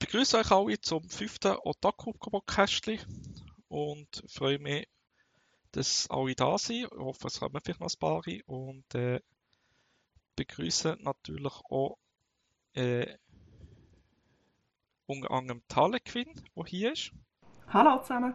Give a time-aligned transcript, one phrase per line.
[0.00, 2.90] begrüße euch alle zum fünften Otaku-Podcast
[3.68, 4.88] und freue mich,
[5.72, 6.90] dass alle da sind.
[6.90, 9.20] Ich hoffe, es kommen vielleicht noch ein paar und äh,
[10.36, 11.98] begrüße natürlich auch
[12.72, 13.14] äh,
[15.06, 17.12] unter anderem Talequin, der hier ist.
[17.68, 18.34] Hallo zusammen.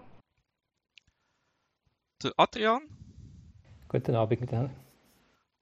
[2.23, 2.83] Der Adrian.
[3.89, 4.75] Guten Abend miteinander.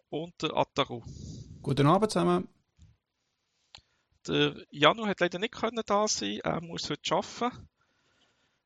[0.09, 1.01] Und der Ataru.
[1.61, 2.47] Guten Abend zusammen.
[4.27, 7.69] Der Janu hat leider nicht können da sein, er muss heute arbeiten.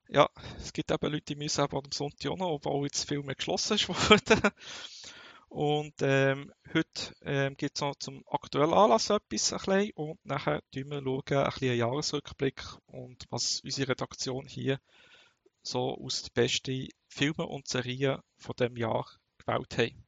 [0.09, 3.23] Ja, es gibt eben Leute, die müssen eben am Sonntag auch noch, obwohl jetzt viel
[3.23, 3.89] mehr geschlossen ist.
[5.49, 10.61] Und ähm, heute ähm, gibt es noch zum aktuellen Anlass etwas ein bisschen, und nachher
[10.73, 14.79] schauen wir ein bisschen einen Jahresrückblick und was unsere Redaktion hier
[15.61, 20.05] so aus den besten Filmen und Serien von dem Jahr gewählt haben.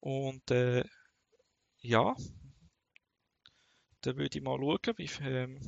[0.00, 0.84] Und äh,
[1.80, 2.14] ja,
[4.02, 5.58] dann würde ich mal schauen, wie, ähm,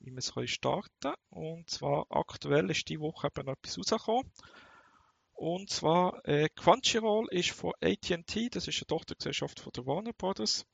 [0.00, 1.14] wie wir es starten können.
[1.30, 4.30] Und zwar aktuell ist die Woche eben etwas rausgekommen.
[5.32, 10.64] Und zwar äh, Crunchyroll ist von AT&T, das ist eine Tochtergesellschaft von der Warner Brothers,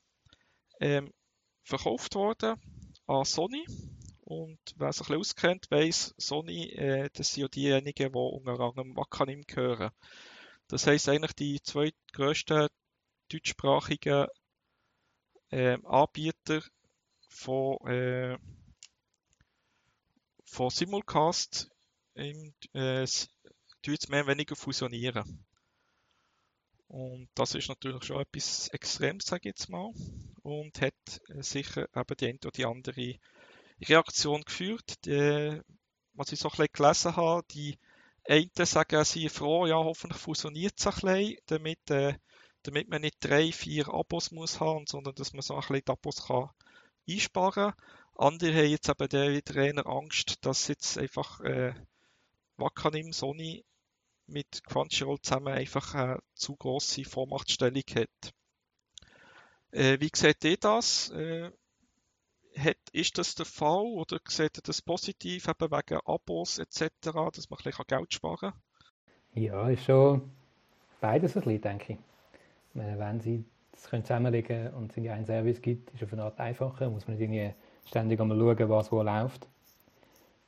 [0.81, 1.13] ähm,
[1.63, 2.61] verkauft worden
[3.07, 3.65] an Sony.
[4.21, 8.61] Und wer sich ein bisschen auskennt, weiss, Sony, äh, das sind ja diejenigen, die unter
[8.61, 9.91] anderem Wakanim gehören.
[10.69, 12.69] Das heisst eigentlich die zwei grössten
[13.29, 14.27] deutschsprachigen
[15.51, 16.63] äh, Anbieter
[17.31, 18.37] von, äh,
[20.45, 21.71] von Simulcast
[22.15, 25.47] im, äh, jetzt mehr oder weniger fusionieren.
[26.89, 29.93] Und das ist natürlich schon etwas Extremes, sage ich jetzt mal.
[30.43, 30.95] Und hat
[31.29, 33.15] äh, sicher eben die eine oder die andere
[33.81, 35.07] Reaktion geführt.
[35.07, 35.61] Die,
[36.15, 37.79] was ich so ein bisschen gelesen habe, die
[38.29, 42.15] einen sagen, sie sind froh, ja, hoffentlich fusioniert es ein bisschen, damit, äh,
[42.65, 45.93] damit man nicht drei, vier Abos muss haben, sondern dass man so ein bisschen die
[45.93, 46.51] Abos kann
[47.09, 47.73] einsparen.
[48.17, 51.75] Andere haben jetzt eben der Trainer Angst, dass jetzt einfach äh,
[52.57, 53.65] Wakanim Sony
[54.27, 58.35] mit Crunchyroll zusammen einfach eine zu große Vormachtstellung hat.
[59.73, 61.11] Äh, wie seht ihr das?
[61.11, 61.51] Äh,
[62.57, 67.51] hat, ist das der Fall oder seht ihr das positiv, eben wegen Abos etc., dass
[67.51, 68.53] man ein bisschen Geld sparen kann?
[69.35, 70.31] Ja, ist schon
[71.01, 71.99] beides ein bisschen, denke ich.
[72.75, 73.45] Wenn sie
[73.81, 76.91] das können zusammenlegen und es in einen Service gibt, ist es auf eine Art einfacher.
[76.91, 77.55] muss man nicht irgendwie
[77.87, 79.49] ständig einmal schauen, was wo läuft.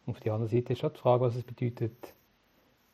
[0.04, 2.14] Und auf der anderen Seite ist schon die Frage, was es bedeutet,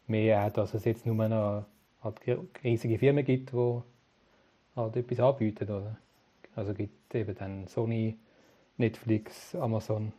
[0.06, 1.64] mehr auch, dass es jetzt nur noch
[2.02, 2.20] halt
[2.62, 3.80] riesige Firmen gibt, die
[4.76, 5.64] halt etwas anbieten.
[5.64, 5.98] Oder?
[6.54, 8.16] Also gibt eben dann Sony,
[8.76, 10.12] Netflix, Amazon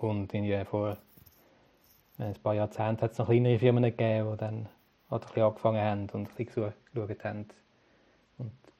[0.00, 0.98] und in vor
[2.18, 4.68] ein paar Jahrzehnten hat es noch kleinere Firmen gegeben, die dann
[5.10, 7.48] halt ein bisschen angefangen haben und ein bisschen geschaut haben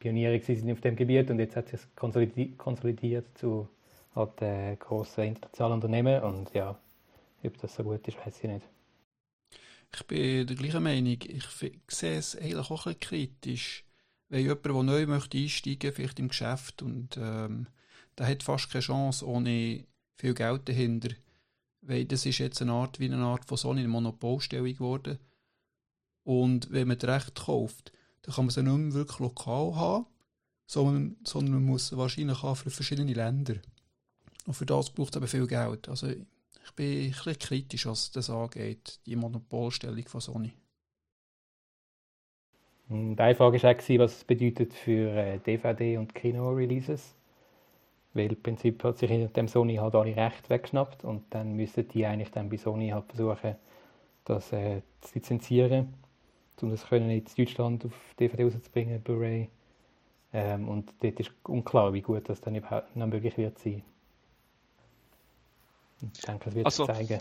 [0.05, 3.67] Pioniere sind auf dem Gebiet und jetzt hat sich konsolidiert zu
[4.15, 6.79] halt, äh, grossen internationalen Unternehmen und ja,
[7.43, 8.69] ob das so gut ist, weiß ich nicht.
[9.95, 11.17] Ich bin der gleichen Meinung.
[11.23, 11.47] Ich
[11.89, 13.87] sehe es eigentlich auch ein kritisch.
[14.29, 17.67] Wenn jemand, der neu möchte einsteigen vielleicht im Geschäft, und ähm,
[18.19, 19.87] der hat fast keine Chance ohne
[20.17, 21.15] viel Geld dahinter.
[21.81, 25.19] Weil das ist jetzt eine Art wie eine Art von Sony, eine Monopolstellung geworden.
[26.25, 27.91] Und wenn man das Recht kauft,
[28.25, 30.07] dann kann man sie nicht mehr wirklich lokal haben,
[30.67, 33.57] sondern, sondern man muss wahrscheinlich auch für verschiedene Länder.
[34.47, 35.89] Und für das braucht es eben viel Geld.
[35.89, 40.53] Also ich bin ein bisschen kritisch, was das angeht, die Monopolstellung von Sony.
[42.89, 47.15] Hm, die Frage war auch, was es bedeutet für DVD- äh, und Kino-Releases.
[48.15, 52.07] Weil im Prinzip hat sich dem Sony halt alle Rechte weggeschnappt und dann müssten die
[52.07, 53.57] eigentlich dann bei Sony halt versuchen,
[54.25, 55.95] das äh, zu lizenzieren,
[56.63, 59.49] um das können in Deutschland auf DVD rauszubringen, Blu-ray.
[60.33, 63.83] Ähm, und dort ist unklar, wie gut das dann überhaupt noch möglich wird sein.
[66.13, 67.21] Ich denke, das wird also, zeigen.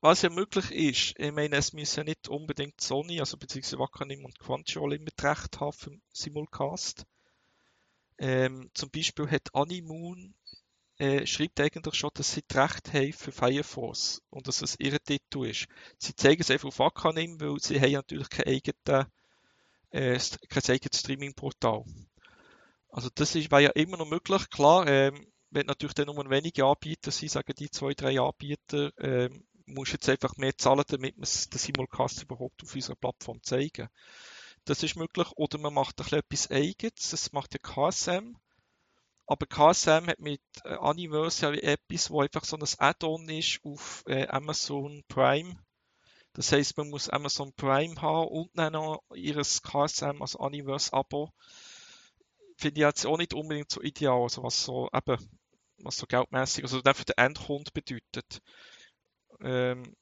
[0.00, 4.24] Was ja möglich ist, ich meine, es müssen ja nicht unbedingt Sony, also beziehungsweise Wackernim
[4.24, 7.04] und Crunchyroll immer Recht haben für Simulcast.
[8.18, 10.34] Ähm, zum Beispiel hat Animoon
[10.98, 13.92] äh, schreibt eigentlich schon, dass sie das Recht haben für Fire
[14.30, 15.66] und dass es ihr Titel ist.
[15.98, 19.10] Sie zeigen es einfach auf Wakanim, weil sie haben natürlich kein, eigene,
[19.90, 21.84] äh, kein eigenes Streaming-Portal.
[22.90, 24.48] Also das ist, wäre ja immer noch möglich.
[24.48, 29.44] Klar, ähm, wenn natürlich dann nur wenige Anbieter sind, sagen die zwei, drei Anbieter, ähm,
[29.66, 33.88] musst jetzt einfach mehr zahlen, damit man den Simulcast überhaupt auf unserer Plattform zeigen.
[34.64, 35.28] Das ist möglich.
[35.36, 37.10] Oder man macht ein etwas Eigenes.
[37.10, 38.36] Das macht der KSM.
[39.26, 44.26] Aber KSM hat mit äh, Anniversary etwas, wo einfach so ein Add-on ist auf äh,
[44.28, 45.56] Amazon Prime.
[46.32, 51.32] Das heißt, man muss Amazon Prime haben und dann noch ihres KSM, als Anniversary-Abo.
[52.58, 55.16] Finde ich jetzt auch nicht unbedingt so ideal, also was so eben
[55.78, 58.42] was so geldmäßig, also dann für den Endkunden bedeutet.
[59.40, 59.94] Ähm,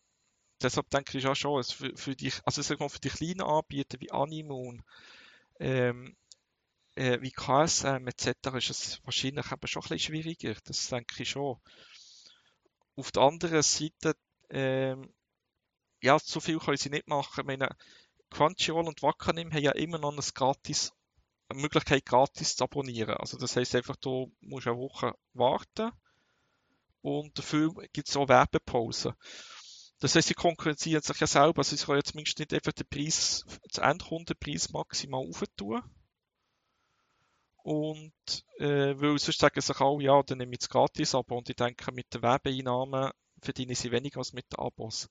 [0.62, 3.42] deshalb denke ich auch schon, es für, für die, also sag mal, für die kleinen
[3.42, 4.82] Anbieter wie Animoon,
[5.60, 6.16] ähm,
[6.94, 8.28] äh, wie KSM etc.
[8.56, 10.54] ist es wahrscheinlich eben schon ein bisschen schwieriger.
[10.64, 11.58] Das denke ich schon.
[12.96, 14.14] Auf der anderen Seite,
[14.50, 15.12] ähm,
[16.00, 17.40] ja, so viel können sie nicht machen.
[17.40, 17.68] Ich meine,
[18.30, 20.92] Crunchyroll und Wakanim haben ja immer noch ein gratis,
[21.48, 23.16] eine Möglichkeit, gratis zu abonnieren.
[23.16, 25.90] Also das heißt einfach, du musst eine Woche warten
[27.00, 29.14] und dafür gibt es auch Werbepausen.
[30.00, 31.58] Das heißt, sie konkurrenzieren sich ja selber.
[31.58, 33.44] Also sie können jetzt zumindest nicht einfach den Preis,
[33.76, 35.82] den Endkundenpreis maximal aufentun.
[37.64, 38.12] Und
[38.58, 41.38] äh, weil sonst sagen sich alle, ja, dann nehme ich das gratis Abo.
[41.38, 45.08] Und ich denke, mit den Werbeeinnahmen verdiene sie weniger als mit den Abos.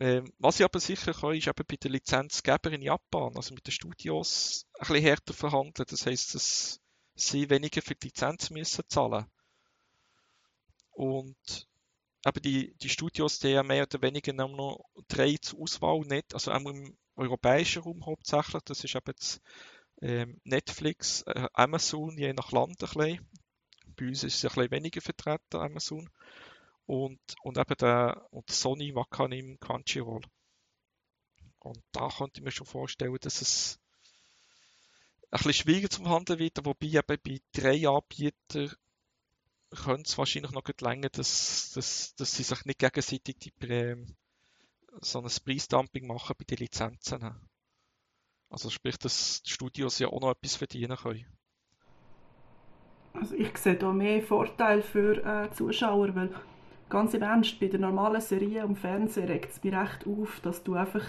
[0.00, 3.66] Ähm, was ich aber sicher kann, ist eben bei den Lizenzgebern in Japan, also mit
[3.66, 5.86] den Studios, ein bisschen härter verhandeln.
[5.90, 6.80] Das heisst, dass
[7.14, 9.26] sie weniger für die Lizenz müssen zahlen.
[10.92, 11.68] Und
[12.26, 16.32] eben die, die Studios, die ja mehr oder weniger nur noch drei zur Auswahl nicht,
[16.32, 19.42] also auch im europäischen Raum hauptsächlich, das ist eben jetzt
[20.00, 23.28] ähm, Netflix, äh, Amazon, je nach Land ein bisschen.
[23.96, 26.08] Bei uns ist es ein bisschen weniger vertreten, Amazon
[26.86, 30.22] und, und eben der und Sony Wakanim Crunchyroll.
[31.58, 33.78] Und da könnte ich mir schon vorstellen, dass es
[35.30, 38.72] ein bisschen schwieriger zum Handeln wird, wobei eben bei drei Anbietern
[39.70, 44.06] könnte es wahrscheinlich noch länger, dass, dass, dass sie sich nicht gegenseitig die,
[45.02, 47.47] so ein Preisdumping machen bei den Lizenzen.
[48.50, 51.26] Also sprich, dass die Studios ja auch noch etwas verdienen können.
[53.12, 56.30] Also ich sehe da mehr Vorteile für äh, Zuschauer, weil
[56.88, 60.62] ganz im Ernst, bei der normalen Serie am Fernsehen regt es mich recht auf, dass
[60.62, 61.02] du einfach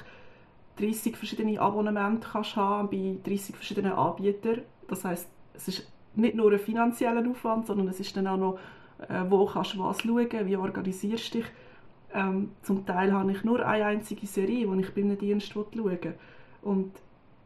[0.77, 4.61] 30 verschiedene Abonnemente kannst haben bei 30 verschiedenen Anbietern.
[4.87, 8.59] Das heißt, es ist nicht nur ein finanzieller Aufwand, sondern es ist dann auch noch,
[9.07, 11.47] äh, wo kannst du was schauen, wie organisierst du dich.
[12.13, 15.67] Ähm, zum Teil habe ich nur eine einzige Serie, die ich bei einem Dienst schauen
[15.71, 16.15] will.
[16.61, 16.91] Und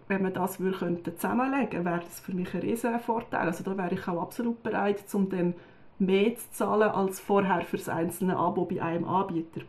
[0.08, 3.48] wenn man das würde, zusammenlegen wäre das für mich ein riesiger Vorteil.
[3.48, 5.56] Also da wäre ich auch absolut bereit, um dann
[6.00, 9.62] mehr zu zahlen als vorher für das einzelne Abo bei einem Anbieter.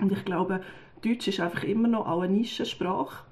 [0.00, 0.62] Und ich glaube,
[1.02, 3.24] Deutsch ist einfach immer noch auch eine Nischensprache.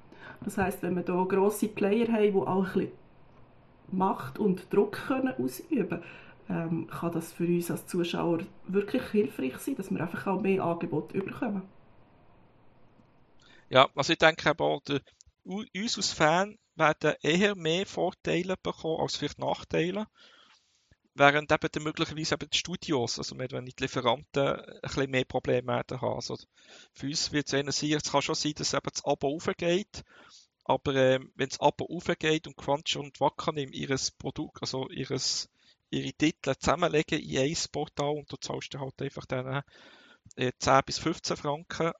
[0.43, 2.91] Das heißt, wenn wir hier grosse Player haben, die auch ein bisschen
[3.91, 6.03] Macht und Druck können ausüben können,
[6.49, 10.63] ähm, kann das für uns als Zuschauer wirklich hilfreich sein, dass wir einfach auch mehr
[10.63, 11.61] Angebote bekommen.
[13.69, 15.01] Ja, also ich denke der,
[15.43, 20.07] uns als Fan werden eher mehr Vorteile bekommen als vielleicht Nachteile.
[21.13, 25.73] Während eben dann möglicherweise eben die Studios, also wenn die Lieferanten ein bisschen mehr Probleme
[25.73, 26.15] haben.
[26.15, 26.37] Also
[26.93, 30.03] für uns wird es eher sein, es kann schon sein, dass eben das Abo aufgeht,
[30.63, 35.49] aber äh, wenn das Abo aufgeht und Quantsch und Wakanim ihres Produkt, also ihres,
[35.89, 39.63] ihre Titel zusammenlegen in ein Portal und du zahlst dann halt einfach dann
[40.37, 41.91] äh, 10 bis 15 Franken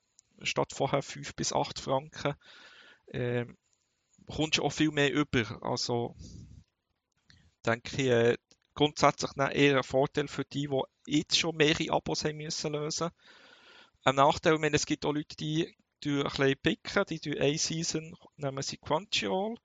[0.43, 2.35] statt vorher 5 bis 8 Franken,
[3.11, 3.45] äh,
[4.27, 5.59] kommst du auch viel mehr über.
[5.61, 6.15] Also
[7.65, 8.37] denke ich, äh,
[8.73, 13.09] grundsätzlich eher ein Vorteil für die, die jetzt schon mehrere Abos haben müssen lösen.
[14.03, 18.63] Ein Nachteil, meine, es gibt auch Leute, die ein bisschen picken, die eine Season nehmen
[18.63, 19.57] sie Crunchyroll,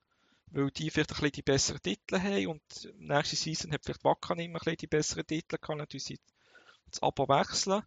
[0.49, 4.51] weil die vielleicht ein bisschen die besseren Titel haben und nächste Season hat vielleicht Wakanim
[4.51, 6.21] ein bisschen die besseren Titel, kann sie
[6.91, 7.83] das Abo wechseln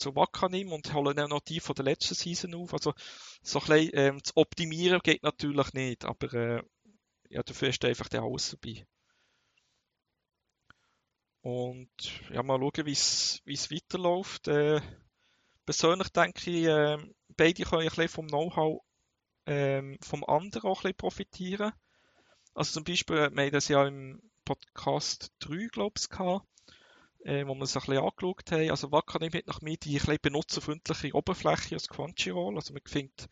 [0.00, 2.72] zu Wakanim und holen dann noch die von der letzten Season auf.
[2.72, 2.94] Also
[3.42, 6.62] so ein bisschen ähm, zu optimieren geht natürlich nicht, aber äh,
[7.28, 8.86] ja, dafür ist einfach der alles dabei.
[11.42, 11.90] Und
[12.30, 14.48] ja, mal schauen, wie es weiterläuft.
[14.48, 14.80] Äh,
[15.64, 16.98] persönlich denke ich, äh,
[17.36, 18.82] beide können ein bisschen vom Know-how
[19.46, 21.72] äh, vom anderen auch ein bisschen profitieren.
[22.54, 26.46] Also zum Beispiel, wir haben das ja im Podcast 3, glaube ich, gehabt,
[27.24, 28.70] äh, wo wir es ein bisschen angeschaut haben.
[28.70, 32.56] Also Wakanim hat nach mir die ein benutzerfreundliche Oberfläche als Crunchyroll.
[32.56, 33.28] Also man findet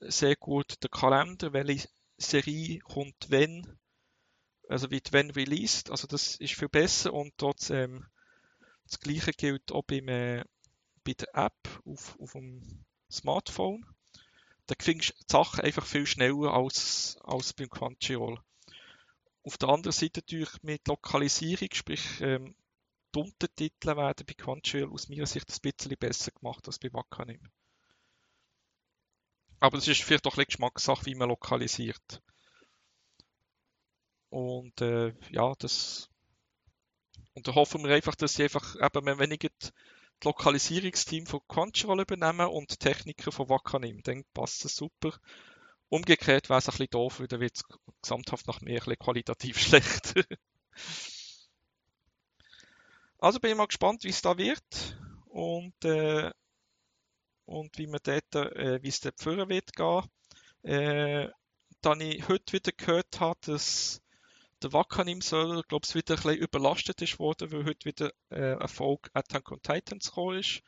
[0.00, 3.78] sehr gut den Kalender, welche Serie kommt wenn
[4.68, 8.06] also wird wenn released, also das ist viel besser und dort ähm,
[8.84, 10.44] das gleiche gilt auch beim, äh,
[11.04, 13.84] bei der App auf, auf dem Smartphone.
[14.66, 18.38] Da findest du die Sachen einfach viel schneller als, als beim Crunchyroll.
[19.42, 22.54] Auf der anderen Seite natürlich mit Lokalisierung, sprich ähm,
[23.16, 27.40] Untertitel werden bei Crunchyroll aus meiner Sicht ein bisschen besser gemacht als bei Wakanim.
[29.60, 32.22] Aber das ist vielleicht auch ein Geschmackssache, wie man lokalisiert.
[34.30, 36.10] Und äh, ja, das
[37.38, 39.72] und da hoffen wir einfach, dass sie einfach eben weniger das
[40.24, 44.02] Lokalisierungsteam von Crunchyroll übernehmen und Techniker von Wakanim.
[44.02, 45.12] Dann passt es super.
[45.88, 47.62] Umgekehrt wäre es ein bisschen doof, weil dann wird es
[48.02, 50.24] gesamthaft nach mehr ein bisschen qualitativ schlechter.
[53.18, 54.96] Also bin ich mal gespannt, wie es da wird
[55.26, 56.30] und, äh,
[57.46, 60.04] und wie man dort, äh, wie es dort führen wird gehen.
[60.62, 61.28] Äh,
[61.80, 64.00] dann ich heute wieder gehört habe, dass
[64.62, 68.68] der Wakanim-Server, glaube ich, wieder ein bisschen überlastet ist worden, weil heute wieder äh, eine
[68.68, 70.62] Folge Attack on Titans gekommen ist.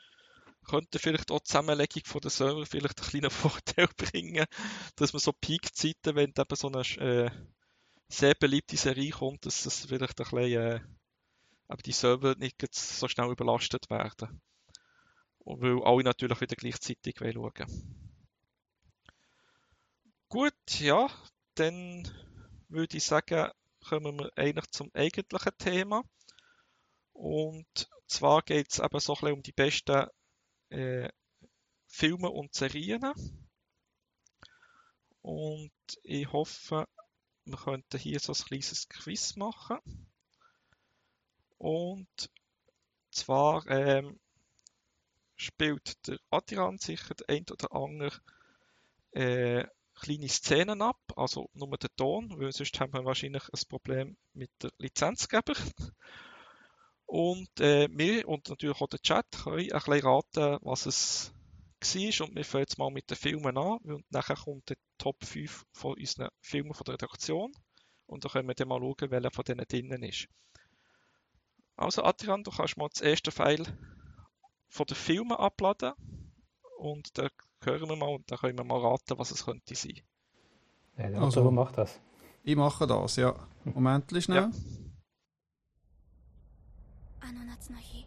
[0.68, 4.46] Könnte vielleicht auch die Zusammenlegung von der Server vielleicht einen kleinen Vorteil bringen,
[4.96, 7.30] dass man so Peak-Zeiten, wenn eben so eine äh,
[8.08, 10.99] sehr beliebte Serie kommt, dass das vielleicht ein bisschen,
[11.70, 14.42] aber die Server nicht so schnell überlastet werden.
[15.38, 18.10] Und weil alle natürlich wieder gleichzeitig schauen wollen.
[20.28, 21.08] Gut, ja,
[21.54, 22.10] dann
[22.68, 23.52] würde ich sagen,
[23.88, 26.02] kommen wir eigentlich zum eigentlichen Thema.
[27.12, 30.06] Und zwar geht es eben so ein bisschen um die besten
[30.70, 31.08] äh,
[31.86, 33.12] Filme und Serien.
[35.22, 35.72] Und
[36.02, 36.88] ich hoffe,
[37.44, 39.78] wir könnten hier so ein kleines Quiz machen.
[41.60, 42.08] Und
[43.10, 44.18] zwar ähm,
[45.36, 48.18] spielt der Adrian sicher der ein oder andere
[49.12, 54.16] äh, kleine Szenen ab, also nur den Ton, weil sonst haben wir wahrscheinlich ein Problem
[54.32, 55.52] mit der Lizenzgeber.
[57.04, 61.34] Und äh, wir und natürlich auch der Chat können ein bisschen raten, was es
[61.82, 62.26] war.
[62.26, 63.78] Und wir fangen jetzt mal mit den Filmen an.
[63.84, 67.52] Und nachher kommt der Top 5 von unseren Filmen von der Redaktion.
[68.06, 70.26] Und da können wir dann mal schauen, welcher von denen drinnen ist.
[71.79, 73.65] Also Adrian, du kannst mal das erste File
[74.69, 75.93] von den Filmen abladen.
[76.77, 77.27] Und da
[77.63, 80.01] hören wir mal und dann können wir mal raten, was es könnte sein.
[80.97, 81.99] Ja, der also, macht das.
[82.43, 83.35] Ich mache das, ja.
[83.65, 84.35] Moment schnell.
[84.35, 84.51] Ja.
[87.27, 88.05] あの夏の日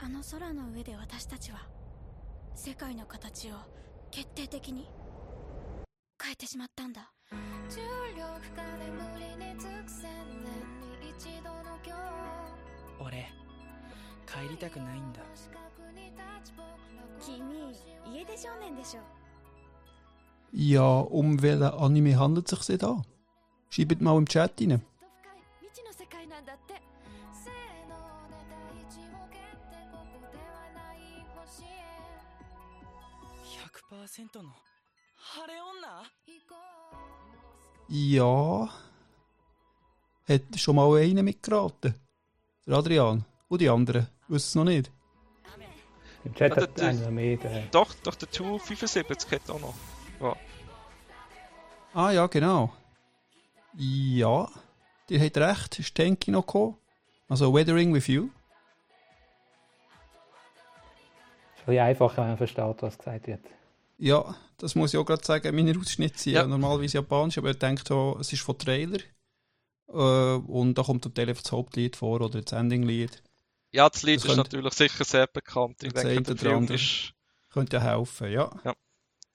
[0.00, 1.68] あの空の上で私たちは
[2.56, 3.54] 世界の形を
[4.10, 4.88] 決定的に
[6.20, 7.78] 変えてしまったんだ重
[8.10, 8.24] 力
[8.56, 10.10] か眠りにつく千
[10.42, 10.50] 年
[11.00, 12.57] に一度の今日
[12.99, 13.27] 俺
[14.25, 15.19] 帰りたくないんだ
[17.19, 17.73] 君
[18.13, 19.01] 家出少年でしょ
[20.51, 23.03] Ja, um welchen Anime handelt es sich da?
[23.69, 24.81] Schreibt mal im Chat rein.
[33.91, 34.49] 100%の
[35.15, 36.03] 晴れ女
[37.89, 38.69] Ja.
[40.27, 41.95] Hat schon mal einer mitgeraten?
[42.69, 43.25] Der Adrian.
[43.47, 44.07] Und die anderen?
[44.27, 44.91] Wissen es noch nicht?
[46.23, 47.35] Im Chat hat der, einer mehr.
[47.37, 47.63] Der...
[47.71, 49.73] Doch, doch, der 275 hat auch noch.
[50.21, 50.35] Ja.
[51.95, 52.71] Ah ja, genau.
[53.75, 54.47] Ja,
[55.09, 55.79] die hat recht.
[55.79, 56.77] Ist Tenki noch gekommen?
[57.27, 58.25] Also Weathering with You.
[58.25, 58.29] Ist
[61.61, 63.41] ein bisschen einfacher, wenn man versteht, was gesagt wird.
[63.97, 65.55] Ja, das muss ich auch gerade sagen.
[65.55, 66.45] Meine Ausschnitte sind ja.
[66.45, 68.99] normalerweise japanisch, aber ich denke, es ist von Trailer.
[69.91, 73.23] Äh, und da kommt zum Teil das Hauptlied vor oder das Endinglied.
[73.71, 75.83] Ja, das Lied das ist könnte, natürlich sicher sehr bekannt.
[75.83, 77.13] Ich denke, der Film ist...
[77.49, 78.51] Könnte ja helfen, ja.
[78.63, 78.75] ja.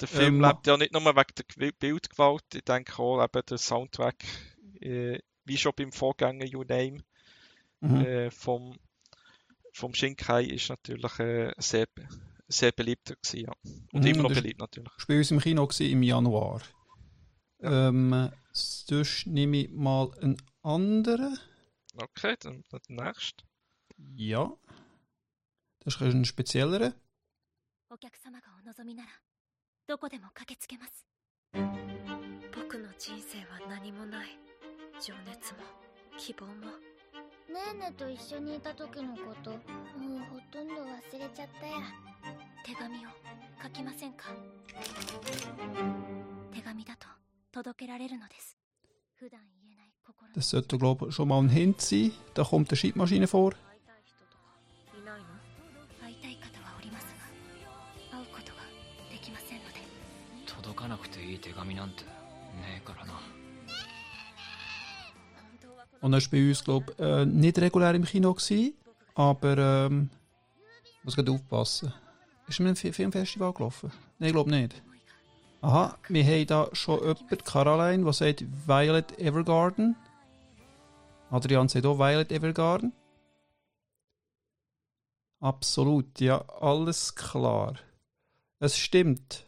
[0.00, 3.58] Der Film ähm, lebt ja nicht nur wegen der Bildgewalt, ich denke auch eben der
[3.58, 4.24] Soundtrack,
[4.80, 7.04] äh, wie schon beim Vorgänger You Name
[7.80, 8.00] mhm.
[8.00, 8.76] äh, vom,
[9.72, 11.86] vom Shinkai ist natürlich äh, sehr,
[12.48, 13.52] sehr beliebt gewesen, ja.
[13.92, 14.90] Und mhm, immer noch beliebt natürlich.
[14.96, 16.62] Das war bei uns im Kino im Januar.
[17.60, 17.88] Ja.
[17.88, 21.38] Ähm, Sonst nehme ich mal einen anderen.
[21.96, 23.44] Okay, dann den nächsten.
[24.16, 24.56] Ja.
[25.80, 26.94] Das ist ein speziellerer.
[27.90, 28.10] Ich
[37.54, 39.60] ねえねと一緒にいた時のこともう
[40.20, 41.74] ほとんど忘れちゃったや
[42.64, 43.10] 手紙を
[43.62, 44.24] 書きませんか
[46.52, 47.23] 手紙だと
[50.34, 52.12] Das sollte, glaube ich, schon mal ein Hint sein.
[52.34, 53.54] Da kommt eine Schiebmaschine vor.
[66.00, 68.74] Und er war bei uns, glaube ich, äh, nicht regulär im Kino, gewesen,
[69.14, 70.10] aber ähm,
[71.02, 71.94] muss gerade aufpassen.
[72.46, 73.90] Ist er im Filmfestival gelaufen?
[74.18, 74.82] Nein, ich glaube nicht.
[75.64, 79.96] Aha, wir haben da schon jemanden, Caroline, die sagt Violet Evergarden.
[81.30, 82.92] Adrian sagt auch Violet Evergarden.
[85.40, 87.76] Absolut, ja, alles klar.
[88.58, 89.46] Es stimmt.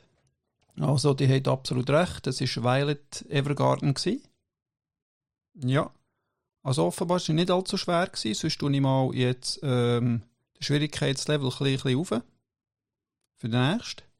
[0.80, 2.26] Also, die hat absolut recht.
[2.26, 3.92] Es war Violet Evergarden.
[3.92, 4.22] Gewesen.
[5.52, 5.90] Ja.
[6.62, 8.06] Also offenbar war es nicht allzu schwer.
[8.06, 8.34] Gewesen.
[8.40, 10.22] Sonst tue ich mal jetzt ähm,
[10.54, 12.08] den Schwierigkeitslevel ein bisschen auf.
[12.08, 14.15] Für den nächsten.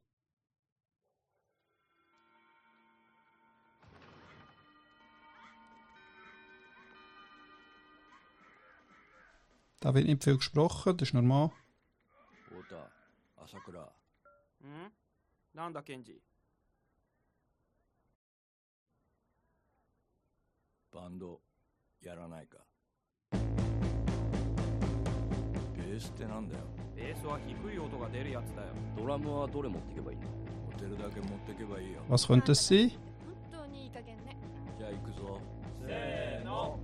[9.86, 11.52] da wird nicht viel gesprochen, das ist normal.
[12.50, 12.92] 太田
[13.44, 14.92] 朝倉ん
[15.56, 16.22] なんだケンジ
[20.94, 21.40] バンド
[22.02, 22.58] やらないか
[23.32, 26.64] ベースってなんだよ
[26.96, 30.24] ベースは低い音が出るやつだよドラムはどれ持ってけばいいの
[30.74, 32.90] 持てるだけ持ってけばいいよ Was könnte es sein?
[33.50, 34.38] 本当にいい加減ね
[34.78, 35.40] じゃあ行くぞ
[35.88, 36.80] せーの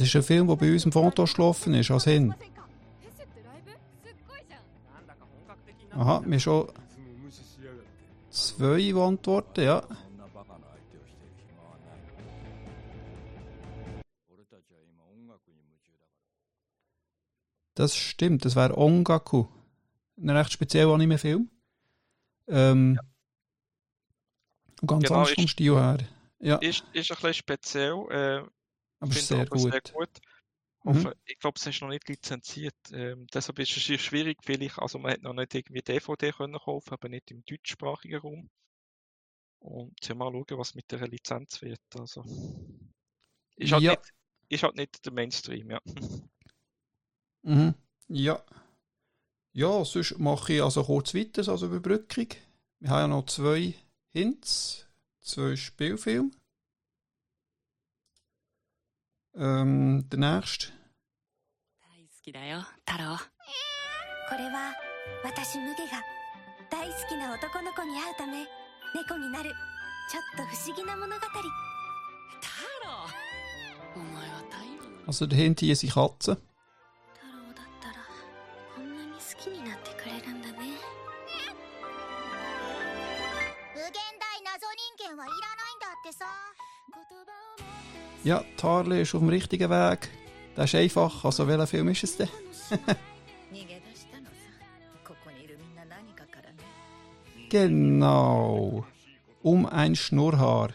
[0.00, 2.32] Es ist ein Film, der bei uns im Foto gelaufen ist, als Hin.
[5.90, 6.68] Aha, mir schon
[8.30, 9.82] zwei Antworten, ja.
[17.74, 19.46] Das stimmt, das wäre Ongaku.
[20.16, 21.50] Ein recht spezieller Anime-Film.
[22.46, 23.02] Ähm, ja.
[24.86, 25.98] Ganz genau, anders vom Stil her.
[26.38, 26.56] Ja.
[26.58, 27.94] Ist, ist ein bisschen speziell.
[28.10, 28.57] Äh,
[29.00, 29.72] aber finde sehr gut.
[29.72, 30.10] sehr gut.
[30.84, 30.90] Mhm.
[30.90, 32.76] Hoffe, Ich glaube, es ist noch nicht lizenziert.
[32.92, 34.78] Ähm, deshalb ist es schwierig, vielleicht.
[34.78, 38.50] Also, man hat noch nicht irgendwie DVD können kaufen, aber nicht im deutschsprachigen Raum.
[39.60, 41.80] Und ja, mal schauen, was mit der Lizenz wird.
[41.98, 42.24] Also,
[43.56, 43.90] ist halt, Ja.
[43.90, 44.12] nicht,
[44.48, 45.80] ist halt nicht der Mainstream, ja.
[47.42, 47.74] Mhm.
[48.08, 48.42] Ja.
[49.52, 52.28] Ja, sonst mache ich also kurz weiter, also Überbrückung.
[52.80, 53.74] Wir haben ja noch zwei
[54.12, 54.86] Hints,
[55.20, 56.30] zwei Spielfilme.
[59.38, 60.72] Ähm, der nächste.
[75.06, 76.36] Also der Hinti ist eine Katze.
[88.28, 90.10] Ja, Tarly ist auf dem richtigen Weg.
[90.54, 91.24] Das ist einfach.
[91.24, 92.28] Also, welcher Film ist es denn?
[97.48, 98.84] genau.
[99.40, 100.74] Um ein Schnurrhaar.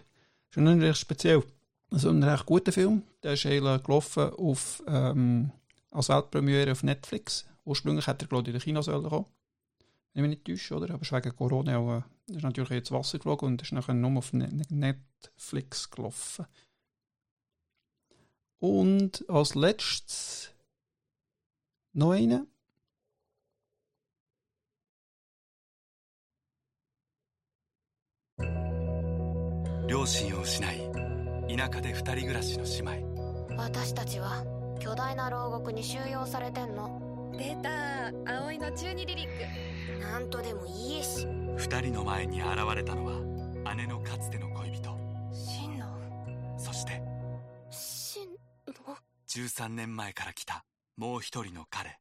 [0.49, 1.43] Schon ein recht speziell.
[1.91, 3.03] Also ein recht guter Film.
[3.21, 5.51] Der ist gelaufen auf, ähm,
[5.91, 7.45] als Weltpremiere auf Netflix.
[7.65, 9.25] Ursprünglich hätte er, glaube ich, in den Kinos kommen
[10.15, 10.91] ich mich nicht täusche, oder?
[10.91, 14.33] Aber wegen Corona auch, äh, ist natürlich ins Wasser geflogen und ist nachher nur auf
[14.33, 16.47] Netflix gelaufen.
[18.63, 20.53] Und als letztes
[21.93, 22.47] noch einen.
[29.85, 30.79] 両親を失い
[31.57, 33.55] 田舎で二人暮らしの姉妹。
[33.57, 34.45] 私たちは
[34.79, 37.33] 巨大な牢獄に収容されてんの。
[37.37, 41.27] 出た葵の中二リリックなんとでもいいし。
[41.57, 44.52] 二人の前に現れたのは姉のかつての
[49.33, 50.63] 13年前から来た
[50.95, 51.97] もう一人の彼。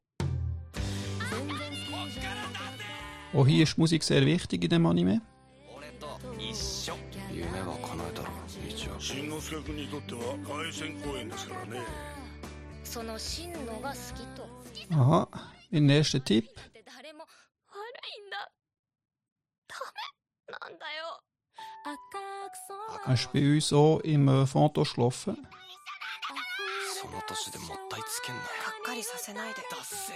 [3.33, 5.19] オヒエシュ・ムジック・セール・ウィッティギ・デモ・アニメ
[5.75, 6.93] 俺と一緒。
[7.31, 8.29] 夢は叶えたら
[8.69, 11.81] 一応しんのすけ君にとっては凱旋公演ですからね。
[12.83, 14.47] そのしんのが好きと。
[14.91, 16.45] ああ In nächster Tipp.
[23.05, 25.47] Hast du bei uns auch im Fonto geschlafen?
[27.02, 30.12] その年でもったいつけんなよがっかりさせないでだっせ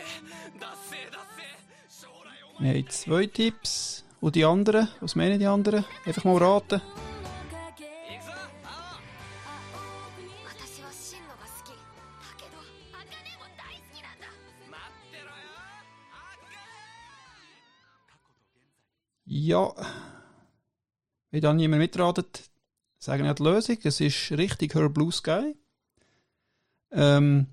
[0.59, 4.05] だっせだっせ将来お Wir haben zwei Tipps.
[4.21, 4.89] Und die anderen?
[5.01, 5.85] Was meinen die anderen?
[6.07, 6.81] Einfach mal raten.
[6.81, 8.33] 前行くぞ
[8.65, 9.01] あ
[10.47, 12.59] 私は真のが好きだけど
[12.93, 14.29] 茜も大好きなんだ
[14.71, 15.33] 待ってろよ
[16.13, 16.55] 過去と
[19.27, 19.75] 現在 Ja.
[21.33, 22.51] Wenn dann niemand mitratet,
[22.99, 23.79] sagen wir die Lösung.
[23.83, 25.57] Es ist richtig Her Blue Sky.
[26.92, 27.48] Ähm,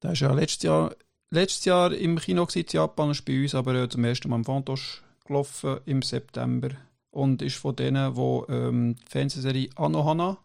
[0.00, 0.96] das ist ja letztes Jahr,
[1.30, 4.44] letztes Jahr im Kino in Japan, ist bei uns aber äh, zum ersten Mal im
[4.44, 6.70] Fantosch gelaufen im September
[7.10, 10.38] und ist von denen, die ähm, die Fernsehserie Anohana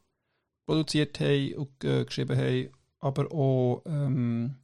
[0.66, 4.56] produziert haben und äh, geschrieben haben, aber auch ähm,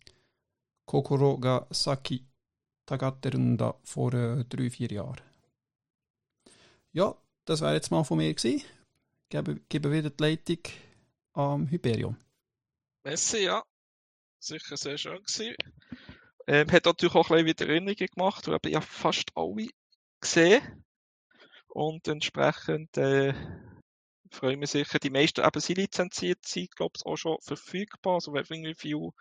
[0.85, 2.25] Kokoro ga Saki
[2.85, 5.21] Tagaterunda vor äh, drei, vier Jahren.
[6.91, 8.63] Ja, das wäre jetzt mal von mir gewesen.
[9.29, 10.59] Gebe, gebe wieder die Leitung
[11.33, 12.17] am Hyperion.
[13.03, 13.63] Messi, ja.
[14.39, 15.55] Sicher sehr schön gewesen.
[16.47, 19.67] Ähm, hat natürlich auch ein bisschen wieder Erinnerungen gemacht, weil ich ja fast alle
[20.19, 20.83] gesehen.
[21.67, 23.33] Und entsprechend äh,
[24.31, 24.99] freue ich mich sicher.
[24.99, 28.15] Die meisten eben sind lizenziert, sind, glaube ich, auch schon verfügbar.
[28.15, 29.11] Also Waving Review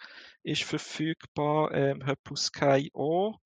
[0.42, 3.38] ist verfügbar, ähm, Höpus Sky auch.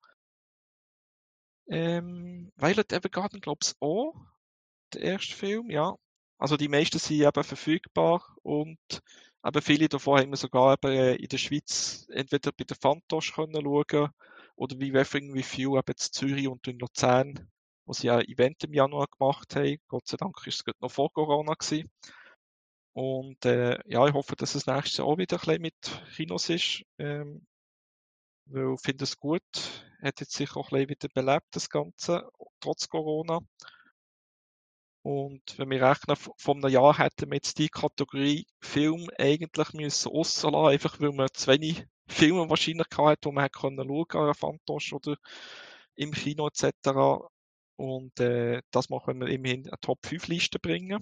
[1.67, 4.13] Ähm, Violet Evergarden, glaube ich, auch.
[4.93, 5.95] Der erste Film, ja.
[6.37, 8.77] Also die meisten sind eben verfügbar und
[9.45, 13.33] eben viele davon haben wir sogar eben äh, in der Schweiz entweder bei der Fantosch
[13.33, 14.09] können schauen
[14.55, 17.49] oder wie Weffering Review eben in Zürich und in Luzern,
[17.85, 19.77] wo sie ja ein Event im Januar gemacht haben.
[19.87, 21.89] Gott sei Dank ist es gerade noch vor Corona gewesen.
[22.93, 26.49] Und äh, ja, ich hoffe, dass es nächstes Jahr auch wieder ein bisschen mit Kinos
[26.49, 26.83] ist.
[26.97, 27.45] Ähm,
[28.45, 29.43] weil ich finde es gut.
[30.01, 32.29] Hat jetzt sicher auch ein bisschen wieder belebt, das Ganze,
[32.59, 33.41] trotz Corona.
[35.05, 40.09] Und wenn wir rechnen, von einem Jahr hätten wir jetzt die Kategorie Film eigentlich müssen
[40.11, 44.93] rauslassen, einfach weil man zu wenig Filme wahrscheinlich hatte, die man können schauen an Fantosch
[44.93, 45.15] oder
[45.93, 47.21] im Kino etc.
[47.75, 50.97] Und äh, das machen wir immerhin eine Top 5 Liste bringen.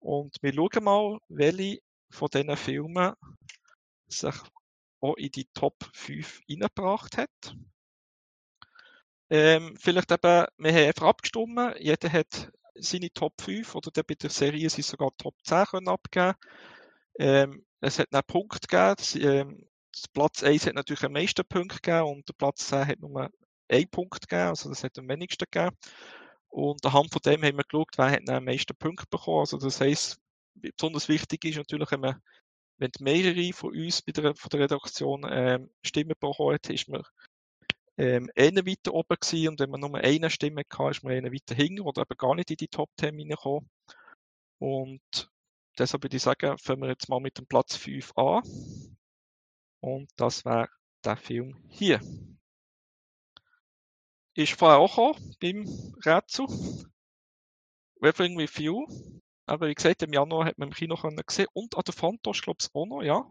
[0.00, 1.78] Und wir schauen mal, welche
[2.10, 3.14] von diesen Filmen
[4.08, 4.34] sich
[5.00, 7.54] auch in die Top 5 reingebracht hat.
[9.30, 14.14] Ähm, vielleicht eben, wir haben einfach abgestimmt, jeder hat seine Top 5 oder dann bei
[14.14, 16.34] der Serie sind sogar Top 10 können abgeben.
[17.18, 21.44] Ähm, es hat einen Punkt gegeben, das, ähm, das Platz 1 hat natürlich am meisten
[21.44, 23.30] Punkte gegeben und der Platz 10 hat nur
[23.68, 25.76] einen Punkt gegeben, also das hat am wenigsten gegeben.
[26.48, 29.40] Und anhand von dem haben wir geschaut, wer hat am meisten Punkte bekommen.
[29.40, 30.20] Also das heisst,
[30.54, 32.20] besonders wichtig ist natürlich, wenn, man,
[32.78, 37.02] wenn mehrere von uns bei der, von der Redaktion ähm, Stimmen bekommen hat, ist man
[38.00, 41.32] ähm, eher weiter oben gewesen und wenn man nur eine Stimme hatte, ist man eher
[41.32, 43.68] weiter hinten oder eben gar nicht in die Top 10 reingekommen.
[44.58, 45.30] Und
[45.78, 48.42] deshalb würde ich sagen, fangen wir jetzt mal mit dem Platz 5 an.
[49.80, 50.68] Und das wäre
[51.04, 52.00] der Film hier.
[54.34, 55.66] Ist vorher auch beim
[56.06, 56.46] Rätsel.
[58.02, 58.86] Reveling with You.
[59.44, 62.40] Aber wie gesagt, im Januar hat man im Kino können sehen und an der Fantosch,
[62.40, 63.28] glaube ich, auch noch, ja.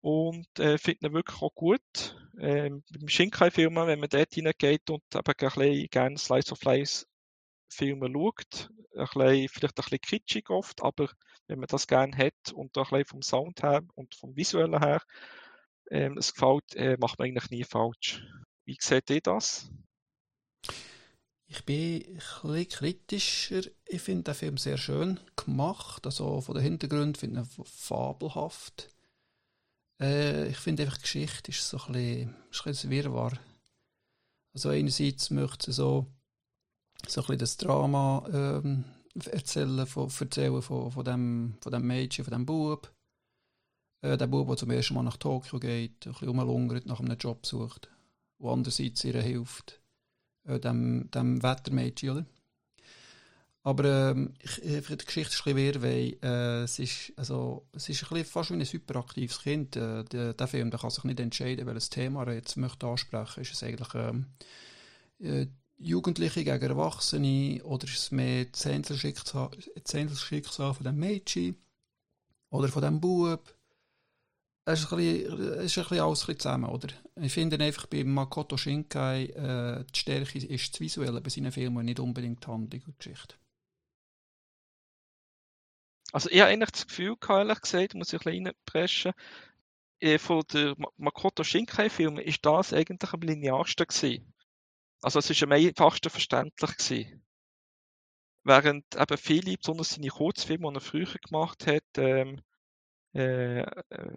[0.00, 2.16] Und äh, finde ihn wirklich auch gut.
[2.38, 7.06] Ähm, beim Shinkai-Film, wenn man dort hineingeht und eben ein bisschen gerne Slice of Life
[7.68, 11.08] Filme schaut, ein bisschen, vielleicht ein bisschen kitschig oft, aber
[11.46, 15.02] wenn man das gerne hat und ein vom Sound her und vom Visuellen her
[15.90, 18.22] ähm, es gefällt, äh, macht man eigentlich nie falsch.
[18.64, 19.70] Wie seht ihr das?
[21.46, 23.62] Ich bin ein bisschen kritischer.
[23.86, 26.06] Ich finde den Film sehr schön gemacht.
[26.06, 28.88] Also von den Hintergründen finde ich ihn fabelhaft.
[30.00, 33.38] Äh, ich finde einfach, Geschichte ist so ein bisschen, bisschen Wirrwarr.
[34.54, 36.06] Also einerseits möchte sie so,
[37.06, 38.84] so ein bisschen das Drama ähm,
[39.26, 42.92] erzählen, von, erzählen von, von, dem, von dem Mädchen, von dem Bub.
[44.02, 47.16] Äh, der Bub, der zum ersten Mal nach Tokio geht, ein bisschen rumlungert, nach einem
[47.16, 47.88] Job sucht
[48.40, 49.80] wo andererseits ihr hilft,
[50.44, 52.26] äh, dem, dem Wettermädchen, oder?
[53.62, 58.02] Aber ähm, ich, die Geschichte ist ein bisschen weil äh, es, ist, also, es ist
[58.04, 59.76] ein bisschen fast wie ein hyperaktives Kind.
[59.76, 63.42] Äh, der, der Film der kann sich nicht entscheiden, welches Thema er jetzt möchte ansprechen.
[63.42, 64.26] Ist es eigentlich ähm,
[65.20, 65.46] äh,
[65.76, 69.50] Jugendliche gegen Erwachsene oder ist es mehr das Einzelschicksal,
[69.84, 71.56] das von dem Mädchen
[72.50, 73.54] oder von dem Bub?
[74.64, 76.88] es ist, ein bisschen, es ist ein bisschen alles ein bisschen zusammen, oder?
[77.16, 81.84] Ich finde einfach bei Makoto Shinkai, äh, die Stärke ist das Visuelle bei seinen Filmen,
[81.84, 83.36] nicht unbedingt die Handlung und Geschichte.
[86.12, 89.12] Also ich habe eigentlich das Gefühl, ehrlich gesagt, muss ich ein bisschen reinpreschen,
[90.00, 94.32] äh, von der Makoto Shinkai-Film ist das eigentlich am linearsten gewesen.
[95.02, 97.24] Also es ist am einfachsten verständlich gewesen.
[98.44, 102.40] Während eben viele, besonders seine Kurzfilme, die er früher gemacht hat, ähm,
[103.14, 104.16] äh, äh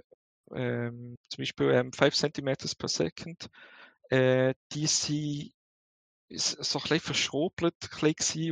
[0.51, 3.49] ähm, zum Beispiel ähm, 5 cm per Second,
[4.09, 5.53] äh, die sind
[6.29, 7.75] so ein bisschen verschrobelt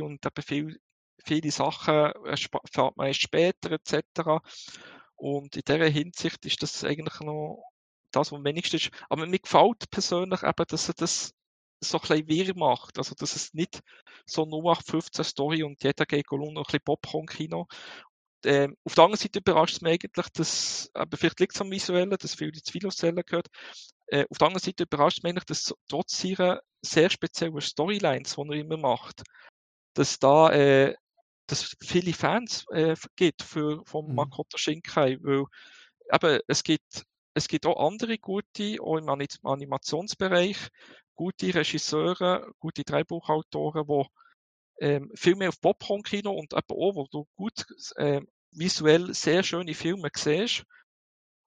[0.00, 0.80] und eben viel,
[1.24, 4.40] viele Sachen erfahrt man erst später etc.
[5.16, 7.64] Und in dieser Hinsicht ist das eigentlich noch
[8.10, 8.90] das, was am wenigsten ist.
[9.08, 11.32] Aber mir gefällt persönlich eben, dass er das
[11.80, 12.98] so ein bisschen wirr macht.
[12.98, 13.80] Also, dass es nicht
[14.26, 17.66] so nur 15 Story und jeder geht noch ein bisschen Popcorn-Kino
[18.44, 21.70] ähm, auf der anderen Seite überrascht es mich eigentlich, dass, aber vielleicht liegt es am
[21.70, 23.48] Visuellen, dass viel zu viel Zellen gehört.
[24.08, 28.34] Äh, auf der anderen Seite überrascht es mich eigentlich, dass trotz ihrer sehr speziellen Storylines,
[28.34, 29.22] die er immer macht,
[29.94, 30.94] dass da äh,
[31.46, 34.14] dass viele Fans äh, gibt für, von mhm.
[34.14, 35.44] Makoto Shinkai, weil
[36.12, 40.68] eben, es gibt, es gibt auch andere gute, auch im Animationsbereich,
[41.14, 44.04] gute Regisseure, gute Drehbuchautoren, die
[44.80, 49.74] ähm, viel mehr auf Popcorn-Kino und eben auch, wo du gut ähm, visuell sehr schöne
[49.74, 50.64] Filme siehst,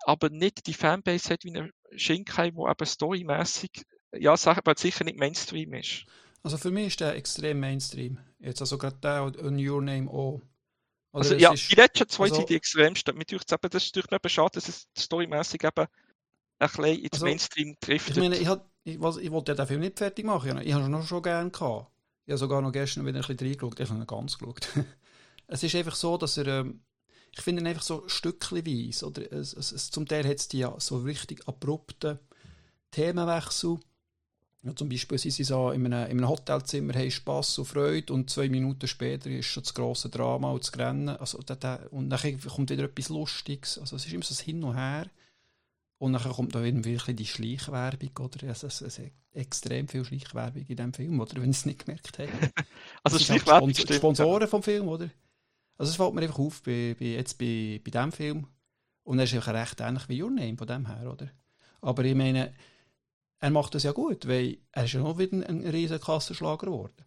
[0.05, 5.73] aber nicht die Fanbase hat wie ein Shinkai, wo eben storymäßig, ja, sicher nicht Mainstream
[5.73, 6.05] ist.
[6.45, 8.19] Also für mich ist der extrem Mainstream.
[8.37, 10.43] Jetzt also gerade der und Your Name auch.
[11.11, 13.17] Oder also ja, ist, die letzten zwei also, sind die extremsten.
[13.17, 15.87] Mir denkt eben, das ist durch eben schade, dass es storymäßig eben
[16.59, 18.11] ein bisschen ins also, Mainstream trifft.
[18.11, 20.61] Ich meine, ich, hat, ich, was, ich wollte den Film nicht fertig machen.
[20.61, 21.91] Ich habe ihn noch schon gerne gehabt.
[22.27, 23.79] Ich habe sogar noch gestern wieder ein bisschen reingeschaut.
[23.79, 24.67] Ich habe ihn ganz geschaut.
[25.47, 26.81] es ist einfach so, dass er, ähm,
[27.31, 30.59] ich finde ihn einfach so stückchenweise, oder es, es, es, zum Teil hat es die
[30.59, 32.19] ja so richtig abrupten
[32.91, 33.79] Themenwechsel.
[34.65, 38.11] Ja, zum Beispiel sind sie so in einem, in einem Hotelzimmer, haben Spass und Freude
[38.11, 41.09] und zwei Minuten später ist schon das grosse Drama und das Rennen.
[41.09, 43.77] Also, da, da, und dann kommt wieder etwas Lustiges.
[43.77, 45.05] Also es ist immer so ein Hin und Her.
[45.99, 48.47] Und dann kommt da irgendwie die Schleichwerbung, oder?
[48.47, 49.01] Also, es ist
[49.33, 51.35] extrem viel Schleichwerbung in diesem Film, oder?
[51.35, 52.29] Wenn ihr es nicht gemerkt habt.
[53.03, 54.47] also Schleichwerbung Sponsor Sponsoren ja.
[54.47, 55.09] vom Film, oder?
[55.77, 58.47] Also es fällt mir einfach auf, bei, bei, jetzt bei, bei diesem Film.
[59.03, 61.29] Und er ist einfach recht ähnlich wie Your Name von dem her, oder?
[61.81, 62.51] Aber ich meine,
[63.39, 67.05] er macht das ja gut, weil er ist ja noch wieder ein, riesen Kassenschlager geworden.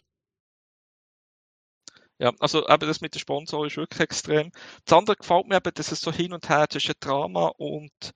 [2.20, 4.50] Ja, also eben das mit den Sponsoren ist wirklich extrem.
[4.84, 8.12] Das andere gefällt mir eben, dass es so hin und her zwischen Drama und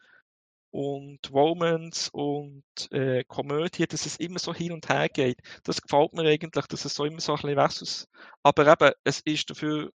[0.73, 5.39] und Romance und äh, Komödie, dass es immer so hin und her geht.
[5.65, 8.09] Das gefällt mir eigentlich, dass es so immer so ein bisschen versus.
[8.43, 9.93] Aber eben, es ist dafür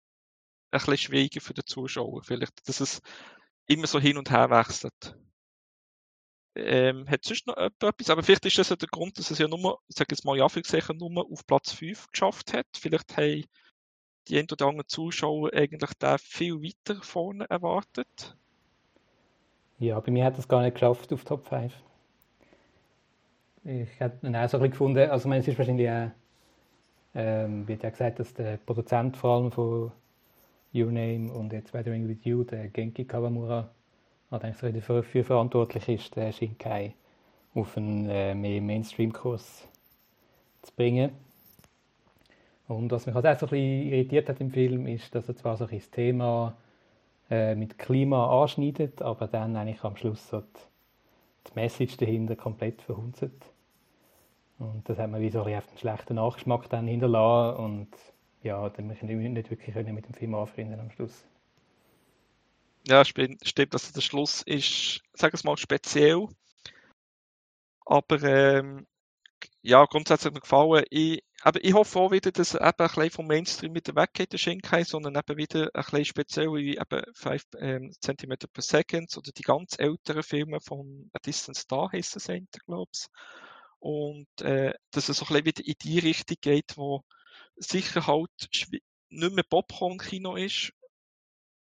[0.71, 3.01] ein bisschen schwieriger für den Zuschauer, vielleicht, dass es
[3.67, 5.15] immer so hin und her wechselt.
[6.55, 9.47] Ähm, hat sonst noch etwas, aber vielleicht ist das ja der Grund, dass es ja
[9.47, 12.67] nur, ich sage jetzt mal ja, gesehen, nur auf Platz 5 geschafft hat.
[12.77, 13.43] Vielleicht haben
[14.27, 18.35] die ein oder anderen Zuschauer eigentlich da viel weiter vorne erwartet.
[19.79, 21.73] Ja, bei mir hat es gar nicht geschafft auf Top 5.
[23.65, 26.11] Ich habe ihn auch so ein gefunden, also es ist wahrscheinlich auch,
[27.15, 29.91] ähm, wird ja gesagt, dass der Produzent vor allem von
[30.73, 33.69] Your Name und jetzt Weathering with You, der Genki Kawamura,
[34.35, 36.93] hat eigentlich so dafür, verantwortlich ist, den Shinkai
[37.53, 39.67] auf einen äh, mehr Mainstream-Kurs
[40.61, 41.11] zu bringen.
[42.67, 45.35] Und was mich halt auch so ein bisschen irritiert hat im Film, ist, dass er
[45.35, 46.55] zwar so ein das Thema
[47.29, 52.81] äh, mit Klima anschneidet, aber dann eigentlich am Schluss so die, die Message dahinter komplett
[52.81, 53.23] verhunzt.
[54.57, 57.87] Und das hat man wie so ein auf den schlechten Nachgeschmack dann hinterlassen und
[58.41, 61.25] ja, dann ich nicht wirklich mit dem Film anfreunden am Schluss.
[62.87, 66.27] Ja, stimmt, dass der Schluss ist, sagen wir mal, speziell.
[67.85, 68.85] Aber ähm,
[69.61, 70.85] ja, grundsätzlich mir gefallen.
[70.91, 74.33] Ich, aber ich hoffe auch wieder, dass er eben ein bisschen vom Mainstream wieder weggeht,
[74.33, 77.91] der Shinkai, sondern eben wieder ein bisschen speziell wie eben 5 ähm,
[78.53, 83.07] per Second oder die ganz älteren Filme von A Distant Star heissen sie, glaube ich.
[83.79, 87.03] Und äh, dass er so ein bisschen wieder in die Richtung geht, wo
[87.55, 88.29] sicher halt
[89.09, 90.73] nicht mehr Popcorn-Kino ist,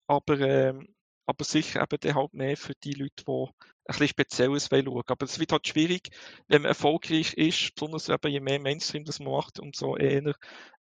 [0.07, 0.87] aber ähm,
[1.27, 3.51] aber sicher eben dann halt mehr für die Leute, die ein
[3.87, 5.03] bisschen Spezielles schauen wollen.
[5.07, 6.09] Aber es wird halt schwierig,
[6.47, 10.33] wenn man erfolgreich ist, besonders eben je mehr Mainstream das man macht, umso eher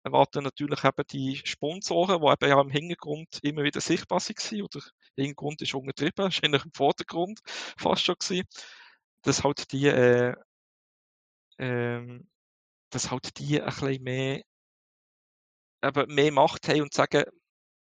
[0.03, 4.79] erwarten natürlich eben die Sponsoren, die eben ja im Hintergrund immer wieder sichtbar waren, oder
[5.17, 7.39] der Hintergrund ist untertrieben, eigentlich im Vordergrund
[7.77, 8.47] fast schon gewesen,
[9.23, 10.33] dass halt die, äh,
[11.57, 12.19] äh,
[12.89, 14.41] dass halt die ein bisschen mehr,
[15.83, 17.25] eben mehr Macht haben und sagen,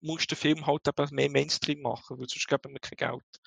[0.05, 3.41] musst den Film halt eben mehr Mainstream machen, weil sonst geben wir kein Geld.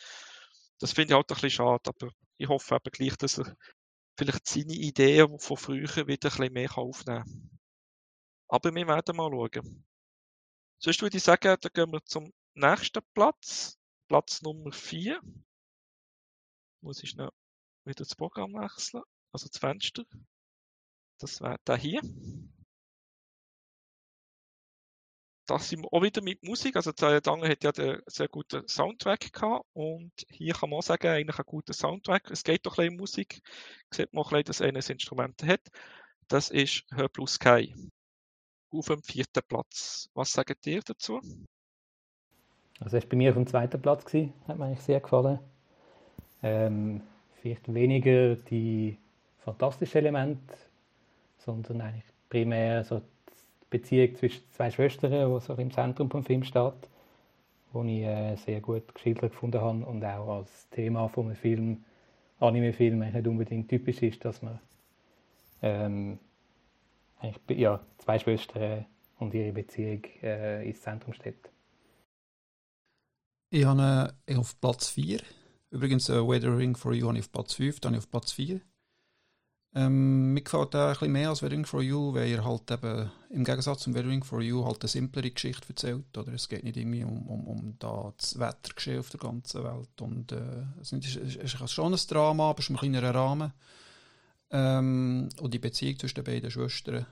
[0.79, 3.55] Das finde ich halt ein bisschen schade, aber ich hoffe eben gleich, dass er
[4.17, 7.59] vielleicht seine Ideen von früher wieder ein bisschen mehr aufnehmen kann.
[8.49, 9.85] Aber wir werden mal schauen.
[10.79, 13.77] Sonst würde ich sagen, dann gehen wir zum nächsten Platz.
[14.07, 15.19] Platz Nummer 4.
[16.81, 17.31] Muss ich noch
[17.83, 19.03] wieder das Programm wechseln.
[19.31, 20.03] Also das Fenster.
[21.19, 22.01] Das wäre da hier
[25.47, 26.75] das sind wir auch wieder mit Musik.
[26.75, 30.83] Also der Dange hat ja einen sehr guten Soundtrack gehabt und hier kann man auch
[30.83, 32.29] sagen, eigentlich ein guter Soundtrack.
[32.29, 33.41] Es geht doch ein bisschen um Musik.
[33.91, 35.61] Sieht man auch ein bisschen, dass er ein Instrument hat.
[36.27, 37.73] Das ist Hör Plus Sky.
[38.69, 40.09] Auf dem vierten Platz.
[40.13, 41.21] Was sagt ihr dazu?
[42.79, 44.33] Also er war bei mir auf dem zweiten Platz gewesen.
[44.47, 45.39] Hat mir eigentlich sehr gefallen.
[46.43, 47.01] Ähm,
[47.41, 48.97] vielleicht weniger die
[49.39, 50.53] fantastischen Elemente,
[51.37, 53.01] sondern eigentlich primär so
[53.69, 56.89] Beziehung zwischen zwei Schwestern, die so im Zentrum des Films steht,
[57.73, 61.83] wo ich äh, sehr gut geschildert gefunden habe und auch als Thema von einem Film,
[62.39, 64.59] Anime-Film, nicht unbedingt typisch ist, dass man
[65.61, 66.19] ähm,
[67.19, 68.85] eigentlich, ja, zwei Schwestern
[69.19, 71.49] und ihre Beziehung äh, ins Zentrum steht.
[73.49, 75.21] Ich habe auf Platz 4.
[75.71, 78.31] Übrigens, äh, Weathering for You habe ich auf Platz 5, dann habe ich auf Platz
[78.33, 78.61] 4.
[79.75, 83.11] Ähm, mir gefällt er ein bisschen mehr als Weathering for You, weil er halt eben
[83.29, 86.17] im Gegensatz zum Weathering for You halt eine simplere Geschichte erzählt.
[86.17, 86.33] Oder?
[86.33, 90.01] Es geht nicht irgendwie um, um, um da das Wettergeschehen auf der ganzen Welt.
[90.01, 93.53] Und, äh, es ist, es ist schon ein Drama, aber es ist ein kleinerer Rahmen.
[94.49, 97.05] Ähm, und die Beziehung zwischen den beiden Schwestern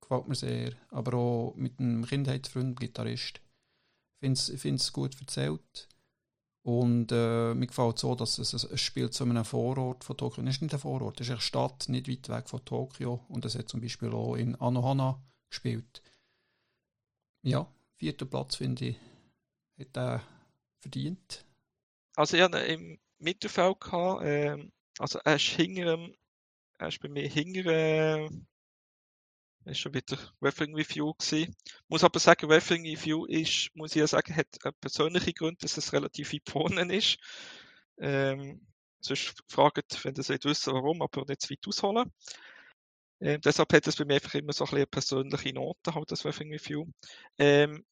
[0.00, 0.72] gefällt mir sehr.
[0.90, 3.40] Aber auch mit einem Kindheitsfreund, Gitarrist.
[4.20, 5.88] Ich finde es gut erzählt.
[6.64, 10.42] Und äh, mir gefällt so, dass es, es spielt zu einem Vorort von Tokio.
[10.44, 13.24] Es ist nicht ein Vorort, es ist eine Stadt nicht weit weg von Tokio.
[13.28, 16.02] Und es hat zum Beispiel auch in Anohana gespielt.
[17.42, 18.96] Ja, vierten Platz, finde ich,
[19.78, 20.22] hat er
[20.80, 21.44] verdient.
[22.16, 25.98] Also ihn im Mittelfeld gehabt, ähm, also er ist hinter
[26.78, 28.30] er ist bei mir hinter, äh, er
[29.64, 31.54] ist schon wieder Wrestling Review gewesen.
[31.88, 35.76] Muss aber sagen, Wrestling Review ist, muss ich ja sagen, hat einen persönlichen Grund, dass
[35.76, 37.18] es relativ weit vorne ist.
[37.98, 38.66] Ähm,
[39.00, 42.12] sonst fragt, wenn ihr es nicht wissen, warum, aber nicht zu weit ausholen.
[43.20, 46.10] Ähm, deshalb hat es bei mir einfach immer so ein bisschen eine persönliche Note, halt
[46.10, 46.86] das Wrestling Review.
[47.38, 47.84] Ähm,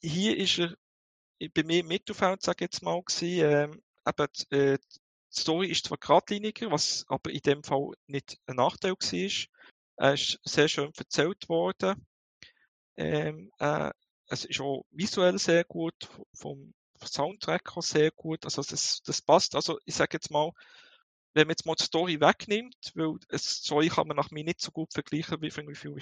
[0.00, 0.74] hier ist er
[1.54, 5.86] bei mir im Mittelfeld, sage ich jetzt mal, gewesen, ähm, eben, äh, die Story ist
[5.86, 9.59] zwar geradliniger, was aber in dem Fall nicht ein Nachteil war.
[10.00, 12.06] Er ist sehr schön erzählt worden.
[12.96, 13.90] Ähm, äh,
[14.28, 15.94] es ist auch visuell sehr gut,
[16.32, 16.72] vom
[17.04, 18.46] Soundtrack auch sehr gut.
[18.46, 19.54] Also das, das passt.
[19.54, 20.52] Also ich sage jetzt mal,
[21.34, 24.62] wenn man jetzt mal die Story wegnimmt, weil die Story kann man nach mir nicht
[24.62, 25.98] so gut vergleichen wie irgendwie viel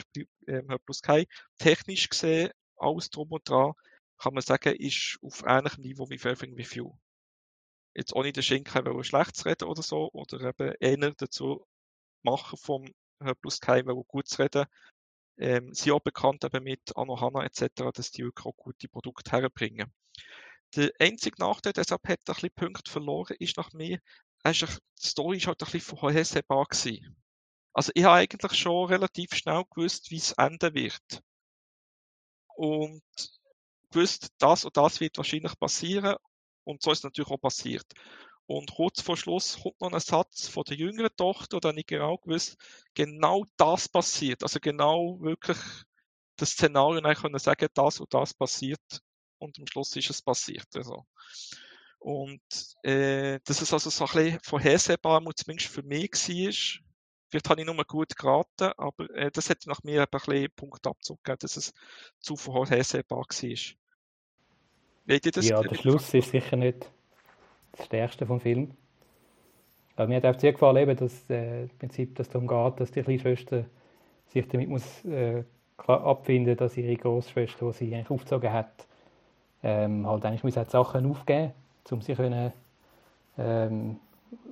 [0.47, 1.27] ähm, plus Kai.
[1.59, 3.73] Technisch gesehen, alles drum und dran,
[4.19, 6.93] kann man sagen, ist auf ähnlichem Niveau wie Fairthing Review.
[7.95, 11.67] Jetzt ohne den Schinken wollen schlecht reden oder so, oder eben eher dazu
[12.23, 12.87] machen vom
[13.41, 14.67] plus Kai wollen gut reden.
[15.39, 19.93] Ähm, sie auch bekannt eben mit Anohana etc., dass die wirklich auch gute Produkte herbringen.
[20.75, 24.01] Der einzige Nachteil, deshalb hat er ein bisschen Punkte verloren, ist nach mir,
[24.45, 27.17] ist, die Story ist halt ein bisschen vorhersehbar gewesen.
[27.73, 31.23] Also ich habe eigentlich schon relativ schnell gewusst, wie es enden wird.
[32.57, 33.03] Und
[33.91, 36.17] gewusst, das und das wird wahrscheinlich passieren.
[36.65, 37.87] Und so ist es natürlich auch passiert.
[38.49, 42.17] Und kurz vor Schluss kommt noch ein Satz von der jüngeren Tochter, da nicht genau
[42.17, 42.57] gewusst,
[42.95, 44.43] genau das passiert.
[44.43, 45.59] Also genau wirklich
[46.37, 48.81] das Szenario eigentlich können sagen, das und das passiert.
[49.37, 50.67] Und am Schluss ist es passiert.
[50.75, 51.05] Also.
[51.99, 52.41] Und
[52.85, 56.85] äh, das ist also so ein bisschen vorhersehbar, zumindest für mich war.
[57.29, 61.23] Vielleicht habe ich nur gut geraten, aber äh, das hätte nach mir ein bisschen Punktabzug
[61.23, 61.75] gegeben, dass es
[62.19, 63.27] zu vorhersehbar war.
[65.51, 66.91] ja, der Schluss ist sicher nicht
[67.73, 68.71] das Stärkste vom Film.
[69.97, 73.03] Aber mir hat auch sehr gefallen, eben, dass äh, Prinzip dass darum geht, dass die
[73.03, 73.65] kleine Schwester
[74.29, 75.43] sich damit muss äh,
[75.87, 78.87] abfinden, dass ihre Großschwester, die sie eigentlich aufgezogen hat,
[79.63, 81.53] ähm, halt eigentlich muss halt Sachen aufgeben,
[81.91, 82.53] um sich können,
[83.39, 83.97] ähm,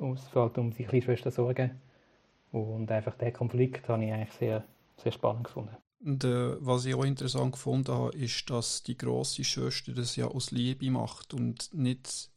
[0.01, 0.17] um,
[0.57, 1.71] um die kleine zu sorgen.
[2.53, 4.65] Und einfach der Konflikt habe ich eigentlich sehr,
[4.97, 5.77] sehr spannend gefunden.
[6.05, 10.27] Und äh, was ich auch interessant gefunden habe, ist, dass die große Schwester das ja
[10.27, 12.31] aus Liebe macht und nicht,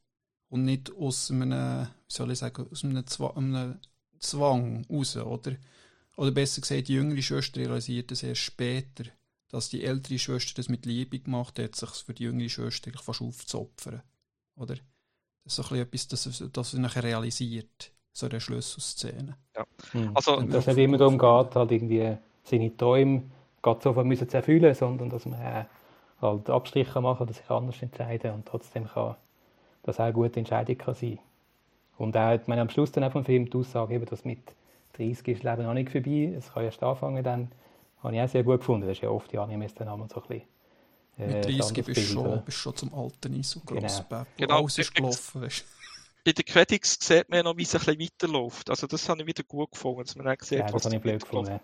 [0.49, 3.79] und nicht aus einem, wie soll ich sagen, aus einem, Zwang, einem
[4.19, 5.55] Zwang raus, oder?
[6.17, 9.05] Oder besser gesagt, die jüngere Schwester realisiert das erst später,
[9.49, 13.21] dass die ältere Schwester das mit Liebe gemacht hat, sich für die jüngere Schwester fast
[13.21, 14.01] aufzuopfern.
[14.57, 14.75] Oder?
[15.43, 19.38] Das ist so ein bisschen etwas, das, das sie nachher realisiert so eine Schlüsselszene.
[19.55, 19.65] Ja.
[19.93, 20.12] Mhm.
[20.13, 23.23] Also, dass es nicht immer darum geht, halt irgendwie seine Träume
[23.62, 25.65] gerade sofort müssen zu erfüllen, sondern dass man äh,
[26.21, 29.15] halt Abstriche machen oder sich anders entscheiden und trotzdem kann
[29.83, 31.19] das auch eine gute Entscheidung kann sein.
[31.97, 34.39] Und auch, ich meine, am Schluss dann auch vom Film die Aussage, eben, dass mit
[34.93, 37.51] 30 ist das Leben noch nicht vorbei, es kann erst anfangen, dann
[38.01, 38.87] habe ich auch sehr gut gefunden.
[38.87, 40.47] Das ist ja oft die Animes dann haben so ein bisschen
[41.17, 44.25] äh, mit 30 bist du schon, bist schon zum Alten Eis und genau.
[44.37, 44.59] genau.
[44.59, 45.41] Alles ist gelaufen.
[45.41, 45.65] Weißt
[46.23, 48.69] bei den Credits sieht man ja noch, wie es ein bisschen weiterläuft.
[48.69, 51.01] Also das habe ich wieder gut gefunden, dass man auch sieht, ja, das habe ich
[51.01, 51.59] blöd gefunden.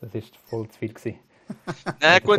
[0.00, 0.92] Das war voll zu viel.
[0.92, 1.18] Gewesen.
[2.00, 2.38] Nein, gut.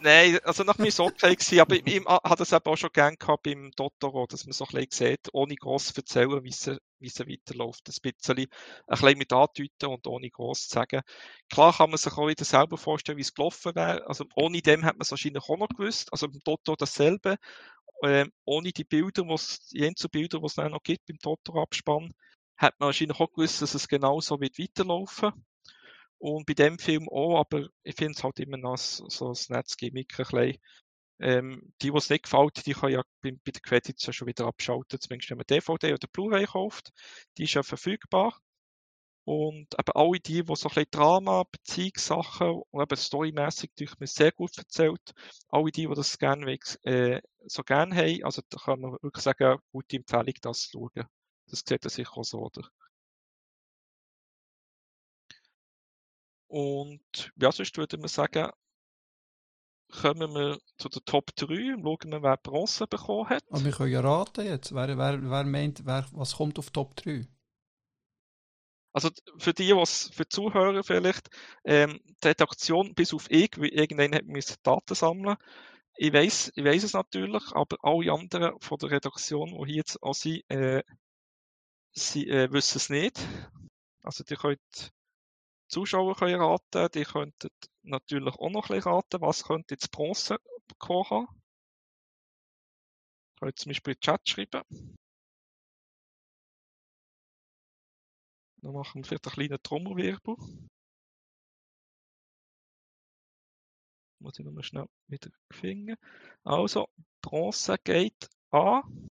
[0.00, 3.16] Nein, also nach mir so okay gewesen, aber ich, ich hatte es auch schon gerne
[3.16, 6.70] gehabt beim Totoro, dass man so ein bisschen sieht, ohne gross zu erzählen, wie es,
[6.98, 7.88] wie es weiterläuft.
[7.88, 8.46] Ein bisschen, ein
[8.88, 11.02] bisschen mit andeuten und ohne gross zu sagen.
[11.50, 14.06] Klar kann man sich auch wieder selber vorstellen, wie es gelaufen wäre.
[14.06, 16.12] Also ohne dem hat man es wahrscheinlich auch noch gewusst.
[16.12, 17.36] Also beim Totoro dasselbe
[18.02, 22.12] ähm, ohne die Bilder, was, die Einzelbilder, die es noch gibt beim Totoro-Abspann,
[22.56, 25.32] hat man wahrscheinlich auch gewusst, dass es genauso wird weiterlaufen.
[26.18, 30.18] Und bei dem Film auch, aber ich finde es halt immer noch so ein Netzgimmick
[30.18, 30.58] ein bisschen.
[31.18, 34.28] Ähm, die, die es nicht gefällt, die kann ja bei, bei den Credits ja schon
[34.28, 36.92] wieder abschalten, zumindest wenn man DVD oder Blu-ray kauft.
[37.38, 38.38] Die ist ja verfügbar.
[39.24, 44.06] Und eben alle die, die so ein bisschen Drama, Beziehungssachen und eben storymässig durch mir
[44.06, 45.00] sehr gut erzählt,
[45.48, 49.58] alle die, die das gerne, äh, so gerne haben, also da kann man wirklich sagen,
[49.72, 51.08] gute Empfehlung, das zu schauen.
[51.48, 52.68] Das sieht er sicher auch so, oder?
[56.48, 58.50] Und ja, sonst würde man sagen,
[59.88, 63.44] kommen wir zu der Top 3 und schauen wir, wer Bronze bekommen hat.
[63.50, 64.74] Aber wir können ja raten jetzt.
[64.74, 67.26] Wer, wer, wer meint, wer, was kommt auf Top 3?
[68.92, 71.28] Also für die, was für Zuhörer vielleicht,
[71.64, 75.36] ähm, die Redaktion bis auf ich, weil irgendwann hat müssen Daten sammeln.
[75.98, 80.02] Ich weiß, ich weiß es natürlich, aber alle anderen von der Redaktion, die hier jetzt
[80.02, 80.82] auch sind, äh,
[81.92, 83.20] sie äh, wissen es nicht.
[84.02, 84.92] Also die könnt
[85.68, 87.48] Zuschauer können raten, die könnten
[87.82, 90.38] natürlich auch noch ein bisschen raten, was könnte jetzt Bronze
[90.68, 91.42] bekommen haben.
[93.38, 94.96] Könnt zum Beispiel in den Chat schreiben.
[98.62, 100.36] Dann machen wir vielleicht einen kleinen Trommelwirbel.
[104.18, 105.96] Muss ich nochmal schnell wieder finden.
[106.42, 106.88] Also,
[107.22, 109.08] Bronze geht an.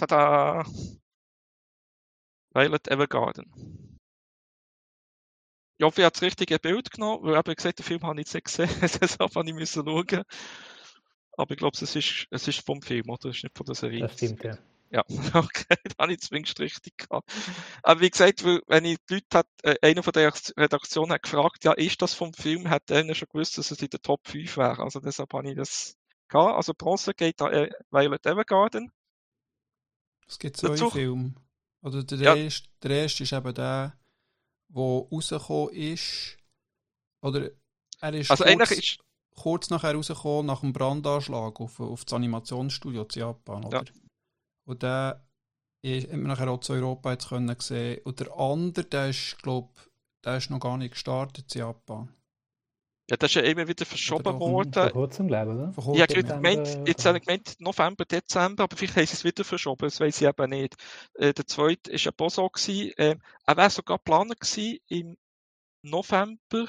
[0.00, 0.64] Tada!
[2.54, 3.98] Violet Evergarden.
[5.76, 8.26] Ich hoffe, ich habe das richtige Bild genommen, weil eben gesagt, den Film habe ich
[8.26, 8.68] jetzt nicht gesehen,
[9.00, 10.24] deshalb habe ich müssen schauen.
[11.36, 13.28] Aber ich glaube, es ist, es ist vom Film, oder?
[13.28, 14.00] Es ist nicht von der Serie.
[14.00, 14.56] Das stimmt, ja.
[14.90, 17.30] Ja, okay, dann habe ich zumindest richtig gehabt.
[17.82, 21.64] Aber wie gesagt, wenn ich die Leute hat, äh, einer von der Redaktion hat gefragt,
[21.64, 24.56] ja, ist das vom Film, hat einer schon gewusst, dass es in der Top 5
[24.56, 24.82] wäre.
[24.82, 25.96] Also deshalb habe ich das
[26.28, 26.56] gehabt.
[26.56, 28.90] Also Bronze geht an äh, Violet Evergarden.
[30.30, 31.34] Es gibt zwei Dazu- Filme.
[31.82, 32.34] Oder der, Ja.
[32.36, 33.98] erste, der erste ist eben der,
[34.68, 36.36] der rausgekommen ist.
[37.22, 37.50] Oder
[38.00, 38.98] er ist, Also kurz, ist,
[39.34, 43.64] kurz nachher rausgekommen, nach dem Brandanschlag auf, auf das Animationsstudio in Japan.
[43.64, 43.84] Oder?
[44.66, 45.26] Und der
[45.82, 48.00] ist- hat man nachher auch zu Europa jetzt können sehen.
[48.04, 49.70] Und der andere, der ist, glaube
[50.24, 52.14] der ist noch gar nicht gestartet in Japan.
[53.10, 54.72] Ja, das ist ja immer wieder verschoben worden.
[54.72, 55.72] Vor kurzem, glaube ich, oder?
[55.72, 59.42] Vor Ich gemeint, jetzt habe ich gemeint November, Dezember, aber vielleicht haben sie es wieder
[59.42, 60.76] verschoben, das weiß ich eben nicht.
[61.14, 62.48] Äh, der zweite war ja Boso.
[62.48, 65.16] gewesen, Äh, er wäre sogar geplant gewesen, im
[65.82, 66.68] November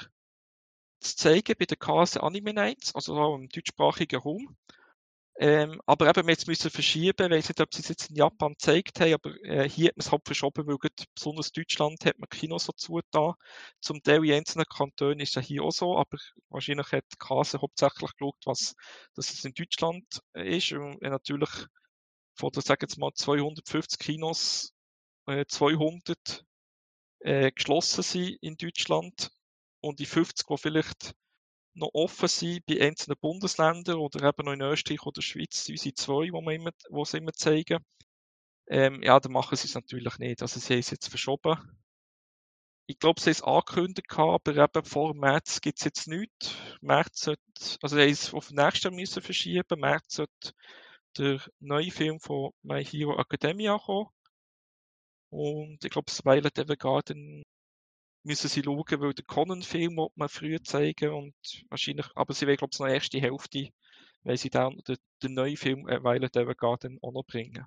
[0.99, 4.55] zu zeigen bei der KS Anime Nights, also auch im deutschsprachigen Raum.
[5.39, 8.51] Ähm, aber eben, jetzt müssen verschieben, ich weiß nicht, ob sie es jetzt in Japan
[8.51, 12.19] gezeigt haben, aber äh, hier hat man es halt verschoben, weil gerade besonders Deutschland hat
[12.19, 13.33] man Kinos so zugetan.
[13.79, 16.17] Zum Teil in einzelnen Kantonen ist es hier auch so, aber
[16.49, 18.75] wahrscheinlich hat Kase hauptsächlich geschaut, was,
[19.15, 20.05] dass es in Deutschland
[20.35, 20.73] äh, ist.
[20.73, 21.49] Und äh, natürlich
[22.35, 24.73] von sagen jetzt mal, 250 Kinos,
[25.27, 26.43] äh, 200
[27.19, 29.31] äh, geschlossen sind in Deutschland
[29.79, 31.13] und die 50, die vielleicht
[31.73, 36.25] noch offen sind bei einzelnen Bundesländern oder eben noch in Österreich oder Schweiz, unsere zwei,
[36.25, 37.83] die wir immer, wo sie immer zeigen.
[38.67, 40.41] Ähm, ja, dann machen sie es natürlich nicht.
[40.41, 41.57] Also sie haben es jetzt verschoben.
[42.87, 46.55] Ich glaube, sie haben es angekündigt, aber eben vor März gibt es jetzt nichts.
[46.81, 47.41] März sollte,
[47.81, 49.79] also sie haben es auf nächstes Jahr müssen verschieben.
[49.79, 50.53] März sollte
[51.17, 54.09] der neue Film von My Hero Academia kommen.
[55.29, 57.43] Und ich glaube, das Violet Evergarden
[58.23, 61.33] müssen sie schauen, weil der Conan-Film will man früher zeigen und
[61.69, 63.69] wahrscheinlich, aber sie will, glaube ich, noch die Hälfte,
[64.23, 67.65] weil sie dann den, den neuen Film äh, Violet Evergarden auch noch bringen.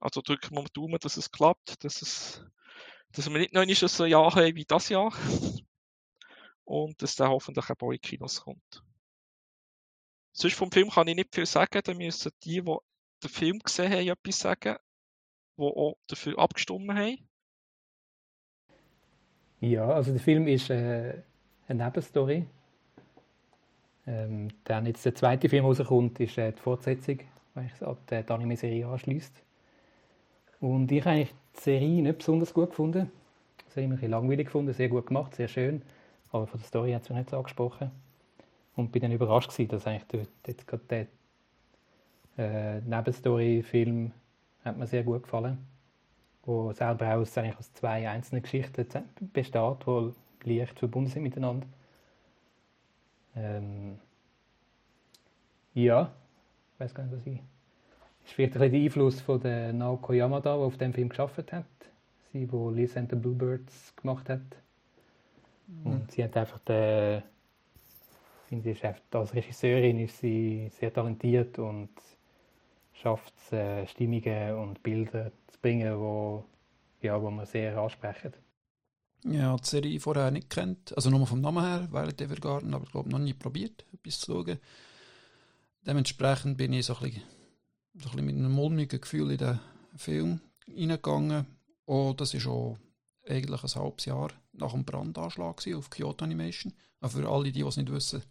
[0.00, 2.42] Also drücken wir die Daumen, dass es klappt, dass es,
[3.12, 5.12] dass wir nicht noch so ein Jahr haben wie das Jahr.
[6.64, 8.82] Und dass der hoffentlich auch in Kinos kommt.
[10.32, 12.76] Sonst vom Film kann ich nicht viel sagen, da müssen die, die
[13.22, 14.76] den Film gesehen haben, etwas sagen,
[15.56, 17.27] die auch dafür abgestimmt haben.
[19.60, 21.14] Ja, also der Film ist äh,
[21.66, 22.44] eine Nebenstory.
[24.06, 27.18] Ähm, dann jetzt der zweite Film rauskommt, ist äh, die Fortsetzung,
[27.54, 29.32] weil ich an die Anime-Serie anschließt.
[30.60, 33.10] Und ich habe eigentlich die Serie nicht besonders gut gefunden.
[33.68, 35.82] Sie habe ich ein bisschen langweilig gefunden, sehr gut gemacht, sehr schön.
[36.30, 37.90] Aber von der Story hat es mich nicht so angesprochen.
[38.76, 41.08] Und bin dann überrascht gewesen, dass eigentlich jetzt gerade
[42.36, 44.12] der äh, Nebenstory-Film
[44.64, 45.58] hat mir sehr gut gefallen
[46.48, 48.86] wo selber aus, eigentlich aus zwei einzelnen Geschichten
[49.34, 49.86] besteht,
[50.44, 51.66] die leicht verbunden sind miteinander.
[53.36, 53.98] Ähm,
[55.74, 56.10] ja,
[56.72, 57.40] ich weiß gar nicht, was ich.
[58.24, 61.10] Es ist vielleicht ein bisschen der Einfluss von der Naoko Yamada, die auf dem Film
[61.10, 61.66] geschafft hat.
[62.32, 64.40] Sie, die Liz and the Bluebirds gemacht hat.
[65.84, 67.22] Und sie hat einfach den,
[68.46, 71.90] finde ich, einfach- als Regisseurin ist sie sehr talentiert und
[73.00, 76.44] schafft es, äh, Stimmungen und Bilder zu bringen, wo,
[77.00, 78.32] ja, wo man sehr ansprechen.
[79.24, 80.94] Ja, die Serie vorher nicht kennt.
[80.96, 84.32] Also nur vom Namen her, Violet Evergarden, aber ich glaube noch nie probiert, etwas zu
[84.32, 84.58] schauen.
[85.86, 87.22] Dementsprechend bin ich so ein bisschen,
[87.94, 89.60] so ein bisschen mit einem mulmigen Gefühl in den
[89.96, 91.46] Film reingegangen.
[91.84, 92.78] Und das ist auch
[93.26, 96.72] eigentlich ein halbes Jahr nach dem Brandanschlag auf Kyoto Animation.
[97.00, 98.22] Aber für alle, die, die es nicht wissen,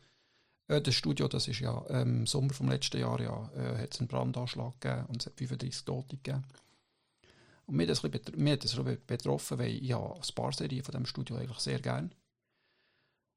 [0.67, 3.93] äh, das Studio, das ist ja ähm, im Sommer vom letzten Jahr ja, äh, hat
[3.93, 6.43] es einen Brandanschlag gegeben und es hat 35 Tote gegeben.
[7.65, 11.05] Und mir das mich hat das betroffen, weil ich habe ein paar Serien von diesem
[11.05, 12.09] Studio eigentlich sehr gerne.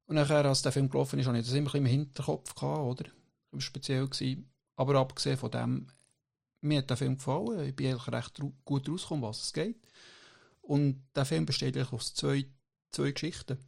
[0.06, 2.78] Und nachher, als der Film gelaufen ist, hatte ich das immer ein im Hinterkopf, gehabt,
[2.80, 3.10] oder?
[3.58, 4.08] Speziell.
[4.08, 4.48] Gewesen.
[4.76, 5.88] Aber abgesehen von dem,
[6.60, 7.68] mir hat der Film gefallen.
[7.68, 9.76] Ich bin eigentlich recht gut rausgekommen, was es geht.
[10.62, 12.46] Und der Film besteht eigentlich aus zwei,
[12.90, 13.58] zwei Geschichten.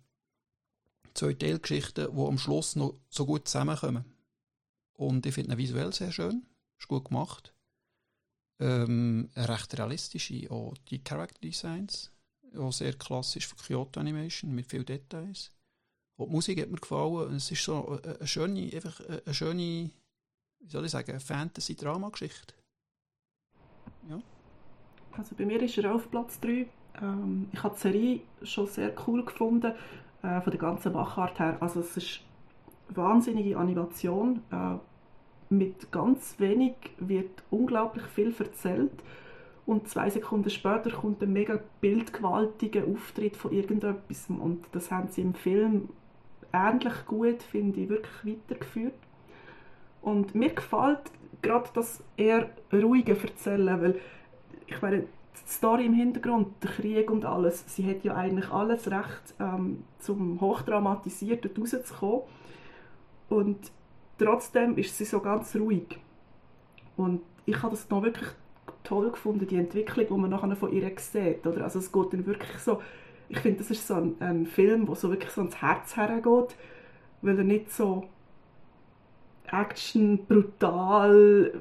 [1.15, 4.05] Zwei Teilgeschichten, die am Schluss noch so gut zusammenkommen.
[4.95, 6.47] Und ich finde ihn visuell sehr schön.
[6.79, 7.55] Ist gut gemacht.
[8.61, 12.11] Ähm, recht realistische, auch die Character Designs.
[12.57, 15.51] Auch sehr klassisch für Kyoto Animation, mit vielen Details.
[16.17, 17.37] Und die Musik hat mir gefallen.
[17.37, 19.91] Es ist so eine schöne, einfach eine schöne,
[20.61, 22.55] wie soll ich sagen, Fantasy-Drama-Geschichte.
[24.09, 24.21] Ja.
[25.13, 26.67] Also bei mir ist er auf Platz 3.
[27.01, 29.75] Ähm, ich habe die Serie schon sehr cool gefunden,
[30.23, 31.57] äh, von der ganzen Machart her.
[31.61, 32.21] Also es ist
[32.89, 34.43] wahnsinnige Animation.
[34.51, 34.77] Äh,
[35.51, 38.93] mit ganz wenig wird unglaublich viel erzählt.
[39.67, 44.29] Und zwei Sekunden später kommt ein mega bildgewaltiger Auftritt von irgendetwas.
[44.29, 45.91] Und das haben sie im Film
[46.53, 48.95] ähnlich gut, finde ich, wirklich weitergeführt.
[50.01, 51.13] Und mir gefällt
[51.43, 54.01] gerade das eher ruhige Erzählen, weil
[54.67, 55.05] ich meine,
[55.35, 59.85] die Story im Hintergrund, der Krieg und alles, sie hat ja eigentlich alles recht ähm,
[59.99, 62.23] zum Hochdramatisierten rauszukommen.
[63.29, 63.73] Und
[64.19, 65.99] trotzdem ist sie so ganz ruhig.
[66.97, 68.29] Und ich habe das noch wirklich
[68.85, 71.47] toll gefunden, die Entwicklung, die man nachher von ihr sieht.
[71.47, 71.65] Oder?
[71.65, 72.83] Also es geht dann wirklich so,
[73.29, 76.57] ich finde, das ist so ein, ein Film, der so wirklich so ans Herz hergeht,
[77.23, 78.09] weil er nicht so
[79.51, 81.61] Action, brutal,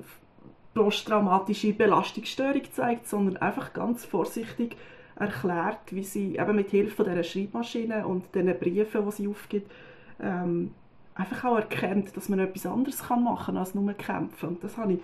[0.74, 4.78] posttraumatische Belastungsstörung zeigt, sondern einfach ganz vorsichtig
[5.16, 9.72] erklärt, wie sie eben mit Hilfe dieser Schreibmaschine und den Briefen, die sie aufgibt,
[10.20, 10.72] ähm,
[11.16, 14.50] einfach auch erkennt, dass man etwas anderes kann machen kann, als nur kämpfen.
[14.50, 15.00] Und das habe ich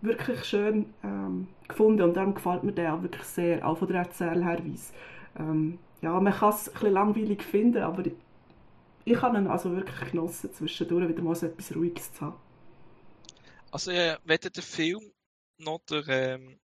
[0.00, 3.98] wirklich schön ähm, gefunden und darum gefällt mir der auch wirklich sehr, auch von der
[3.98, 4.92] Erzählherweise.
[5.38, 8.12] Ähm, ja, man kann es ein bisschen langweilig finden, aber ich,
[9.04, 12.36] ich habe ihn also wirklich genossen, zwischendurch wieder mal so etwas Ruhiges zu haben.
[13.70, 15.12] Also, äh, weder den Film
[15.58, 16.60] noch der, ähm,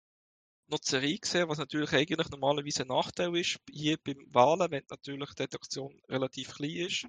[0.67, 4.83] noch die Serie gesehen, was natürlich eigentlich normalerweise ein Nachteil ist, hier beim Wahlen, wenn
[4.89, 7.05] natürlich die Redaktion relativ klein ist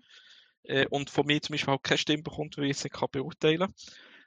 [0.64, 3.61] äh, und von mir zum Beispiel auch keine Stimme bekommt, weil ich es nicht beurteilen
[3.61, 3.74] kann.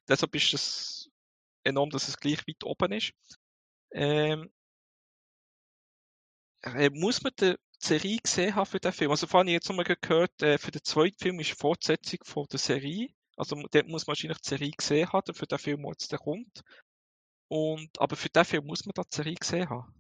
[0.07, 1.09] Deshalb ist es
[1.63, 3.11] enorm, dass es gleich weit oben ist.
[3.91, 4.49] Ähm,
[6.63, 9.11] äh, muss man die Serie gesehen haben für den Film?
[9.11, 12.45] Also habe ich jetzt nochmal gehört, äh, für den zweiten Film ist die Fortsetzung von
[12.51, 13.09] der Serie.
[13.37, 16.63] Also dort muss man wahrscheinlich die Serie gesehen haben, für den Film, der jetzt kommt.
[17.47, 19.93] Und, aber für den Film muss man da die Serie gesehen haben.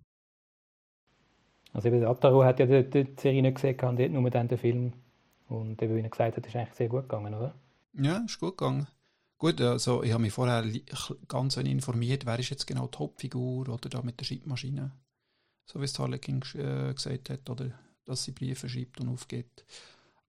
[1.71, 4.57] Also eben, Ataro hat ja die, die Serie nicht gesehen, und hat nur dann den
[4.57, 4.93] Film.
[5.47, 7.55] Und eben, wie er gesagt hat, ist eigentlich sehr gut gegangen, oder?
[7.93, 8.87] Ja, ist gut gegangen.
[9.37, 10.65] Gut, also ich habe mich vorher
[11.27, 14.91] ganz informiert, wer ist jetzt genau die Hauptfigur oder da mit der Schreibmaschine.
[15.65, 17.71] So wie es Harlequin äh, gesagt hat, oder
[18.05, 19.65] dass sie Briefe schreibt und aufgeht.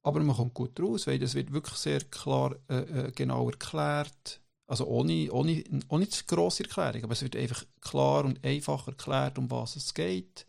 [0.02, 4.40] Aber man kommt gut raus, weil das wird wirklich sehr klar, äh, äh genau erklärt.
[4.66, 9.38] Also ohne, ohne, ohne zu grosse Erklärung, aber es wird einfach klar und einfach erklärt,
[9.38, 10.46] um was es geht.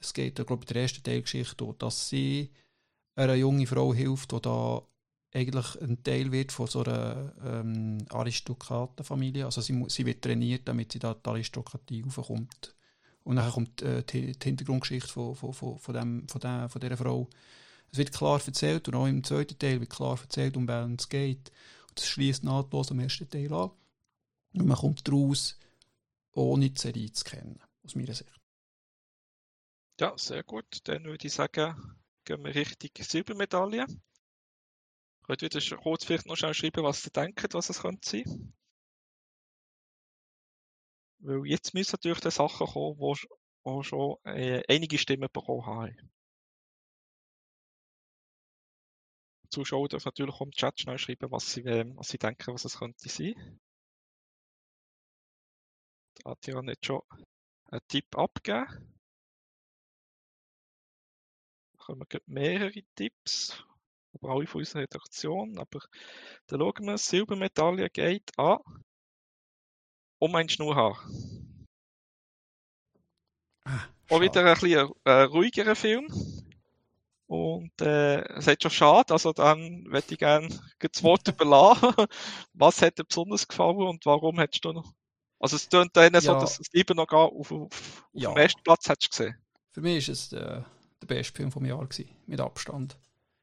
[0.00, 2.50] Es geht, glaube ich, in der ersten Teilgeschichte, dass sie
[3.14, 4.82] einer jungen Frau hilft, die da
[5.34, 9.44] eigentlich ein Teil wird von so einer ähm, Aristokratenfamilie.
[9.44, 12.74] Also sie, sie wird trainiert, damit sie da die Aristokratie raufkommt.
[13.24, 16.80] Und dann kommt äh, die, die, Hintergrundgeschichte von, von, von, von, dem, von, der, von
[16.80, 17.28] dieser Frau.
[17.92, 21.10] Es wird klar erzählt und auch im zweiten Teil wird klar erzählt, um wen es
[21.10, 21.52] geht.
[21.88, 23.70] Und das schließt nahtlos am ersten Teil an.
[24.54, 25.58] Und man kommt daraus,
[26.32, 28.32] ohne die Serie zu kennen, aus meiner Sicht.
[30.00, 30.78] Ja, sehr gut.
[30.84, 33.86] Dann würde ich sagen, gehen wir Richtung Silbermedaille.
[35.24, 38.54] Könnt ihr kurz vielleicht noch schnell schreiben, was ihr denkt, was es könnte sein?
[41.18, 46.10] Weil jetzt müssen natürlich die Sachen kommen, wo schon äh, einige Stimmen bekommen haben.
[49.52, 52.64] Zuschauer dürfen natürlich auch im Chat schnell schreiben, was sie, äh, was sie denken, was
[52.64, 53.60] es könnte sein.
[56.14, 57.02] Da hat ja nicht schon
[57.70, 58.94] einen Tipp abgegeben.
[61.72, 63.64] Da kommen mehrere Tipps
[64.14, 65.58] aber alle von unserer Redaktion.
[65.58, 65.80] Aber
[66.46, 68.58] dann schauen wir, Silbermedaille geht an
[70.18, 70.98] um ein Schnurrhaar.
[73.64, 76.06] Ah, Auch wieder ein bisschen äh, ruhigerer Film.
[77.32, 81.88] Und äh, es ist schon schade, also dann würde ich gerne das Wort überlassen.
[82.52, 84.92] Was hat dir besonders gefallen und warum hättest du noch?
[85.38, 86.20] Also es tönt dann ja.
[86.20, 88.28] so, dass es lieber noch auf, auf, auf ja.
[88.28, 89.34] dem ersten Platz hättest gesehen.
[89.70, 90.66] Für mich war es der,
[91.00, 92.98] der beste Film vom Jahr, gewesen, mit Abstand.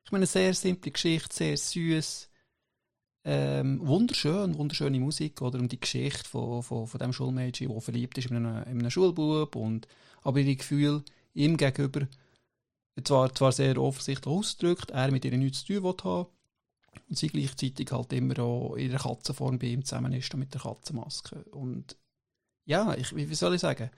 [0.06, 2.30] Ich meine, eine sehr simple Geschichte, sehr süß.
[3.24, 5.58] Ähm, wunderschön, wunderschöne Musik, oder?
[5.58, 8.92] Und die Geschichte von, von, von dem Schulmädchen, der verliebt ist in einem, in einem
[8.92, 9.88] Schulbub und
[10.22, 12.08] aber ihre Gefühle ihm gegenüber
[13.04, 16.30] zwar, zwar sehr offensichtlich ausdrückt, er mit ihr nichts zu tun haben
[17.10, 20.62] und sie gleichzeitig halt immer auch in ihrer Katzenform bei ihm zusammen ist mit der
[20.62, 21.44] Katzenmaske.
[21.52, 21.98] Und
[22.66, 23.90] ja, ich, wie soll ich sagen,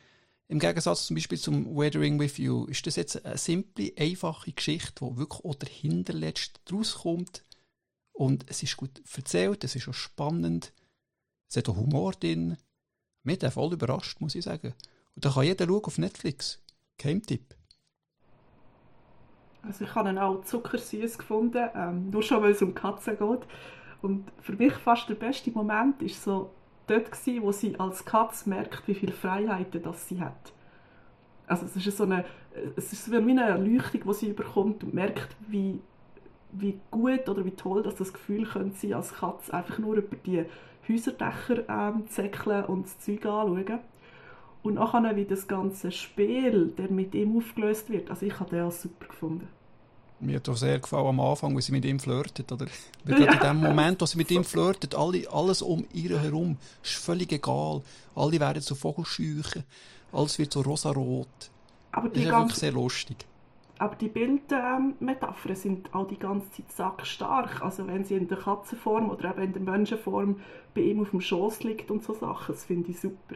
[0.47, 5.05] im Gegensatz zum Beispiel zum Weathering with You ist das jetzt eine simple, einfache Geschichte,
[5.05, 7.45] die wirklich auch dahinter letzt rauskommt.
[8.11, 10.73] Und es ist gut erzählt, es ist auch spannend,
[11.47, 12.57] es hat auch Humor drin.
[13.23, 14.73] Mich hat voll überrascht, muss ich sagen.
[15.15, 16.59] Und da kann jeder schauen auf Netflix.
[16.97, 17.55] Kein Tipp.
[19.63, 23.47] Also ich habe ihn auch zuckersüß gefunden, ähm, nur schon weil es um Katzen geht.
[24.01, 26.51] Und für mich fast der beste Moment ist so
[26.87, 30.53] dort gewesen, wo sie als Katze merkt, wie viele Freiheiten das sie hat.
[31.47, 32.25] Also es ist so eine,
[32.75, 35.79] es ist wie eine Erleuchtung, die sie überkommt und merkt, wie,
[36.51, 40.15] wie gut oder wie toll dass das Gefühl könnte sein als Katze einfach nur über
[40.15, 40.45] die
[40.89, 43.79] Häuserdächer ähm, zäckeln und das Zeug anschauen.
[44.63, 48.71] Und nachher, wie das ganze Spiel, der mit ihm aufgelöst wird, also ich habe den
[48.71, 49.47] super gefunden.
[50.19, 52.67] Mir hat auch sehr gefallen am Anfang, wie sie mit ihm flirtet, oder?
[53.03, 56.57] Weil gerade in dem Moment, wo sie mit ihm flirtet, alle, alles um ihr herum
[56.83, 57.81] ist völlig egal.
[58.15, 59.63] Alle werden zu Vogelscheuchen,
[60.11, 61.51] alles wird so rosarot.
[61.91, 63.27] Aber Das die ist ja wirklich ganze, sehr lustig.
[63.77, 67.61] aber die Bildmetaphern sind auch die ganze Zeit sackstark.
[67.61, 70.39] Also wenn sie in der Katzenform oder eben in der Menschenform
[70.75, 73.35] bei ihm auf dem Schoß liegt und so Sachen, das finde ich super.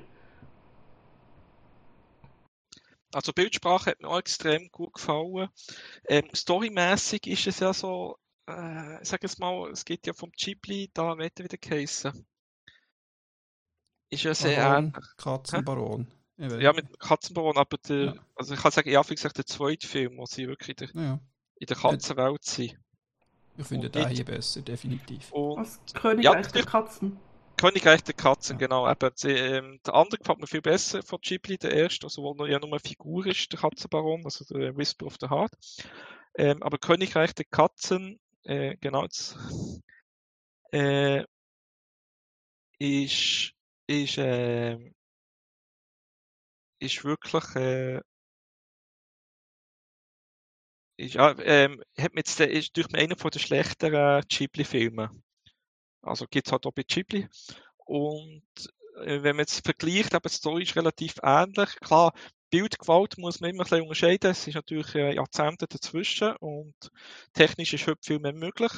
[3.16, 5.48] Also Bildsprache hat mir auch extrem gut gefallen.
[6.10, 10.32] Ähm, storymäßig ist es ja so, äh, ich sage es mal, es geht ja vom
[10.32, 12.28] Ghibli, da wird er wieder geheissen.
[14.10, 15.06] Ist ja sehr Baron, ähnlich.
[15.18, 16.08] Katzenbaron.
[16.36, 18.14] Weiß Ja, mit Katzenbaron, aber der, Ja.
[18.36, 21.02] also ich kann sagen, ja, wie gesagt, der zweite Film, wo sie wirklich in der,
[21.04, 21.20] Ja,
[21.56, 22.78] in der Katzenwelt sind.
[23.58, 25.32] ich finde den hier besser, definitiv.
[25.32, 26.66] Und Als Königreich der natürlich.
[26.66, 27.18] Katzen.
[27.66, 28.88] Königreich der Katzen, genau.
[28.88, 32.52] Eben, ähm, der andere gefällt mir viel besser von Ghibli, der erste, also wo er
[32.52, 35.52] ja nur eine Figur ist, der Katzenbaron, also der Whisper of the Heart.
[36.36, 39.36] Ähm, aber Königreich der Katzen, äh, genau, jetzt,
[40.74, 41.24] äh,
[42.78, 43.54] ist,
[43.88, 44.94] ist, ähm,
[46.80, 48.02] ist wirklich, äh,
[50.98, 55.25] ist, ähm, hat mir jetzt, ist durch einer von den schlechteren Ghibli-Filmen.
[56.06, 57.28] Also gibt's halt auch bei Ghibli.
[57.86, 58.44] Und
[59.04, 61.76] äh, wenn man jetzt vergleicht, eben die Story ist relativ ähnlich.
[61.82, 62.14] Klar,
[62.50, 64.32] Bildgewalt muss man immer ein bisschen unterscheiden.
[64.32, 66.76] Es ist natürlich äh, Jahrzehnte dazwischen und
[67.34, 68.72] technisch ist heute viel mehr möglich.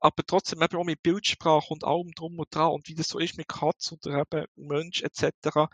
[0.00, 3.18] Aber trotzdem eben auch mit Bildsprache und allem drum und dran und wie das so
[3.18, 5.68] ist mit Katz oder eben Mensch etc.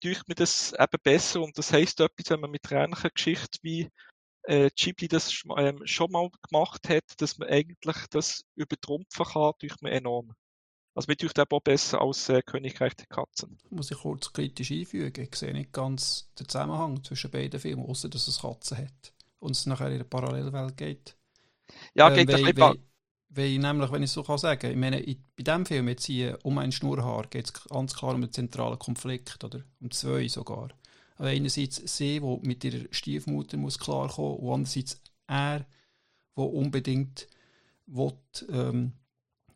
[0.00, 3.88] durch mir das eben besser und das heisst etwas, wenn man mit ähnlichen Geschichte wie
[4.50, 9.80] äh, Ghibli das ähm, schon mal gemacht hat, dass man eigentlich das übertrumpfen kann durch
[9.80, 10.32] mir enorm.
[10.94, 13.58] Also mir tut auch besser als äh, Königreich der Katzen.
[13.70, 15.28] Muss ich kurz kritisch einfügen.
[15.30, 19.12] Ich sehe nicht ganz den Zusammenhang zwischen beiden Filmen, außer dass es Katzen hat.
[19.38, 21.16] Und es nachher in eine Parallelwelt geht.
[21.94, 22.78] Ja, Ähm, geht ein weil, bisschen weil,
[23.28, 26.38] weil nämlich, wenn ich so kann sagen, ich meine, in, bei diesem Film jetzt hier
[26.42, 29.62] um ein Schnurrhaar geht es ganz klar um einen zentralen Konflikt, oder?
[29.80, 30.70] Um zwei sogar.
[31.20, 35.66] Einerseits sie, die mit ihrer Stiefmutter muss klarkommen und andererseits er,
[36.36, 37.28] der unbedingt
[37.86, 38.12] will,
[38.50, 38.92] ähm,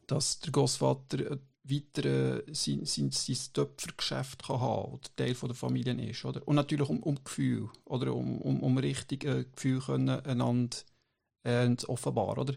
[0.07, 5.49] dass der Großvater äh, weiter äh, sein, sein, sein Töpfergeschäft kann haben oder Teil von
[5.49, 6.25] der Familie ist.
[6.25, 6.47] Oder?
[6.47, 10.77] Und natürlich um, um Gefühl, oder um, um, um richtig äh, Gefühl können, einander
[11.45, 12.39] äh, zu offenbaren.
[12.41, 12.55] Oder?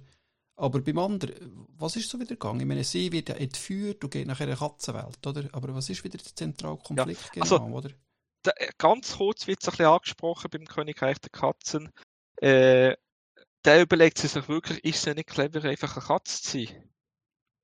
[0.57, 2.59] Aber beim anderen, was ist so wieder gegangen?
[2.59, 5.47] Ich meine, sie wird ja entführt und geht nachher in eine Katzenwelt, oder?
[5.53, 7.91] Aber was ist wieder der zentrale Konflikt genau, also- oder?
[8.55, 11.91] Äh, ganz kurz wird es ein bisschen angesprochen beim Königreich der Katzen.
[12.37, 12.95] Äh,
[13.65, 16.89] der überlegt sie sich wirklich, ist es nicht clever, einfach eine Katze zu sein.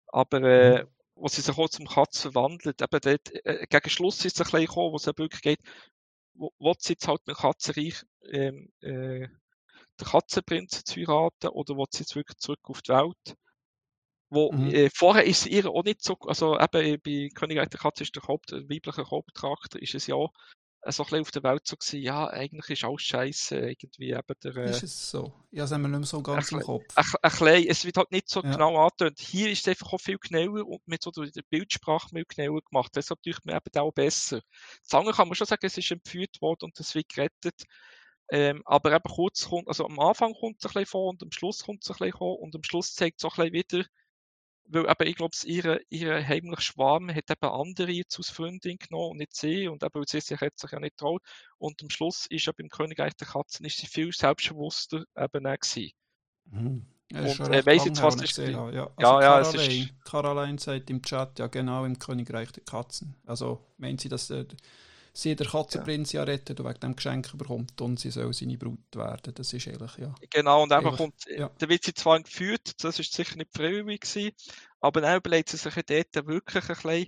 [0.07, 4.39] Aber äh, wo sie sich auch zum Katz verwandelt, eben dort, äh, gegen Schluss ist
[4.39, 5.59] es ein bisschen gekommen, wo es eben wirklich geht,
[6.34, 9.27] wo, wo sie jetzt halt mit Katzenreich ähm, äh,
[9.99, 13.38] den Katzenprinz zu heiraten oder wo sie jetzt wirklich zurück auf die Welt?
[14.29, 14.67] Wo, Mhm.
[14.73, 18.15] äh, vorher ist es ihr auch nicht so, also eben bei Königreich der Katze ist
[18.15, 20.27] der Haupt, der weibliche Hauptcharakter, ist es ja äh,
[20.91, 24.39] so ein bisschen auf der Welt so gewesen, ja, eigentlich ist alles scheiße, irgendwie eben
[24.43, 25.31] der, äh, Ist es so?
[25.51, 26.84] Ja, das haben wir nicht mehr so ganz im Kopf.
[26.95, 28.51] ein, ein klein, es wird halt nicht so Ja.
[28.51, 29.19] genau angetönt.
[29.19, 32.91] Hier ist es einfach auch viel genauer und mit so der Bildsprache viel genauer gemacht.
[32.95, 34.41] Deshalb ich mir eben auch besser.
[34.84, 37.63] Das andere kann man schon sagen, es ist entführt worden und es wird gerettet.
[38.31, 41.31] Ähm, aber eben kurz kommt, also am Anfang kommt es ein bisschen vor und am
[41.31, 43.88] Schluss kommt es ein bisschen vor und am Schluss zeigt es auch ein bisschen wieder,
[44.66, 49.11] weil eben, ich glaube, ihre, ihre heimliche Schwarm hat eben andere jetzt als Freundin genommen
[49.11, 51.22] und nicht sie und eben, weil sie sich, hat sich ja nicht traut.
[51.57, 55.59] Und am Schluss ist ja beim Königreich der Katzen ist sie viel selbstbewusster eben auch
[55.59, 55.91] gewesen.
[56.45, 56.86] Mhm.
[57.11, 58.38] Ja, Und, äh, lang jetzt, was ich ist.
[58.38, 62.51] Ja, Ja, also ja, es Caroline, ist- Caroline sagt im Chat, ja genau, im Königreich
[62.51, 63.16] der Katzen.
[63.26, 64.45] Also meint sie, dass äh,
[65.14, 68.95] sie der Katzenprinz ja rettet und wegen dem Geschenk bekommt und sie soll seine Brut
[68.95, 69.34] werden.
[69.36, 70.14] Das ist eigentlich, ja.
[70.32, 71.49] Genau, und einfach kommt, ja.
[71.59, 74.32] da wird sie zwar geführt, das ist sicher nicht freiwillig gewesen,
[74.80, 77.07] aber dann überlegt sie sich ja dort wirklich ein bisschen,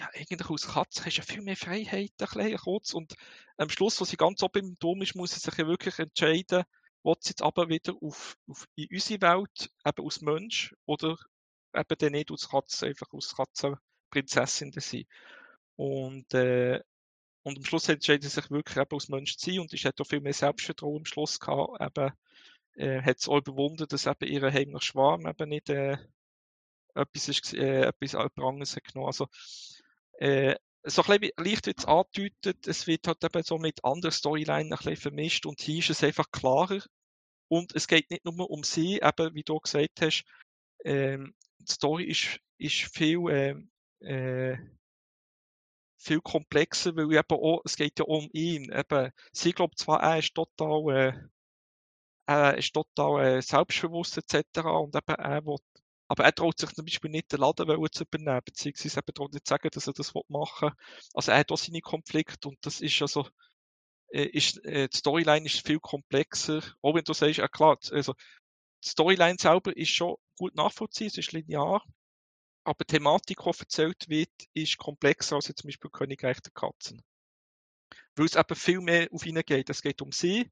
[0.00, 3.14] ja, eigentlich als Katze hast du ja viel mehr Freiheit, ein bisschen kurz, und
[3.56, 6.64] am Schluss, wo sie ganz oben im Turm ist, muss sie sich ja wirklich entscheiden,
[7.04, 11.16] will sie jetzt aber wieder auf, auf, in unsere Welt, eben als Mensch, oder
[11.72, 15.04] eben dann nicht als Katze, einfach als Katzenprinzessin sein.
[15.76, 16.80] Und, äh,
[17.44, 20.02] und am Schluss entscheidet sie sich wirklich eben als Mensch zu sein und ich hätte
[20.02, 22.12] auch viel mehr Selbstvertrauen am Schluss gehabt, eben
[22.76, 25.98] äh, hat es auch überwunden, dass eben ihr heimlicher Schwarm eben nicht äh,
[26.94, 29.06] etwas, ist, äh, etwas anderes hat genommen.
[29.08, 29.28] Also,
[30.18, 34.72] äh, so ein bisschen leicht jetzt andeutet, es wird halt eben so mit anderen Storylines
[34.72, 36.82] ein bisschen vermischt und hier ist es einfach klarer.
[37.48, 40.24] Und es geht nicht nur um sie, eben, wie du gesagt hast,
[40.84, 43.70] ähm, die Story ist, ist viel, ähm,
[44.00, 44.56] äh,
[46.04, 48.70] viel komplexer, weil eben auch, es geht ja um ihn.
[48.72, 51.12] Eben, sie glaubt zwar, er ist total, äh,
[52.26, 54.60] er ist total äh, selbstbewusst etc.
[54.66, 55.56] Und eben er will,
[56.08, 59.48] aber er traut sich zum Beispiel nicht, den Laden zu übernehmen, beziehungsweise eben traut nicht
[59.48, 60.76] sagen, dass er das machen will.
[61.14, 63.26] Also er hat auch seine Konflikte und das ist also,
[64.12, 66.62] äh, ist, äh, die Storyline ist viel komplexer.
[66.82, 68.14] Auch wenn du sagst, ja klar, also
[68.84, 71.82] die Storyline selber ist schon gut nachvollziehen, es ist linear,
[72.64, 77.02] aber die Thematik, die erzählt wird, ist komplexer als jetzt zum Beispiel Königreich der Katzen.
[78.16, 79.70] Weil es eben viel mehr auf ihn geht.
[79.70, 80.50] Es geht um sie,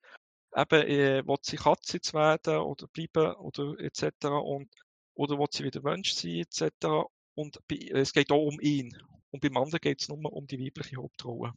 [0.54, 4.26] eben, äh, will sie Katze jetzt werden oder bleiben oder etc.
[4.26, 4.68] Und,
[5.14, 7.08] oder will sie wieder Mensch sein etc.
[7.34, 8.96] Und bei, es geht auch um ihn.
[9.30, 11.54] Und beim anderen geht es nur um die weibliche Hauptrolle.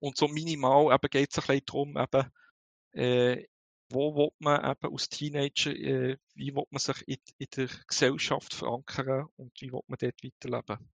[0.00, 2.32] Und so minimal eben geht es ein bisschen darum, eben,
[2.92, 3.46] äh,
[3.88, 8.54] wo will man eben als Teenager, äh, wie will man sich in, in, der Gesellschaft
[8.54, 10.90] verankern und wie will man dort weiterleben.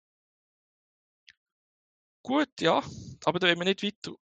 [2.22, 2.82] Gut, ja,
[3.24, 4.16] aber da wollen wir nicht weiter,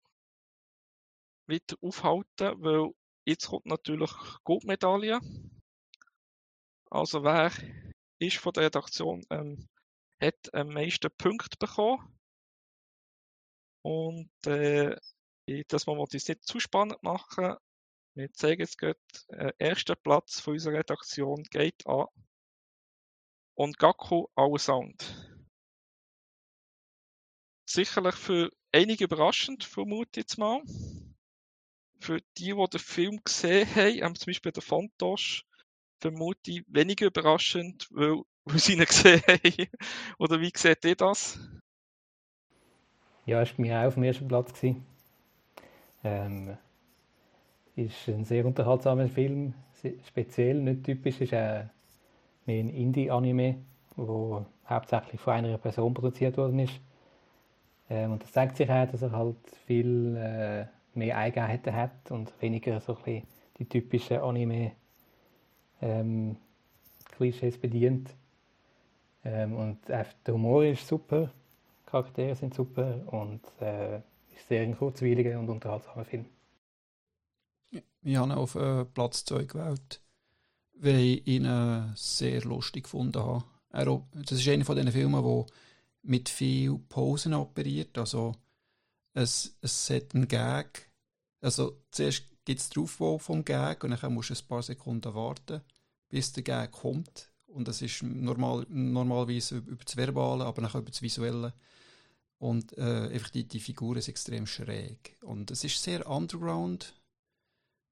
[1.46, 2.92] weiter aufhalten, weil
[3.24, 4.10] jetzt kommt natürlich
[4.44, 5.20] Goldmedaille.
[6.90, 7.52] Also wer
[8.18, 9.68] ist von der Redaktion, ähm,
[10.20, 12.16] hat am meisten Punkte bekommen.
[13.82, 14.96] Und äh,
[15.68, 17.56] das wollen wir uns nicht zu spannend machen.
[18.16, 18.98] Wir zeigen es gerade.
[19.28, 22.06] Der äh, erster Platz von unserer Redaktion geht an
[23.54, 25.46] und Gaku Our Sound.
[27.68, 30.62] Sicherlich für einige überraschend, vermute ich jetzt mal.
[32.00, 35.44] Für die, die den Film gesehen haben, ähm, zum Beispiel der Fontosh,
[36.00, 39.68] vermute ich weniger überraschend, weil, weil sie ihn gesehen haben.
[40.18, 41.38] Oder wie seht ihr das?
[43.26, 44.62] Ja, es war mir auch auf dem ersten Platz.
[46.02, 46.56] Ähm,
[47.76, 49.54] ist ein sehr unterhaltsamer Film,
[50.06, 51.64] speziell, nicht typisch, ist auch
[52.46, 53.56] mehr ein Indie-Anime,
[53.96, 56.80] wo hauptsächlich von einer Person produziert worden ist.
[57.88, 60.66] Ähm, und das zeigt sich auch, dass er halt viel äh,
[60.98, 63.22] mehr Eigenheiten hat und weniger so ein
[63.58, 64.72] die typischen Anime
[65.80, 66.36] ähm,
[67.60, 68.10] bedient.
[69.24, 71.30] Ähm, und der Humor ist super,
[71.86, 73.96] Charaktere sind super und äh,
[74.34, 76.26] ist sehr ein kurzweiliger und unterhaltsamer Film.
[77.70, 80.00] Ich habe ihn auf äh, Platz 2 gewählt,
[80.74, 83.44] weil ich ihn äh, sehr lustig gefunden habe.
[83.70, 85.46] Er, das ist einer von diesen Filmen, der
[86.02, 87.98] mit viel Pausen operiert.
[87.98, 88.34] Also
[89.12, 90.90] es, es hat einen Gag.
[91.40, 95.60] Also zuerst gibt es Aufbau vom Gag und dann musst du ein paar Sekunden warten,
[96.08, 97.30] bis der Gag kommt.
[97.46, 101.54] Und das ist normal, normalerweise über das Verbale, aber dann über das Visuelle.
[102.38, 105.16] Und äh, einfach die, die Figur ist extrem schräg.
[105.22, 106.94] Und es ist sehr underground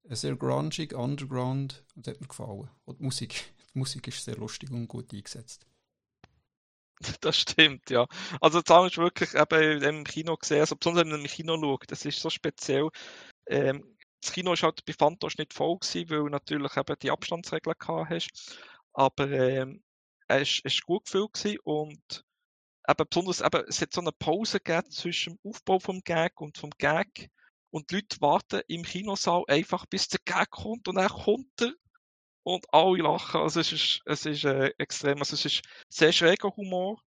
[0.09, 2.69] sehr grungig, underground und hat mir gefallen.
[2.85, 3.33] Und die Musik,
[3.73, 5.65] die Musik ist sehr lustig und gut eingesetzt.
[7.19, 8.07] Das stimmt, ja.
[8.39, 11.57] Also das habe ich wirklich eben im Kino gesehen, also besonders wenn man im Kino
[11.59, 12.89] schaut, das ist so speziell.
[13.47, 17.75] Ähm, das Kino war halt bei Fantos nicht voll gewesen, weil natürlich eben die Abstandsregeln
[17.77, 18.57] gehabt hast.
[18.93, 19.83] Aber ähm,
[20.27, 22.25] es war gut gefüllt gewesen und
[22.87, 26.57] eben besonders eben, es hat so eine Pause gegeben zwischen dem Aufbau vom Gag und
[26.57, 27.29] vom Gag
[27.75, 31.73] und die Leute warten im Kinosaal einfach, bis der Gag kommt und dann kommt er
[32.43, 33.41] und alle lachen.
[33.41, 37.01] Also es ist, es ist äh, extrem, also es ist sehr schräger Humor,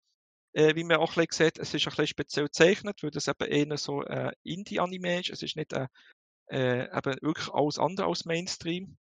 [0.53, 1.59] äh, wie man auch ein bisschen sieht.
[1.59, 5.31] Es ist ein bisschen speziell gezeichnet, weil das eben eher so äh, Indie-Anime ist.
[5.31, 5.87] Es ist nicht äh,
[6.51, 8.99] äh, eben wirklich alles andere als Mainstream.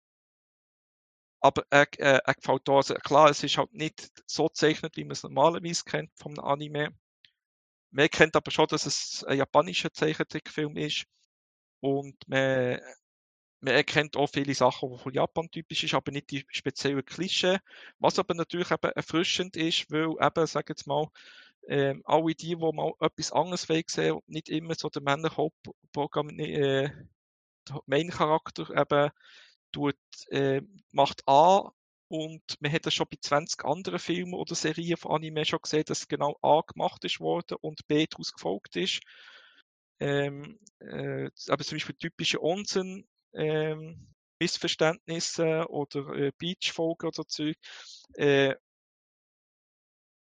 [1.41, 2.77] Aber er, äh, er gefällt da.
[2.77, 6.95] Also klar, es ist halt nicht so gezeichnet, wie man es normalerweise kennt vom Anime.
[7.91, 11.07] Man kennt aber schon, dass es ein japanischer Zeichentrickfilm ist.
[11.79, 12.79] Und man,
[13.59, 17.57] man erkennt auch viele Sachen, die von Japan typisch ist, aber nicht die speziellen Klischee.
[17.99, 21.07] Was aber natürlich eben erfrischend ist, weil eben, sag jetzt mal,
[21.67, 26.89] ähm, alle die, die mal etwas anderes sehen und nicht immer so der Männerhauptprogramm, äh,
[27.85, 29.11] Main-Charakter eben
[29.71, 29.97] tut,
[30.29, 30.61] äh,
[30.91, 31.69] macht an
[32.07, 35.83] und man hat das schon bei 20 anderen Filmen oder Serien von Anime schon gesehen,
[35.85, 39.01] dass genau A gemacht ist worden und B daraus gefolgt ist
[39.99, 44.07] ähm, äh, aber zum Beispiel typische Onsen, ähm,
[44.39, 47.51] Missverständnisse oder äh, Beachfolgen oder so.
[48.13, 48.55] Äh,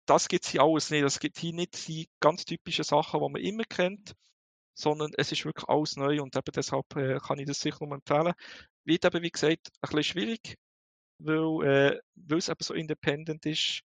[0.06, 1.02] das gibt es hier alles nicht.
[1.04, 4.14] Es gibt hier nicht die ganz typischen Sachen, die man immer kennt,
[4.74, 7.96] sondern es ist wirklich alles neu und eben deshalb äh, kann ich das sicher nur
[7.96, 8.32] empfehlen.
[8.84, 10.56] wird eben, wie gesagt, ein bisschen schwierig,
[11.18, 13.82] weil, äh, weil es eben so independent ist,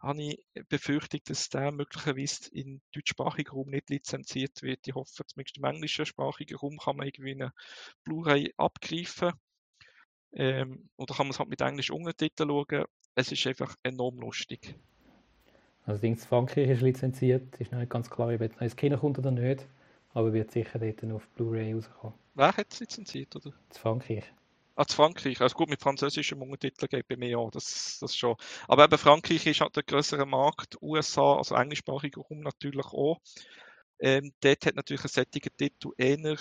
[0.00, 4.86] habe ich befürchtet, dass der möglicherweise in deutschsprachigen Raum nicht lizenziert wird.
[4.86, 7.52] Ich hoffe, zumindest im englischsprachigen Raum kann man irgendwie eine
[8.04, 9.32] Blu-ray abgreifen.
[10.32, 12.84] Ähm, oder kann man es halt mit englischen Untertiteln schauen.
[13.14, 14.74] Es ist einfach enorm lustig.
[15.84, 19.18] Also Dings Frankreich ist lizenziert, ist noch nicht ganz klar, ob es ins Kino kommt
[19.18, 19.66] oder nicht,
[20.14, 22.14] aber wird sicher dort auf Blu-ray rauskommen.
[22.34, 23.48] Wer hat es lizenziert, oder?
[23.48, 24.24] In Frankreich.
[24.80, 25.38] Ah, zu Frankreich.
[25.42, 28.34] Also gut, mit französischem Untertitel geht bei mir auch, das, das schon.
[28.66, 33.20] Aber eben Frankreich ist halt der größere Markt, USA, also englischsprachiger Raum natürlich auch.
[33.98, 36.38] Ähm, dort hat natürlich ein sättiger Titel eher.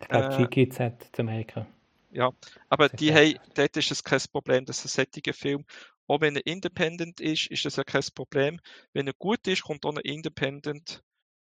[0.00, 1.66] Ich glaube, äh, GGZ zu Amerika.
[2.12, 2.30] Ja,
[2.70, 5.66] aber die haben, dort ist es kein Problem, dass ein sättiger Film,
[6.06, 8.58] auch wenn er independent ist, ist das ja kein Problem.
[8.94, 11.02] Wenn er gut ist, kommt auch ein independent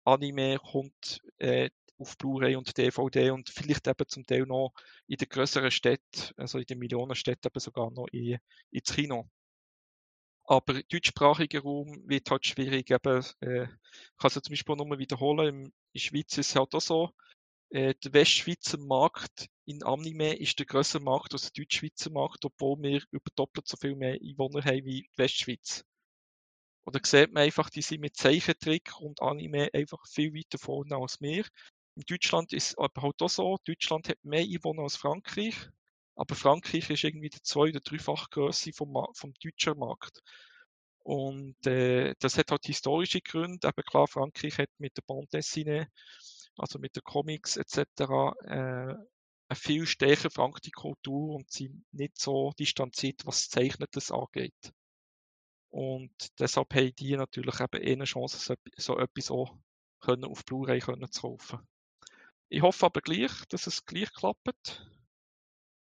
[0.04, 4.74] Anime, kommt äh, auf Blu-ray und DVD und vielleicht eben zum Teil noch
[5.08, 8.38] in den größeren Städten, also in den Millionenstädten eben sogar noch in,
[8.72, 9.30] ins Kino.
[10.46, 12.90] Aber deutschsprachiger Raum wird halt schwierig.
[12.90, 15.66] Eben, äh, ich kann es ja zum Beispiel nochmal wiederholen.
[15.66, 17.12] In der Schweiz ist es halt auch so,
[17.70, 22.82] äh, der Westschweizer Markt in Anime ist der größere Markt als der Deutschschweizer Markt, obwohl
[22.82, 25.84] wir über doppelt so viel mehr Einwohner haben wie die Westschweiz.
[26.86, 31.20] Oder sieht man einfach, die sind mit Zeichentrick und Anime einfach viel weiter vorne als
[31.20, 31.46] wir.
[31.98, 35.56] In Deutschland ist es aber halt auch so, Deutschland hat mehr Einwohner als Frankreich,
[36.16, 40.22] aber Frankreich ist irgendwie die zwei- oder dreifach Größe vom, vom deutschen Markt.
[41.00, 43.68] Und äh, das hat halt historische Gründe.
[43.68, 45.88] Aber klar, Frankreich hat mit der Bande
[46.56, 48.94] also mit den Comics etc., äh,
[49.50, 54.72] eine viel stärker verankerte Kultur und sind nicht so distanziert, was Zeichnetes angeht.
[55.72, 59.58] Und deshalb haben die natürlich eben eine Chance, so, so etwas auch
[60.00, 61.68] können auf Blu-ray zu kaufen.
[62.50, 64.86] Ich hoffe aber gleich, dass es gleich klappt.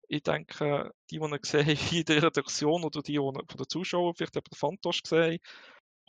[0.07, 4.13] Ich denke, die, die gesehen haben in der Redaktion oder die, die von den Zuschauern
[4.15, 5.39] vielleicht eben den Fantosch gesehen haben,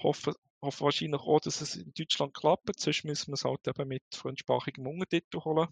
[0.02, 2.80] hoffen, hoffen wahrscheinlich auch, dass es in Deutschland klappt.
[2.80, 5.68] Sonst müssen wir es halt eben mit fremdsprachigem Untertitel holen.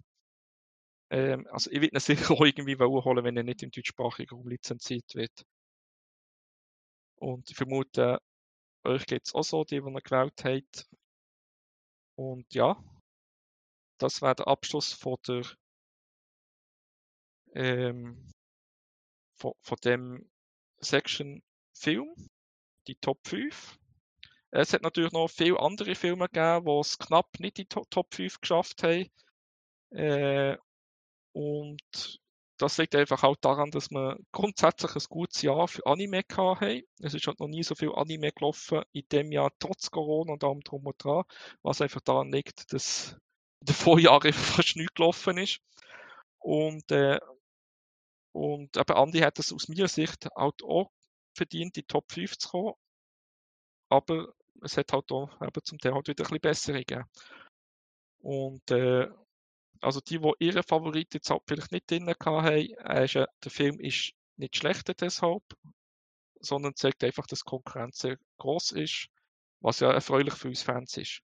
[1.11, 4.49] Ähm, also ich würde ihn sicher auch irgendwie holen, wenn er nicht im deutschsprachigen Raum
[4.49, 5.45] lizenziert wird.
[7.17, 8.19] Und ich vermute,
[8.85, 10.63] euch geht es auch so, die, die ihn gewählt haben.
[12.17, 12.77] Und ja,
[13.99, 15.45] das wäre der Abschluss von der
[17.55, 18.31] ähm,
[19.35, 20.31] von, von dem
[20.81, 21.43] Section
[21.73, 22.15] Film,
[22.87, 23.79] die Top 5.
[24.51, 28.15] Es hat natürlich noch viele andere Filme gegeben, die es knapp nicht in die Top
[28.15, 29.11] 5 geschafft haben.
[29.91, 30.57] Äh,
[31.33, 32.21] und
[32.59, 36.83] das liegt einfach auch daran, dass wir grundsätzlich ein gutes Jahr für Anime haben.
[37.01, 40.45] Es ist halt noch nie so viel Anime gelaufen in dem Jahr, trotz Corona und
[40.45, 41.25] allem drum und dran,
[41.63, 43.17] was einfach daran liegt, dass
[43.65, 45.61] in den Vorjahren fast nichts gelaufen ist.
[46.39, 47.19] Und, äh,
[48.33, 50.91] und eben Andi hat es aus meiner Sicht halt auch
[51.35, 52.75] verdient, in die Top 5 zu kommen.
[53.89, 57.05] Aber es hat halt auch eben zum Teil halt wieder ein bisschen bessere gegeben.
[58.19, 59.09] Und äh,
[59.81, 63.81] also die, die ihre Favoriten jetzt halt vielleicht nicht drin haben, äh, ist, der Film
[63.81, 65.43] ist nicht schlechter deshalb,
[66.41, 69.09] sondern zeigt einfach, dass Konkurrenz sehr groß ist,
[69.61, 71.23] was ja erfreulich für uns Fans ist.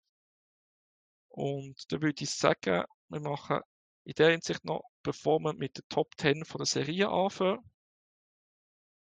[1.34, 3.62] Und da würde ich sagen, wir machen
[4.04, 7.60] in der Hinsicht noch, bevor wir mit der Top 10 von der Serie anfangen,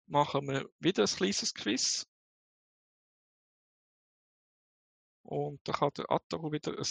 [0.07, 2.05] machen wir wieder ein kleines Quiz.
[5.23, 6.85] Und da kann der Ataru wieder ein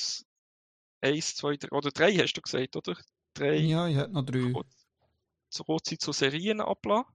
[1.03, 2.97] 1, 2, 3, oder 3 hast du gesagt, oder?
[3.35, 3.57] 3.
[3.57, 4.55] Ja, ich hätte noch 3.
[5.51, 7.15] So kurz zu Serien ablassen.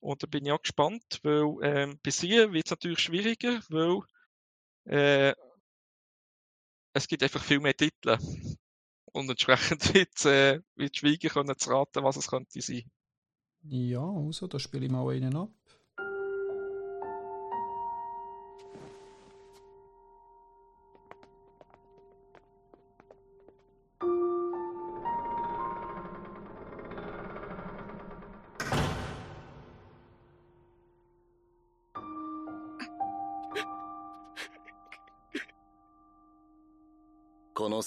[0.00, 4.00] Und da bin ich auch gespannt, weil ähm, bei sie wird es natürlich schwieriger, weil
[4.84, 5.34] äh,
[6.96, 8.16] es gibt einfach viel mehr Titel.
[9.12, 12.90] Und entsprechend wird, äh, wird schwieriger können zu raten, was es könnte sein.
[13.62, 15.50] Ja, also, da spiele ich mal einen ab.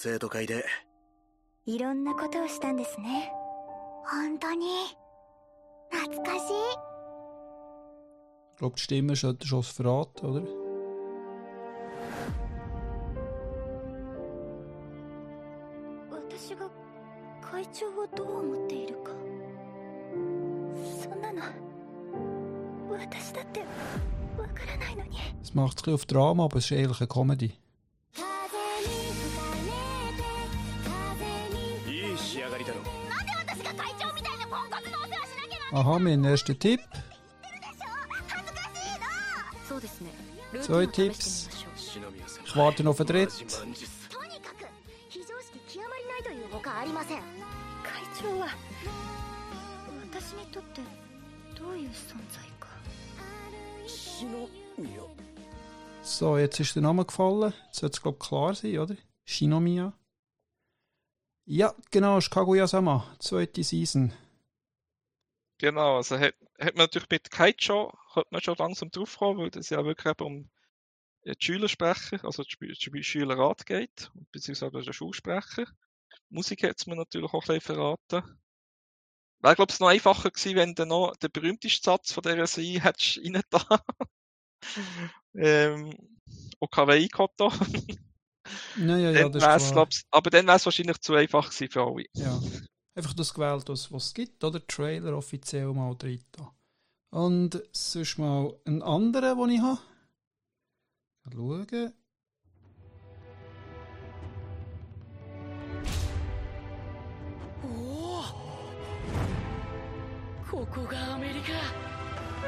[0.01, 0.63] 生徒会で
[1.65, 3.33] いろんなことをしたんですね
[4.05, 4.65] 本当に
[5.91, 6.79] 懐かしい
[8.53, 10.41] Ich glaube, die Stimme ist schon verraten, oder?
[25.41, 27.53] Es macht es ein bisschen auf Drama, aber es ist eigentlich eine Comedy.
[35.71, 36.81] Aha, mein erster Tipp.
[40.61, 41.47] Zwei Tipps.
[42.45, 43.45] Ich warte noch auf den dritten.
[56.01, 57.53] So, jetzt ist der Name gefallen.
[57.67, 58.95] Jetzt sollte es, glaube ich, klar sein, oder?
[59.25, 59.93] Shinomiya.
[61.45, 64.11] Ja, genau, ist Kaguya-sama, zweite Season.
[65.59, 69.69] Genau, also hat, hat man natürlich mit Kaicho, könnte man schon langsam draufkommen, weil das
[69.69, 70.49] ja wirklich eben um
[71.25, 75.65] die Schülersprecher, also die Schülerrat geht, beziehungsweise den Schulsprecher.
[76.29, 78.39] Musik hat es mir natürlich auch ein bisschen verraten.
[79.41, 82.81] Wäre, glaube ich, noch einfacher gewesen, wenn du noch den berühmtesten Satz von dieser Serie
[82.81, 83.83] hättest rein da.
[85.35, 85.93] ähm,
[86.59, 87.51] Okawaii Koto.
[88.75, 89.87] Naja, ja, das ist klar.
[90.11, 92.05] aber dann wäre es wahrscheinlich zu einfach gewesen für alle.
[92.13, 92.39] Ja
[92.98, 94.64] Einfach das gewählt, was was es gibt, oder?
[94.66, 96.22] Trailer offiziell mal drin.
[96.32, 96.52] da.
[97.10, 99.78] Und sonst mal einen anderen, den ich habe.
[101.24, 101.92] Mal schauen.
[107.64, 108.22] おお
[110.50, 111.52] ここがアメリカ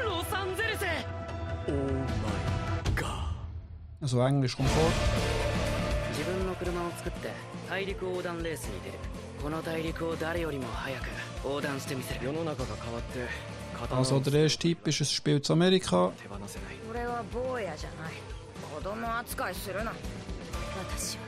[0.01, 0.85] ロサンゼルス
[3.99, 4.91] Also Englisch kommt vor.
[6.11, 7.31] 自分の車を作って
[7.69, 8.97] 大陸横断レースに出る
[9.42, 11.04] この大陸を誰よりも早く
[11.42, 13.26] 横断してみせる世の中が変わって
[13.90, 16.12] Also der erste Tipp ist, es spielt in Amerika.
[16.88, 18.12] 俺は坊やじゃない
[18.72, 19.92] 子供扱いするな
[20.96, 21.22] 私は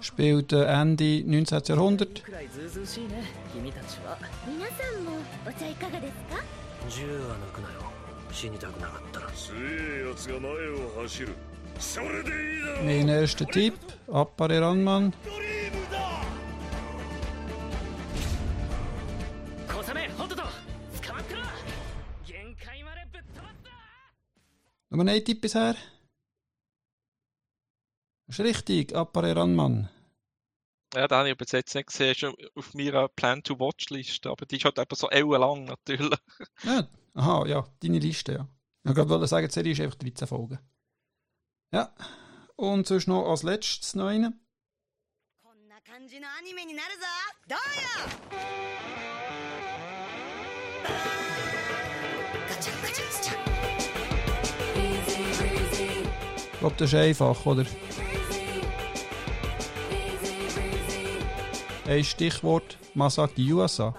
[0.00, 1.60] Spielt äh, Ende 19.
[1.74, 2.22] Jahrhundert.
[2.22, 2.70] くらいずう
[24.96, 25.76] Nur ein Tipp bisher.
[28.26, 28.96] Das ist richtig.
[28.96, 29.90] Appare Ranman.
[30.94, 34.56] Ja, den habe ich bis jetzt nicht gesehen, ist schon auf meiner Plan-to-Watch-Liste, aber die
[34.56, 36.18] ist halt eben so ellenlang natürlich.
[36.62, 38.48] Ja, aha, ja, deine Liste, ja.
[38.84, 40.58] Ich wollte gerade sagen, die Serie ist einfach 13 Folgen.
[41.72, 41.94] Ja.
[42.54, 44.40] Und sonst noch als letztes noch einen.
[56.66, 57.64] Glaube, das ist einfach, oder?
[61.88, 63.94] Ein Stichwort, Masaki Yuasa.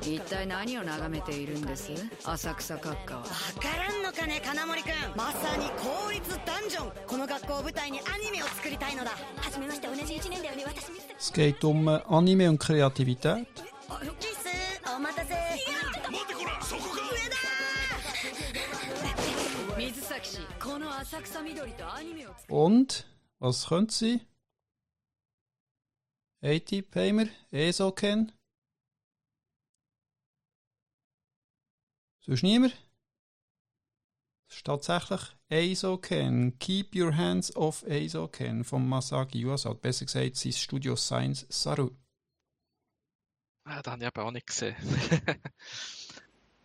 [0.00, 1.92] 一体何を眺めているんです
[2.24, 13.46] 浅草閣下はわからんのかね金森くんまさに公立ダンジョンこの学校を舞台にアニメを作りたいのだはじめまして同じ1年だよね私水崎 Es geht um äh, Anime und Kreativität.
[22.48, 23.06] Und,
[23.38, 24.20] was könnte sie?
[26.40, 27.28] Ein Tipp haben wir.
[27.50, 28.32] Esoken.
[32.20, 32.72] Sonst niemand?
[34.48, 36.58] Das ist tatsächlich Esoken.
[36.58, 39.72] Keep your hands off Esoken von Masaki Yuasa.
[39.72, 41.90] Besser gesagt, sein Studio Science Saru.
[43.66, 44.76] Ja, den habe ich eben auch nicht gesehen.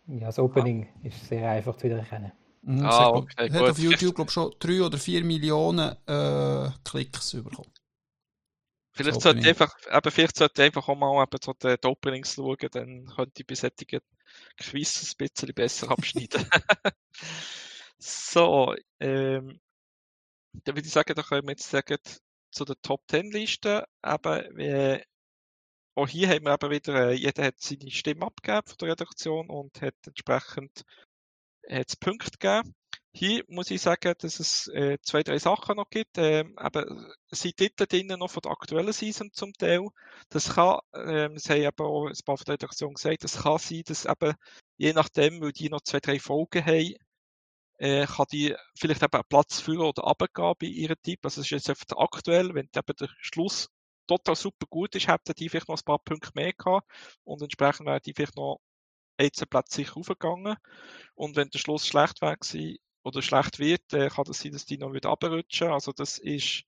[0.06, 2.32] Ja, das Opening ist sehr einfach zu wiedererkennen.
[2.68, 3.70] Mhm, Ah, hat, okay, hat gut.
[3.70, 7.72] auf YouTube glaub, schon 3 oder 4 Millionen äh, Klicks bekommen.
[8.92, 12.34] Vielleicht sollte ich einfach, eben, vielleicht sollte ich einfach auch mal eben so die, Openings
[12.34, 14.00] schauen, dann könnte ich bei solchen
[14.58, 16.46] Quizzes ein bisschen besser abschneiden.
[17.98, 19.58] so, ähm,
[20.52, 21.96] dann würde ich sagen, da können wir jetzt sagen,
[22.50, 23.86] zu der Top 10 Liste.
[24.04, 25.02] Eben, äh,
[25.94, 29.48] auch hier haben wir eben wieder, äh, jeder hat seine Stimme abgegeben von der Redaktion
[29.48, 30.84] und hat entsprechend
[31.70, 32.74] hat's Punkte gegeben.
[33.12, 36.18] Hier muss ich sagen, dass es äh, zwei, drei Sachen noch gibt.
[36.18, 39.88] Ähm, eben, es sind Titel drinnen noch von der aktuellen Season zum Teil.
[40.28, 43.58] Das kann, ähm, das haben eben auch ein paar von der Redaktion gesagt, es kann
[43.58, 44.34] sein, dass eben,
[44.76, 46.94] je nachdem, weil die noch zwei, drei Folgen haben,
[47.78, 51.20] äh, kann die vielleicht eben Platz führen oder runtergehen bei ihrem Tipp.
[51.24, 53.68] Also es ist jetzt einfach aktuell, wenn eben der Schluss
[54.06, 56.88] total super gut ist, hätten die vielleicht noch ein paar Punkte mehr gehabt
[57.24, 58.60] und entsprechend wären die vielleicht noch
[59.24, 60.56] jetzt Platz sicher raufgegangen.
[61.14, 64.78] Und wenn der Schluss schlecht wäre oder schlecht wird, äh, kann das sein, dass die
[64.78, 65.68] noch wieder runterrutschen.
[65.68, 66.64] Also das ist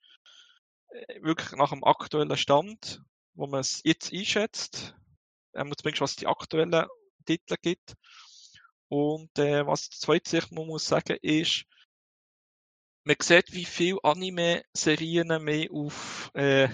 [0.91, 3.03] äh, wirklich nach dem aktuellen Stand,
[3.35, 4.95] wo man es jetzt einschätzt,
[5.53, 6.87] zumindest was die aktuellen
[7.25, 7.95] Titel gibt.
[8.89, 11.65] Und äh, was die zweite Sicht man muss sagen ist,
[13.05, 16.69] man sieht, wie viele Anime-Serien mehr auf, äh,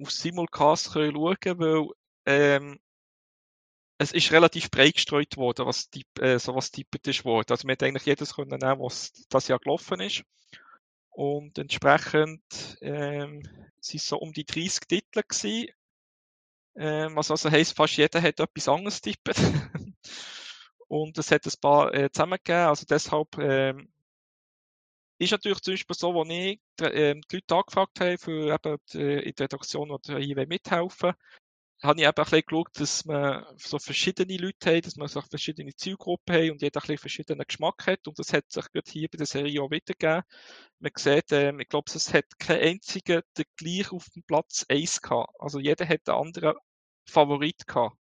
[0.00, 1.88] auf Simulcast können schauen, weil
[2.26, 2.80] ähm,
[3.98, 7.50] es ist relativ breit gestreut worden, was, typ, äh, so was typet ist worden.
[7.50, 10.22] Also man hätte eigentlich jedes können nehmen, was das Jahr gelaufen ist.
[11.10, 12.42] Und entsprechend
[12.80, 13.42] ähm,
[13.80, 15.68] sind es so um die 30 Titel gewesen.
[16.76, 19.36] Ähm, was also heisst, fast jeder hat etwas anderes tippet.
[20.86, 22.68] Und es hat ein paar äh, zusammengegeben.
[22.68, 23.92] Also deshalb ähm,
[25.18, 29.28] ist natürlich zum Beispiel so, wo ich äh, die Leute angefragt habe, für eben die,
[29.28, 31.14] in der Redaktion oder hier mithelfen
[31.82, 35.20] habe ich eben ein bisschen geschaut, dass man so verschiedene Leute hat, dass man so
[35.22, 38.08] verschiedene Zielgruppen hat und jeder ein bisschen verschiedenen Geschmack hat.
[38.08, 40.22] Und das hat sich gerade hier bei der Serie auch wiedergegeben.
[40.80, 45.02] Man sieht, ähm, ich glaube, es hat kein einziger den gleich auf dem Platz 1
[45.02, 45.32] gehabt.
[45.38, 46.54] Also jeder hat einen anderen
[47.06, 47.96] Favorit gehabt.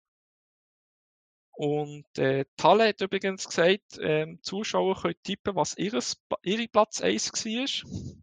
[1.56, 7.32] Und äh, Talle hat übrigens gesagt, ähm, Zuschauer können tippen, was ihres, ihre Platz 1
[7.46, 8.16] war.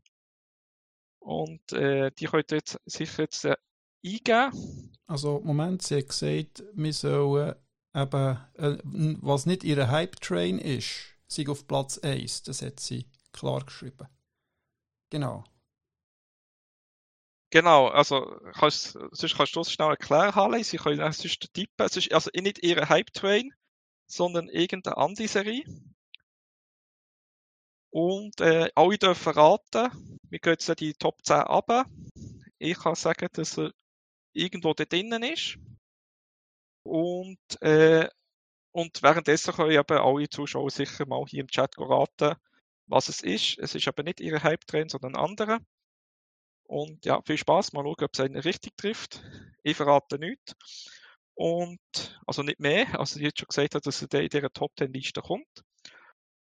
[1.20, 3.57] Und äh, die können jetzt sicher jetzt äh,
[4.05, 4.80] eingeben.
[5.11, 7.56] Also, Moment, sie hat gesagt, wir sollen
[7.96, 8.78] eben, äh,
[9.20, 12.44] was nicht ihre Hype-Train ist, sei auf Platz 1.
[12.44, 14.06] Das hat sie klar geschrieben.
[15.11, 15.42] Genau.
[17.50, 20.62] Genau, also kannst, sonst kannst du das schnell erklären, Halle.
[20.62, 21.86] Sie können auch sonst tippen.
[21.86, 23.52] Es ist also nicht ihre Hype-Train,
[24.06, 25.64] sondern irgendeine andere Serie.
[27.92, 30.20] Und äh, alle dürfen raten.
[30.28, 31.86] Wir gehen jetzt die Top 10 ab.
[32.58, 33.72] Ich kann sagen, dass er
[34.33, 35.59] irgendwo da drinnen ist.
[36.83, 38.09] Und, äh,
[38.72, 42.37] und währenddessen können eben alle Zuschauer sicher mal hier im Chat raten,
[42.87, 43.59] was es ist.
[43.59, 45.59] Es ist aber nicht ihre Hype-Train, sondern ein anderer.
[46.64, 47.72] Und ja, viel Spaß.
[47.72, 49.22] Mal schauen, ob es einen richtig trifft.
[49.62, 50.55] Ich verrate nichts.
[51.35, 51.81] Und,
[52.26, 54.93] also nicht mehr, also ich jetzt schon gesagt habe, dass er in dieser Top 10
[54.93, 55.64] Liste kommt.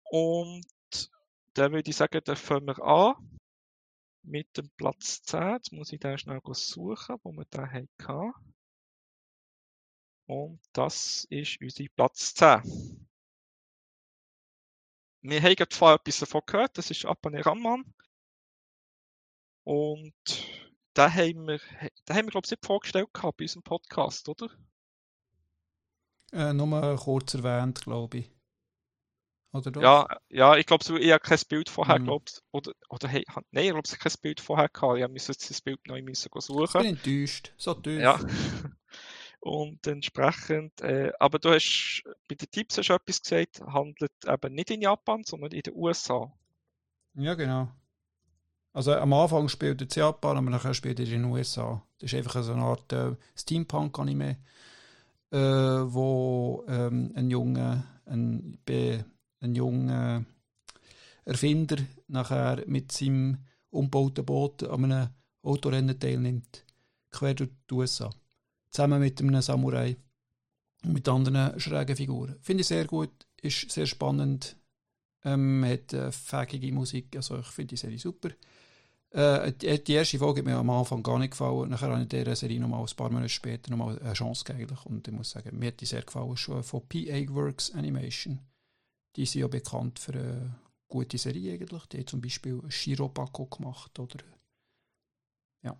[0.04, 0.64] Und
[1.54, 3.35] dann würde ich sagen, dann fangen wir an
[4.26, 5.52] mit dem Platz 10.
[5.54, 8.32] Jetzt muss ich den schnell suchen, wo wir den hatten.
[10.26, 13.06] Und das ist unser Platz 10.
[15.22, 17.84] Wir haben gerade vorher etwas davon gehört, das ist Apane Ramman.
[19.64, 20.14] Und
[20.94, 21.46] da haben
[22.04, 24.48] da haben wir glaube ich, nicht vorgestellt gehabt bei unserem Podcast, oder?
[26.32, 28.35] Äh, nur kurz erwähnt, glaube ich.
[29.52, 29.82] Oder doch?
[29.82, 32.04] Ja, ja, ich glaube, so, ich habe kein Bild vorher, Mhm.
[32.04, 34.98] glaubst Oder, oder hey, nein, ich glaube, ich habe kein Bild vorher gehabt.
[34.98, 36.82] Ich musste das Bild neu müssen gehen Ich suchen.
[36.82, 37.52] bin enttäuscht.
[37.56, 38.00] So tief.
[38.02, 38.18] Ja.
[39.40, 44.54] Und entsprechend, äh, aber du hast bei den Tipps hast du etwas gesagt, handelt eben
[44.54, 46.32] nicht in Japan, sondern in den USA.
[47.14, 47.68] Ja, genau.
[48.72, 51.82] Also am Anfang spielt er in Japan, aber nachher spielt er in den USA.
[51.98, 54.36] Das ist einfach so eine Art äh, Steampunk-Anime,
[55.30, 59.04] äh, wo ähm, ein junger, ein, be-
[59.40, 60.24] ein junger
[61.24, 61.76] Erfinder
[62.08, 63.38] nachher mit seinem
[63.70, 65.08] umgebauten Boot an einem
[65.42, 66.64] Autorennen teilnimmt,
[67.10, 68.10] quer durch die USA.
[68.70, 69.96] Zusammen mit einem Samurai
[70.84, 72.36] und mit anderen schrägen Figuren.
[72.40, 73.10] Finde ich sehr gut,
[73.40, 74.56] ist sehr spannend,
[75.24, 78.30] ähm, hat äh, fähige Musik, also ich finde die Serie super.
[79.10, 81.70] Äh, die, die erste Folge hat mir am Anfang gar nicht gefallen.
[81.70, 84.44] Nachher habe ich dieser Serie noch mal ein paar Monate später noch mal eine Chance
[84.44, 84.76] gegeben.
[84.84, 86.36] Und ich muss sagen, mir hat die sehr gefallen.
[86.36, 88.40] Schon von PA Works Animation.
[89.16, 90.54] Die sind ja bekannt für eine
[90.88, 91.86] gute Serie eigentlich.
[91.86, 93.98] Die haben zum Beispiel Shirobako gemacht.
[93.98, 94.18] Oder,
[95.62, 95.76] ja.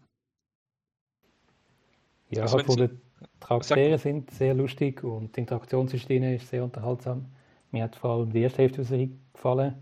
[2.31, 6.13] Ja, Also ich habe Sie- gefunden, die Charaktere sind sehr lustig und die Interaktion zwischen
[6.13, 7.27] ihnen ist sehr unterhaltsam.
[7.71, 9.75] Mir hat vor allem die erste Hälfte der Serie gefallen.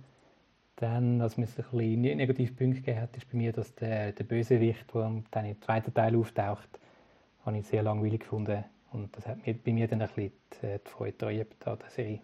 [0.77, 4.13] Dann, was mir so ein bisschen ne- Negativpunkte gegeben hat, ist bei mir, dass der,
[4.13, 6.69] der Bösewicht, der dann im zweiten Teil auftaucht,
[7.45, 8.65] habe ich sehr langweilig gefunden.
[8.91, 12.21] Und das hat mir, bei mir dann ein bisschen die, die Freude an der Serie.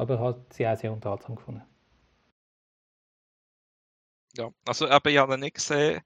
[0.00, 1.62] Aber hat sie auch sehr unterhaltsam gefunden.
[4.34, 6.00] Ja, also eben, ich habe ihn nicht gesehen.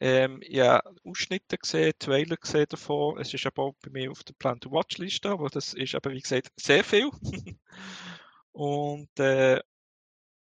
[0.00, 3.18] Ähm, ich habe Ausschnitte gesehen, Trailer gesehen davon.
[3.18, 6.52] Es ist aber auch bei mir auf der Plan-to-Watch-Liste, aber das ist aber, wie gesagt,
[6.56, 7.10] sehr viel.
[8.52, 9.60] Und äh,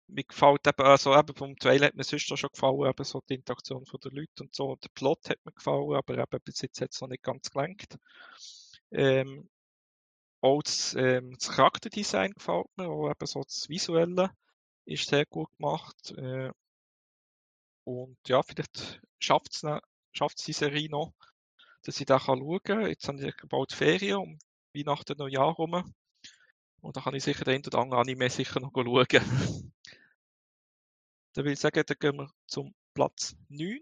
[0.08, 3.22] mir gefällt eben, also eben vom Trailer hat mir sonst auch schon gefallen, eben so
[3.30, 4.76] die Interaktion von den Leuten und so.
[4.78, 8.00] Der Plot hat mir gefallen, aber eben bis jetzt hat es noch nicht ganz gelenkt.
[8.90, 9.52] Ähm,
[10.42, 14.32] auch das, ähm, das Charakterdesign gefällt mir, auch eben so das Visuelle
[14.86, 16.12] ist sehr gut gemacht.
[16.18, 16.52] Äh,
[17.86, 19.64] und ja, vielleicht schafft es
[20.14, 21.14] schafft's die Serie noch,
[21.84, 22.88] dass ich da schauen kann.
[22.88, 24.40] Jetzt habe ich bald Ferien um
[24.76, 25.94] Weihnachten, Neujahr rum.
[26.82, 29.06] Und da kann ich sicher den einen oder anderen Anime sicher noch schauen.
[31.34, 33.80] dann würde ich sagen, dann gehen wir zum Platz 9.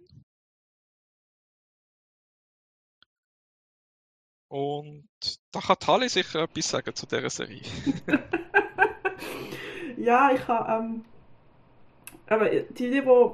[4.49, 5.07] Und
[5.51, 7.61] da kann Tali sicher etwas sagen zu dieser Serie.
[9.99, 11.05] Ja, ich habe, ähm,
[12.27, 13.31] aber die, die, die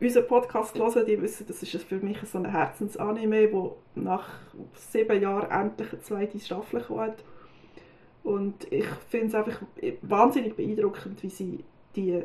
[0.00, 4.28] unseren Podcast hören, die wissen, das ist für mich so ein Herzensanime, wo nach
[4.74, 7.22] sieben Jahren endlich eine zweite Staffel kommt.
[8.24, 9.62] Und ich finde es einfach
[10.02, 11.64] wahnsinnig beeindruckend, wie sie
[11.94, 12.24] die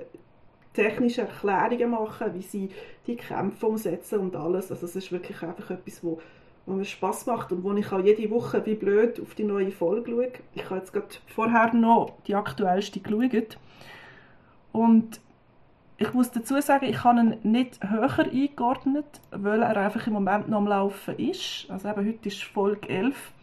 [0.74, 2.70] technischen Erklärungen machen, wie sie
[3.06, 4.72] die Kämpfe umsetzen und alles.
[4.72, 6.20] Also es ist wirklich einfach etwas, wo,
[6.65, 9.72] wo mir Spaß macht und wo ich auch jede Woche wie blöd auf die neue
[9.72, 10.31] Folge schaue.
[10.53, 13.57] Ich habe jetzt gerade vorher noch die aktuellste geschaut.
[14.72, 15.19] Und
[15.98, 20.49] ich muss dazu sagen, ich habe ihn nicht höher eingeordnet, weil er einfach im Moment
[20.49, 21.68] noch am Laufen ist.
[21.69, 23.34] Also eben heute ist Folge 11.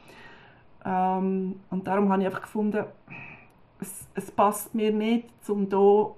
[0.85, 2.85] Ähm, und darum habe ich einfach gefunden,
[3.81, 6.15] es, es passt mir nicht, um hier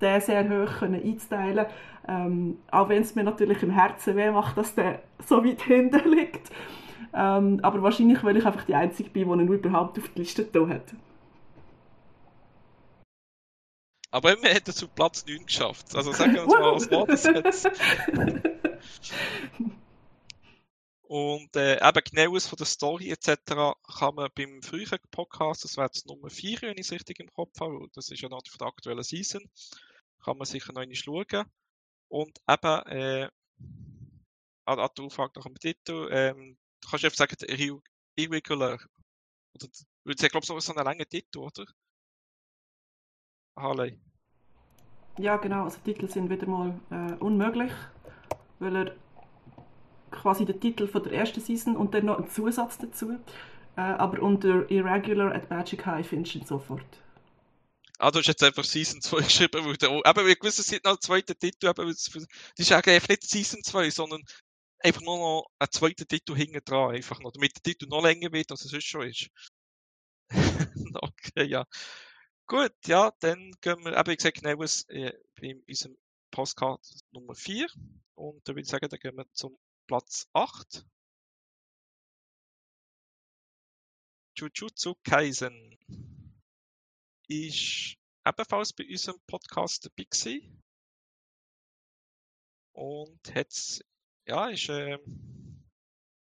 [0.00, 1.66] den sehr hoch einzuteilen.
[2.08, 6.10] Ähm, auch wenn es mir natürlich im Herzen weh macht, dass der so weit hinten
[6.10, 6.50] liegt.
[7.12, 10.44] Ähm, aber wahrscheinlich, weil ich einfach die Einzige bin, die ihn überhaupt auf die Liste
[10.44, 10.94] da hat.
[14.10, 15.94] Aber immerhin hat er zu Platz 9 geschafft.
[15.94, 17.68] Also sagen wir uns mal, was war das jetzt?
[21.08, 23.54] Und äh, eben Genaues von der Story etc.
[23.98, 27.32] kann man beim früheren Podcast, das wäre jetzt Nummer 4, wenn ich es richtig im
[27.32, 29.48] Kopf habe, das ist ja noch von der aktuellen Season,
[30.22, 31.46] kann man sicher noch einmal schauen.
[32.08, 33.28] Und eben, äh,
[34.64, 37.80] an, an der Auffrage nach dem Titel, ähm, du einfach sagen,
[38.16, 38.78] Irregular.
[39.54, 39.68] Oder,
[40.06, 41.64] ich glaube, ist so ein langer Titel, oder?
[43.56, 43.98] Harley.
[45.18, 47.72] Ja, genau, also Titel sind wieder mal äh, unmöglich,
[48.60, 48.96] weil er
[50.10, 53.18] quasi der Titel von der ersten Season und dann noch ein Zusatz dazu.
[53.76, 57.02] Äh, aber unter Irregular at Magic High findest du ihn sofort.
[58.00, 60.84] Ah, du hast jetzt einfach Season 2 geschrieben, weil du, eben, wir wissen, es sind
[60.84, 62.08] noch ein zweiter Titel, eben, das
[62.56, 64.22] ist eigentlich nicht Season 2, sondern
[64.80, 68.32] einfach nur noch ein zweiter Titel hinten dran, einfach noch, damit der Titel noch länger
[68.32, 69.28] wird, als es sonst schon ist.
[71.02, 71.66] okay, ja.
[72.46, 75.96] Gut, ja, dann gehen wir, eben, ich gesagt, Genaues äh, in unserem
[76.30, 76.80] Postcard
[77.10, 77.66] Nummer 4.
[78.14, 80.84] Und da würde ich sagen, dann gehen wir zum Platz 8.
[84.36, 85.76] Jujutsu Kaisen
[87.28, 87.96] ist
[88.26, 90.62] ebenfalls bei unserem Podcast dabei gewesen.
[92.72, 93.80] Und hat's,
[94.26, 94.98] ja, ist, äh,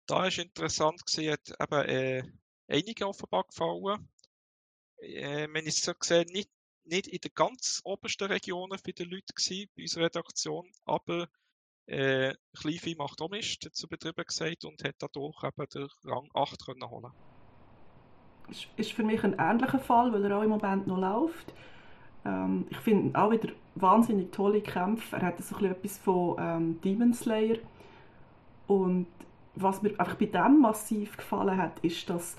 [0.06, 2.22] da ist interessant gewesen, hat eben, äh,
[2.68, 4.08] einige offenbar gefallen.
[5.00, 6.50] Äh, ich es so gesehen, nicht,
[6.84, 11.28] nicht in den ganz obersten Regionen für die Leute gewesen, bei unserer Redaktion, aber
[11.86, 16.64] äh, Kleinvieh macht auch Mist, hat betrieben gesagt, und hat dadurch eben den Rang 8
[16.64, 17.33] können holen
[18.48, 21.52] ist, ist für mich ein ähnlicher Fall, weil er auch im Moment noch läuft.
[22.24, 25.16] Ähm, ich finde auch wieder wahnsinnig tolle Kämpfe.
[25.16, 27.58] Er hat so etwas von ähm, Demon Slayer.
[28.66, 29.06] Und
[29.54, 32.36] was mir einfach bei dem massiv gefallen hat, ist, dass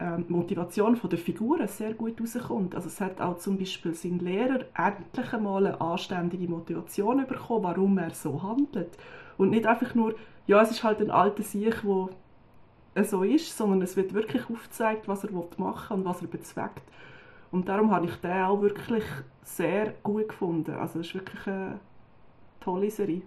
[0.00, 2.74] ähm, die Motivation der Figuren sehr gut rauskommt.
[2.74, 7.98] Also es hat auch zum Beispiel sein Lehrer endlich einmal eine anständige Motivation bekommen, warum
[7.98, 8.98] er so handelt.
[9.38, 10.14] Und nicht einfach nur,
[10.46, 12.08] ja, es ist halt ein alter Sieg, der
[12.96, 16.82] so ist, sondern es wird wirklich aufgezeigt, was er machen will und was er bezweckt.
[17.50, 19.04] Und darum habe ich den auch wirklich
[19.42, 20.74] sehr gut gefunden.
[20.74, 21.80] Also es ist wirklich eine
[22.60, 23.22] tolle Serie.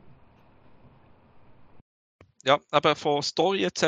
[2.45, 3.83] Ja, aber von Story etc.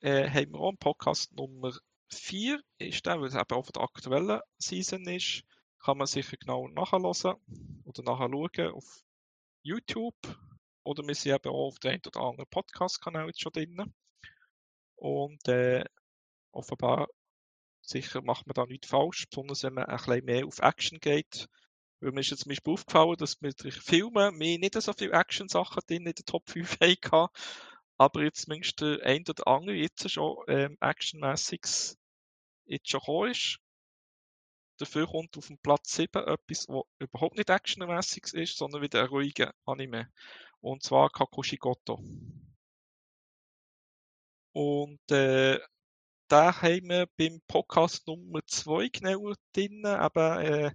[0.00, 1.72] Äh, haben wir auch einen Podcast Nummer
[2.08, 5.42] 4, ist der, weil es eben auch von der aktuellen Season ist.
[5.84, 9.02] Kann man sicher genau nachhören oder nachschauen auf
[9.62, 10.14] YouTube.
[10.84, 13.92] Oder wir sind eben auch auf dem einen oder anderen Podcast-Kanal schon drin.
[15.00, 15.82] Und äh,
[16.52, 17.08] offenbar,
[17.80, 21.48] sicher macht man da nichts falsch, besonders wenn man ein bisschen mehr auf Action geht.
[22.00, 25.82] Weil mir ist jetzt zum Beispiel aufgefallen, dass mit Filmen mehr nicht so viele Action-Sachen
[25.88, 27.28] in der Top 5 hatten.
[27.96, 31.98] Aber jetzt zumindest der ein oder andere jetzt schon ähm, actionmäßiges
[32.66, 33.58] jetzt schon gekommen ist.
[34.76, 39.08] Dafür kommt auf dem Platz 7 etwas, was überhaupt nicht actionmäßig ist, sondern wieder ein
[39.08, 40.10] ruhiger Anime.
[40.60, 42.02] Und zwar Kakushi Goto.
[44.52, 45.58] Und äh,
[46.28, 49.84] da haben wir beim Podcast Nummer 2 genauer drin.
[49.84, 50.70] Eben, äh,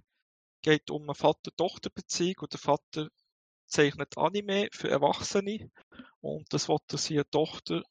[0.62, 3.08] geht um eine Vater-Tochter-Beziehung und der Vater
[3.66, 5.70] zeichnet Anime für Erwachsene
[6.20, 7.82] und das wollte seine Tochter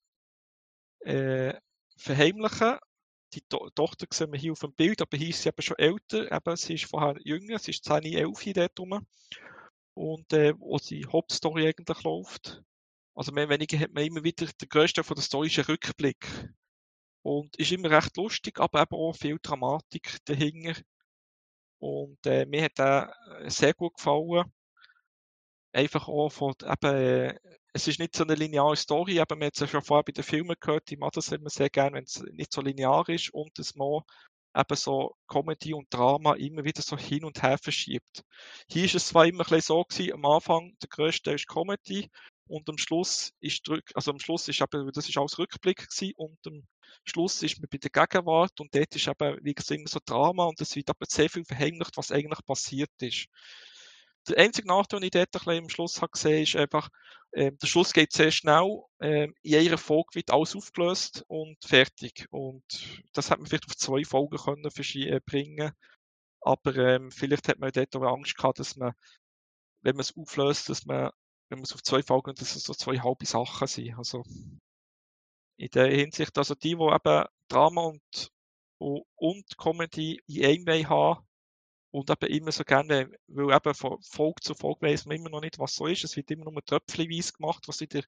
[0.99, 1.53] äh,
[1.97, 2.77] verheimlichen.
[3.33, 5.77] Die to Tochter sehen wir hier auf dem Bild, aber hier ist sie eben schon
[5.77, 6.31] älter.
[6.31, 9.07] Eben, sie ist vorher jünger, sie ist 10, 11 dort rum.
[9.93, 12.61] Und äh, wo die Hauptstory eigentlich läuft.
[13.15, 15.65] Also mehr oder weniger hat man immer wieder, der größte von der Story ist ein
[15.65, 16.27] Rückblick.
[17.23, 20.79] Und ist immer recht lustig, aber eben auch viel Dramatik dahinter.
[21.79, 24.51] Und äh, mir hat er äh, sehr gut gefallen.
[25.71, 27.39] Einfach auch von, eben, äh,
[27.73, 30.11] es ist nicht so eine lineare Story, aber man hat es ja schon vorher bei
[30.11, 33.33] den Filmen gehört, die machen das immer sehr gerne, wenn es nicht so linear ist
[33.33, 34.01] und es mal
[34.55, 38.23] eben so Comedy und Drama immer wieder so hin und her verschiebt.
[38.69, 42.09] Hier ist es zwar immer ein bisschen so gewesen, am Anfang der Teil ist Comedy
[42.47, 46.13] und am Schluss ist drück, also am Schluss ist eben, das ist alles Rückblick gewesen
[46.17, 46.63] und am
[47.03, 50.45] Schluss ist man bei der Gegenwart und dort ist eben, wie gesagt, immer so Drama
[50.45, 53.27] und es wird aber sehr viel verheimlicht, was eigentlich passiert ist.
[54.27, 56.89] Der einzige Nachteil, den ich dort ein bisschen am Schluss habe gesehen ist einfach,
[57.31, 62.25] äh, der Schluss geht sehr schnell, äh, in einer Folge wird alles aufgelöst und fertig.
[62.31, 62.63] Und
[63.13, 65.73] das hat man vielleicht auf zwei Folgen können äh, bringen
[66.45, 68.93] aber ähm, vielleicht hat man dort auch Angst gehabt, dass man,
[69.81, 71.09] wenn man es auflöst, dass man,
[71.49, 73.97] man es auf zwei Folgen, dass es so zwei halbe Sachen sind.
[73.97, 74.23] Also
[75.57, 78.31] in der Hinsicht, also die, die eben Drama und,
[79.15, 81.25] und Comedy in einem haben,
[81.95, 85.39] und eben immer so gerne, weil eben von Folge zu Folge weiß man immer noch
[85.39, 86.03] nicht, was so ist.
[86.03, 88.03] Es wird immer nur tröpfchenweise gemacht, was in der,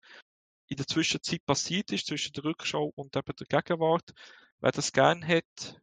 [0.68, 4.14] in der Zwischenzeit passiert ist, zwischen der Rückschau und eben der Gegenwart.
[4.60, 5.82] Wer das gerne hat,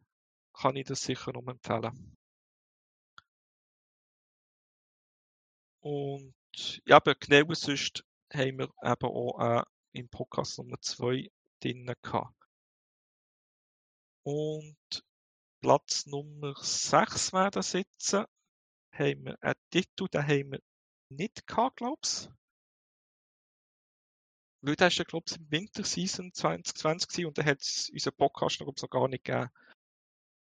[0.53, 2.15] kann ich das sicher noch empfehlen.
[5.81, 6.35] Und
[6.85, 8.03] ja, aber genau sonst
[8.33, 9.63] haben wir eben auch äh,
[9.93, 11.29] im Podcast Nummer 2
[11.61, 12.33] drin gehabt.
[14.23, 15.03] Und
[15.61, 18.25] Platz Nummer 6 werden sitzen,
[18.91, 20.59] haben wir einen Titel, den haben wir
[21.09, 22.29] nicht gehabt, glaube ich.
[24.61, 28.61] Weil der ist ja, glaube ich, im Winterseason 2020 und dann hat es unseren Podcast
[28.61, 29.49] noch so gar nicht gegeben.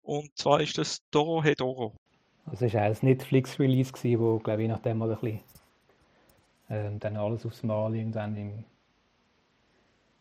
[0.02, 1.94] Und zwar ist das Doro Hedoro.
[2.46, 5.42] Also es war ein Netflix-Release, wo, glaube ich, nachdem mal ein bisschen
[6.74, 8.64] ähm, dann alles aufs Mal irgendwann im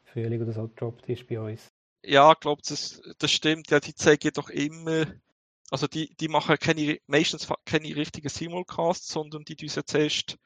[0.05, 1.73] Frühling oder so gedroppt ist bei uns
[2.05, 3.71] ja, ich glaube, das, das stimmt.
[3.71, 5.05] Ja, die zeigen doch immer,
[5.71, 10.37] also die, die machen keine, meistens keine richtigen Simulcasts, sondern die müssen zuerst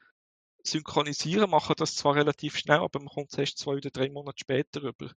[0.62, 4.82] synchronisieren, machen das zwar relativ schnell, aber man kommt erst zwei oder drei Monate später
[4.82, 5.10] rüber,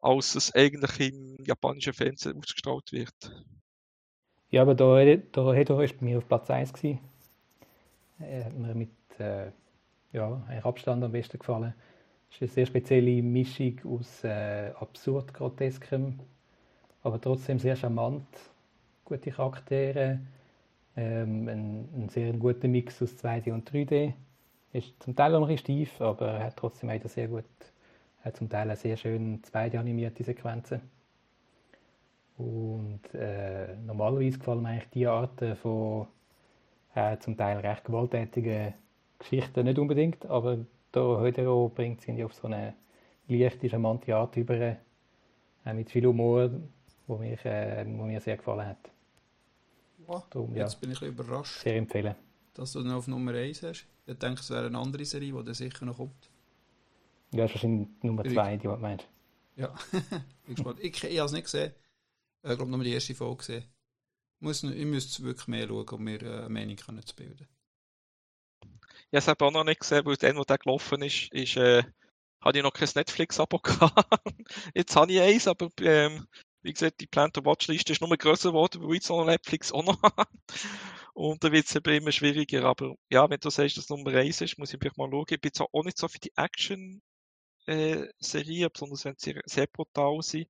[0.00, 3.44] als es eigentlich im japanischen Fernsehen ausgestrahlt wird.
[4.50, 7.00] Ja, aber da, da hat er bei mir auf Platz 1 gewesen.
[8.18, 9.50] Mir mit äh,
[10.14, 11.74] ja, Abstand am besten gefallen.
[12.30, 16.20] Es ist eine sehr spezielle Mischung aus äh, absurd groteskem,
[17.02, 18.26] aber trotzdem sehr charmant,
[19.04, 20.20] gute Charaktere,
[20.96, 24.14] ähm, ein, ein, sehr guter Mix aus 2D und 3D.
[24.72, 27.44] Ist zum Teil auch noch steif, aber er hat trotzdem auch sehr gut,
[28.24, 30.80] hat zum Teil sehr schön 2D animierte Sequenzen.
[32.36, 36.08] Und äh, normalerweise gefallen mir eigentlich die Arten von
[36.94, 38.74] äh, zum Teil recht gewalttätigen
[39.24, 40.58] Geschichten nicht unbedingt, aber
[40.94, 42.74] der Hödero bringt sie auf so eine
[43.26, 44.76] leichte, charmante Art über, äh,
[45.72, 46.50] mit viel Humor,
[47.06, 48.90] wo mir, äh, wo mir sehr gefallen hat.
[50.30, 51.62] Darum, jetzt ja, bin ich ein überrascht.
[51.62, 52.14] Sehr empfehlen.
[52.52, 53.86] Dass du noch auf Nummer 1 hast.
[54.06, 56.30] Ich denke, es wäre eine andere Serie, die dann sicher noch kommt.
[57.32, 59.08] Ja, das ist wahrscheinlich Nummer 2, die du meinst.
[59.56, 59.74] Ja,
[60.46, 60.78] bin gespannt.
[60.80, 61.72] Ich, ich habe es nicht gesehen.
[62.42, 63.64] Ich glaube, nur die erste Folge gesehen.
[64.40, 67.48] Muss, ich müsste wirklich mehr schauen, um mir eine Meinung zu bilden.
[69.16, 71.84] Ich habe es auch noch nicht gesehen, weil dann, wo der gelaufen ist, ist äh,
[72.40, 74.08] hatte ich noch kein Netflix-Abo gehabt.
[74.74, 76.26] Jetzt habe ich eins, aber ähm,
[76.62, 79.70] wie gesagt, die Plan to Watch-Liste ist nur größer geworden, weil ich jetzt noch Netflix
[79.70, 80.26] auch noch habe.
[81.12, 82.64] Und da wird es immer schwieriger.
[82.64, 85.26] Aber ja, wenn du sagst, dass Nummer eins ist, muss ich vielleicht mal schauen.
[85.30, 90.20] Ich bin zwar auch nicht so für die Action-Serie, äh, besonders wenn sie sehr brutal
[90.22, 90.48] sind.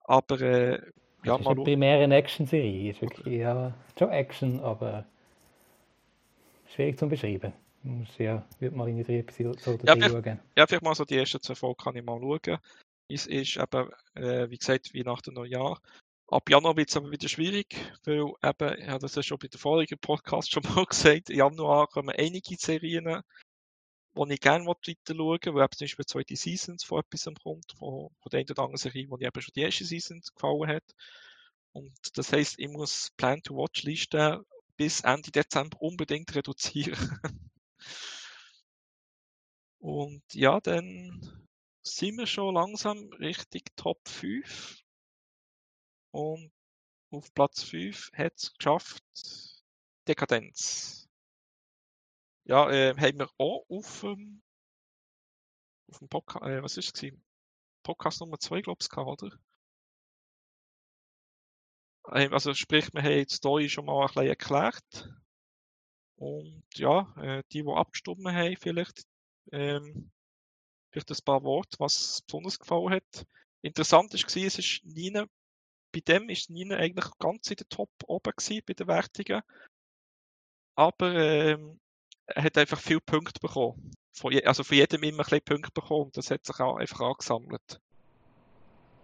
[0.00, 0.78] Aber äh, ja,
[1.22, 2.90] das ist mal eine primäre Action-Serie.
[2.90, 5.06] Ist wirklich ja, schon Action, aber
[6.74, 7.52] schwierig zu beschreiben.
[7.88, 10.40] Muss ja, würde mal in die drei Episoden ja, schauen.
[10.54, 12.58] Ja, vielleicht mal so die ersten zwei Folgen kann ich mal schauen.
[13.08, 15.80] Es ist eben, äh, wie gesagt, wie nach dem Neujahr.
[16.26, 17.74] Ab Januar wird es aber wieder schwierig,
[18.04, 21.86] weil eben, ja, das ist schon bei der vorigen Podcast schon mal gesagt, im Januar
[21.86, 23.22] kommen einige Serien,
[24.14, 28.10] die ich gerne weiter schauen weil eben zum Beispiel zweite Seasons von etwas kommt, von,
[28.20, 30.94] von der einen oder anderen Serie, die ich eben schon die erste Season gefallen hat.
[31.72, 34.44] Und das heisst, ich muss Plan-to-Watch-Listen
[34.76, 36.98] bis Ende Dezember unbedingt reduzieren.
[39.78, 41.48] Und ja, dann
[41.82, 44.82] sind wir schon langsam richtig Top 5.
[46.10, 46.52] Und
[47.10, 49.04] auf Platz 5 hat es geschafft
[50.06, 51.08] Dekadenz.
[52.44, 54.42] Ja, äh, haben wir auch auf, ähm,
[55.90, 57.12] auf dem Podcast, äh, was ist es
[57.82, 59.38] Podcast Nummer 2, glaube ich, oder?
[62.12, 65.08] Ähm, also sprich, wir haben die Story schon mal ein bisschen erklärt.
[66.18, 69.04] Und ja, äh, die, die abgestimmt haben, vielleicht,
[69.52, 70.10] ähm,
[70.90, 73.26] vielleicht ein paar Worte, was besonders gefallen hat.
[73.62, 75.26] Interessant war, es ist Nina,
[75.92, 79.42] bei dem ist Nina eigentlich ganz in der Top oben gewesen, bei den Wertungen.
[80.76, 81.80] Aber ähm,
[82.26, 83.92] er hat einfach viele Punkte bekommen.
[84.12, 86.10] Von je, also von jedem immer ein bisschen Punkte bekommen.
[86.14, 87.80] Das hat sich auch einfach angesammelt.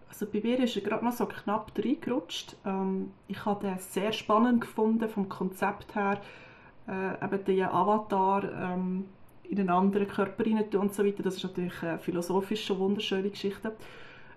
[0.07, 2.55] Also bei mir ist er gerade noch so knapp reingerutscht.
[2.65, 6.21] Ähm, ich habe den sehr spannend gefunden vom Konzept her.
[6.87, 9.05] Äh, eben den Avatar ähm,
[9.43, 11.23] in einen anderen Körper rein und so weiter.
[11.23, 13.73] Das ist natürlich äh, philosophisch wunderschöne Geschichte.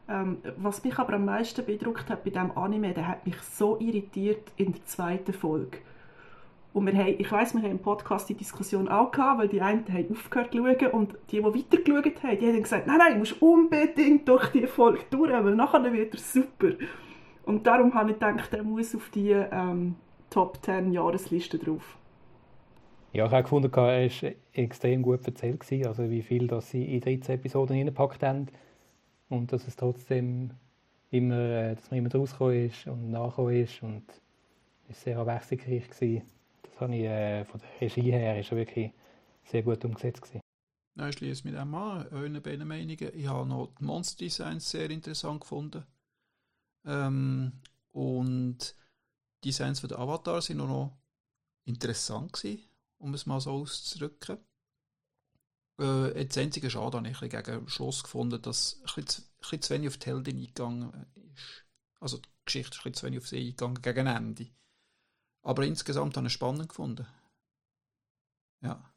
[0.09, 3.79] Ähm, was mich aber am meisten beeindruckt hat bei diesem Anime, der hat mich so
[3.79, 5.79] irritiert in der zweiten Folge.
[6.73, 9.61] Und wir haben, ich weiss, wir haben im Podcast die Diskussion auch gehabt, weil die
[9.61, 13.13] einen haben aufgehört zu schauen und die, die weitergeschaut haben, die haben gesagt, nein, nein,
[13.15, 16.73] du musst unbedingt durch die Folge durch, weil nachher wird er super.
[17.45, 19.97] Und darum habe ich gedacht, er muss auf die ähm,
[20.31, 21.97] Top 10 Jahresliste drauf.
[23.13, 25.87] Ja, ich habe gefunden, er war extrem gut erzählt.
[25.87, 28.49] Also wie viel dass sie in 13 Episoden hineingepackt haben.
[29.31, 30.51] Und dass es trotzdem
[31.11, 33.83] immer, äh, dass man immer rausgekommen ist und nachgekommen ist.
[33.83, 34.05] Und
[34.89, 36.23] es war sehr abwechslungsreich.
[36.63, 38.93] Das habe ich äh, von der Regie her ist wirklich
[39.45, 40.31] sehr gut umgesetzt.
[40.97, 43.11] Ja, ich schließe mit dem an, euren Meinungen.
[43.15, 45.85] Ich habe noch die Monster Designs sehr interessant gefunden.
[46.85, 47.53] Ähm,
[47.93, 48.75] und
[49.43, 50.99] die Designs von der Avatar sind auch noch
[51.65, 52.68] interessant gewesen
[52.99, 54.39] um es mal so auszudrücken.
[55.79, 59.75] Äh, das einzige Schade habe ich gegen Schluss gefunden, dass ein bisschen, ein bisschen zu
[59.75, 61.65] wenig auf die Heldin eingegangen ist.
[62.01, 64.47] Also die Geschichte ist ein bisschen zu wenig auf sie eingegangen gegen Ende.
[65.43, 67.07] Aber insgesamt habe ich es spannend gefunden.
[68.61, 68.93] Ja.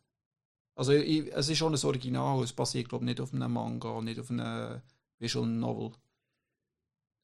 [0.75, 4.01] Also ich, es ist schon ein Original, es basiert glaube ich nicht auf einem Manga,
[4.01, 4.81] nicht auf einem
[5.19, 5.91] Visual Novel.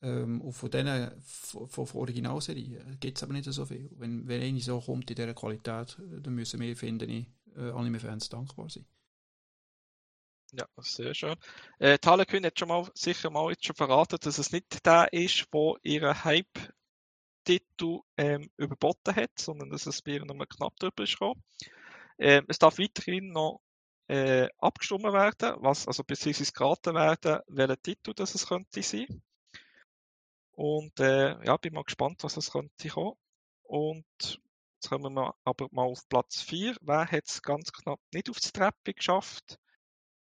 [0.02, 3.90] Ähm, und von diesen von, von Originalserien gibt es aber nicht so viel.
[3.98, 7.26] Wenn, wenn eine so kommt in dieser Qualität, dann müssen wir, finde ich,
[7.56, 8.86] äh, Anime-Fans dankbar sein.
[10.54, 11.36] Ja, sehr schön.
[11.80, 15.48] Äh, Harlequin hat schon mal, sicher mal jetzt schon verraten, dass es nicht der ist,
[15.52, 21.18] wo ihren Hype-Titel ähm, überboten hat, sondern dass es bei ihr noch knapp drüber ist.
[22.20, 23.62] Ähm, es darf weiterhin noch
[24.08, 29.22] äh, abgestimmt werden, was, also beziehungsweise geraten werden, welcher Titel das es könnte sein.
[30.58, 33.14] Und äh, ja, bin mal gespannt, was es könnte kommen.
[33.64, 34.06] Und
[34.76, 36.76] jetzt kommen wir aber mal auf Platz 4.
[36.82, 39.60] Wer hat es ganz knapp nicht aufs Treppe geschafft?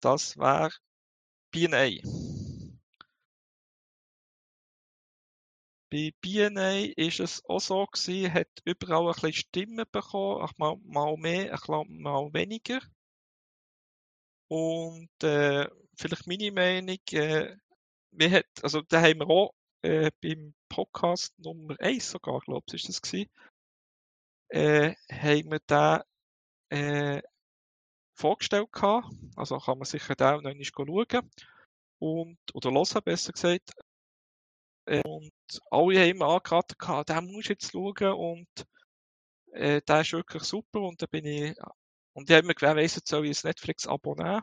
[0.02, 0.72] Das wäre
[1.52, 2.02] BNA.
[5.92, 10.78] Bei BNA ist es auch so gewesen, hat überall ein bisschen Stimmen bekommen, auch mal,
[10.84, 12.80] mal mehr, ein mal weniger.
[14.48, 17.56] Und äh, vielleicht meine Meinung, äh,
[18.12, 19.54] wir hat, also da haben wir auch
[19.88, 23.30] äh, beim Podcast Nummer 1 sogar, glaube ich, ist das gewesen,
[24.50, 26.02] äh, haben wir den
[26.70, 27.22] äh,
[28.14, 29.08] vorgestellt gehabt.
[29.36, 31.32] Also kann man sicher den noch einmal schauen.
[32.00, 33.72] Und, oder hören, besser gesagt.
[34.86, 35.32] Äh, und
[35.72, 38.68] alle haben immer angeraten den musst du jetzt schauen und
[39.54, 41.56] äh, der ist wirklich super und da bin ich,
[42.14, 44.42] und ich habe mir gewählt, jetzt soll ich ein Netflix-Abo nehmen.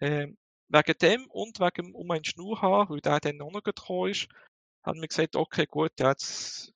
[0.00, 0.36] Ähm,
[0.68, 4.28] wegen dem und wegen um einen Schnur haben, weil der dann auch noch gekommen ist,
[4.86, 6.72] haben wir gesagt, okay, gut, ja, jetzt,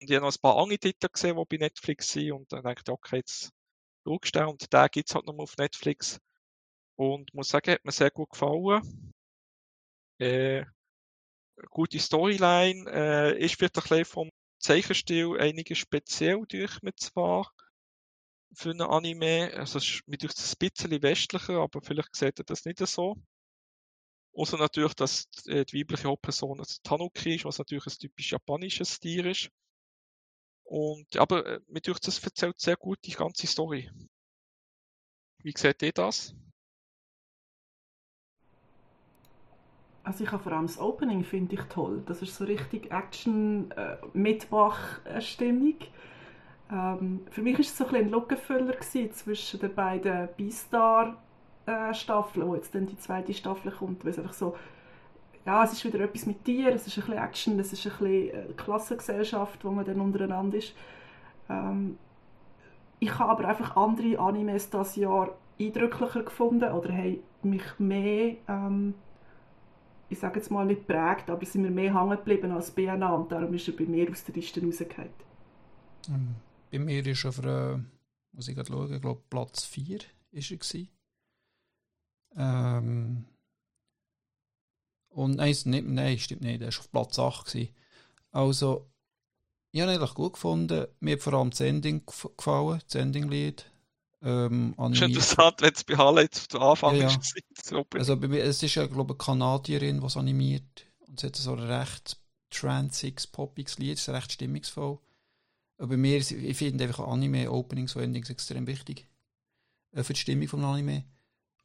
[0.00, 2.62] und ich habe noch ein paar andere Titel gesehen, die bei Netflix sind, und dann
[2.62, 3.50] dachte ich, okay, jetzt
[4.06, 6.20] schaust du und der gibt es halt nochmal auf Netflix.
[6.96, 9.12] Und muss sagen, hat mir sehr gut gefallen.
[10.18, 10.64] Äh,
[11.70, 17.50] gute Storyline, äh, ist vielleicht ein bisschen vom Zeichenstil einiges speziell durch mit zwar
[18.54, 19.52] für ein Anime.
[19.56, 23.16] Also es ist mit ein bisschen westlicher, aber vielleicht sieht er das nicht so.
[24.32, 28.94] Außer natürlich, dass äh, die weibliche Hauptperson also Tanuki ist, was natürlich ein typisch japanisches
[28.94, 29.50] Stil ist.
[30.64, 33.90] Und, aber äh, mir durch das erzählt sehr gut die ganze Story.
[35.42, 36.34] Wie seht ihr das?
[40.04, 42.02] Also ich habe vor allem das Opening finde ich toll.
[42.06, 45.76] Das ist so richtig Action äh, Mitmach-Stimmung.
[46.70, 51.20] Ähm, für mich ist es so ein, ein Lückenfüller zwischen den beiden Beastar
[51.70, 54.56] äh, Staffel, wo jetzt dann die zweite Staffel kommt, weil es einfach so,
[55.46, 57.92] ja, es ist wieder etwas mit dir, es ist ein bisschen Action, es ist ein
[57.92, 60.74] bisschen äh, Klassengesellschaft, wo man dann untereinander ist.
[61.48, 61.98] Ähm,
[62.98, 68.94] ich habe aber einfach andere Animes das Jahr eindrücklicher gefunden oder haben mich mehr, ähm,
[70.08, 73.32] ich sage jetzt mal nicht prägt, aber sind mir mehr hängen geblieben als BNA und
[73.32, 75.10] darum ist er bei mir aus der Liste rausgefallen.
[76.08, 76.34] Ähm,
[76.70, 77.78] bei mir ist er, äh,
[78.32, 80.00] muss ich gerade schauen, ich glaube Platz 4
[80.32, 80.88] ist er gewesen.
[82.36, 83.24] Ähm,
[85.10, 87.46] und nein, nicht, nein, stimmt nicht, der war auf Platz 8.
[87.46, 87.74] Gewesen.
[88.32, 88.90] Also,
[89.72, 90.86] ich habe ihn eigentlich gut gefunden.
[91.00, 93.66] Mir hat vor allem das Ending gefallen, das Ending-Lied.
[94.22, 97.34] Ähm, ist interessant, wenn es bei Halle jetzt zu Anfang ja, ist.
[97.70, 97.82] Ja.
[97.94, 100.86] Also bei mir, es ist ja, glaube ich, eine Kanadierin, die es animiert.
[101.06, 102.18] Und sie hat so ein recht
[102.50, 104.98] transiges, poppiges Lied, ist recht stimmungsvoll.
[105.78, 109.06] Aber bei mir, ich finde einfach Anime, Openings und Endings extrem wichtig.
[109.92, 111.04] Äh, für die Stimmung des Anime.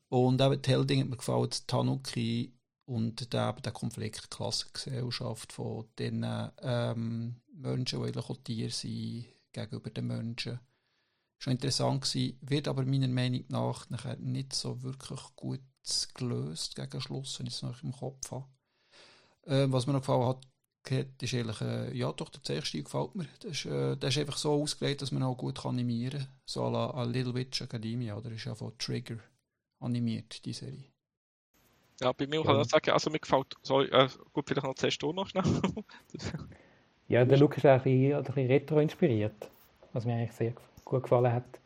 [0.09, 2.53] Und eben die Helding hat mir gefallen, Tanuki
[2.85, 6.25] Und der, der Konflikt Klassengesellschaft von den
[6.61, 10.59] ähm, Menschen, die eigentlich auch Tiere sind, gegenüber den Menschen.
[11.39, 15.61] Schon interessant gewesen, wird aber meiner Meinung nach nachher nicht so wirklich gut
[16.13, 18.45] gelöst gegen Schluss, wenn ich es noch im Kopf habe.
[19.45, 23.27] Äh, was mir noch gefallen hat, ist eigentlich, äh, ja doch, der Zeichenstil gefällt mir.
[23.41, 26.29] Der ist, äh, der ist einfach so ausgelegt, dass man auch gut animieren kann.
[26.45, 29.17] So à la Little Witch Academia, oder ist ja von Trigger
[29.85, 30.85] animiert, die Serie.
[32.01, 35.01] Ja, bei mir kann ich sagen, also mir gefällt, sorry, äh, gut, vielleicht noch zuerst
[35.01, 35.43] du noch schnell.
[37.07, 39.49] ja, der Look ist auch ein bisschen, ein bisschen retro inspiriert,
[39.93, 40.53] was mir eigentlich sehr
[40.83, 41.59] gut gefallen hat.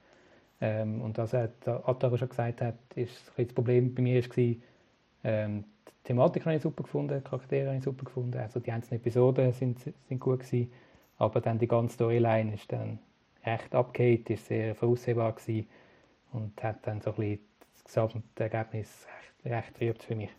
[0.61, 4.55] Ähm, und was er, Ataro schon gesagt hat, ist das Problem bei mir war,
[5.23, 8.71] ähm, die Thematik habe ich super gefunden, die Charaktere habe ich super gefunden, also die
[8.71, 10.71] einzelnen Episoden sind, sind gut gewesen,
[11.17, 12.99] aber dann die ganze Storyline ist dann
[13.45, 15.67] recht abgehakt, ist sehr voraussehbar gewesen
[16.33, 17.48] und hat dann so ein bisschen
[17.93, 19.07] das gesamte Ergebnis
[19.43, 20.31] recht, recht trübt für mich.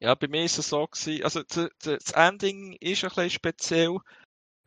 [0.00, 3.98] Ja, bei mir ist es so gewesen, also das Ending ist ein bisschen speziell,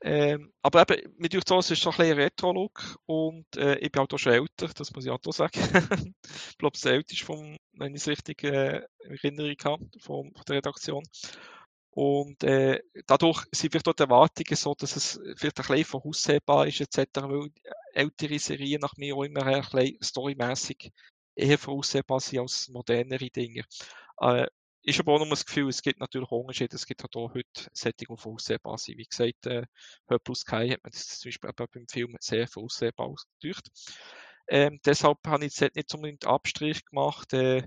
[0.01, 4.01] ähm, aber eben, mit durch das ist so ein bisschen Retro-Look und äh, ich bin
[4.01, 5.59] auch schon älter, das muss ich auch sagen.
[6.49, 10.43] ich glaube, das älteste, vom, wenn ich es richtig äh, in Erinnerung habe, von, von
[10.47, 11.03] der Redaktion.
[11.95, 16.81] Und äh, dadurch sind vielleicht die Erwartungen so, dass es vielleicht ein bisschen voraussehbar ist,
[16.81, 17.49] etc., weil
[17.93, 20.91] ältere Serien nach mir auch immer ein bisschen storymässig
[21.35, 23.63] eher voraussehbar sind als modernere Dinge.
[24.19, 24.47] Äh,
[24.83, 26.75] ist aber auch noch das Gefühl, es gibt natürlich auch Unterschiede.
[26.75, 28.97] Es gibt halt auch heute Setting, die voraussehbar sind.
[28.97, 29.65] Wie gesagt, äh,
[30.07, 33.69] Hör plus Sky hat man das zum Beispiel beim Film sehr voraussehbar ausgedrückt.
[34.49, 37.63] Ähm, deshalb habe ich jetzt nicht unbedingt Abstrich gemacht, äh,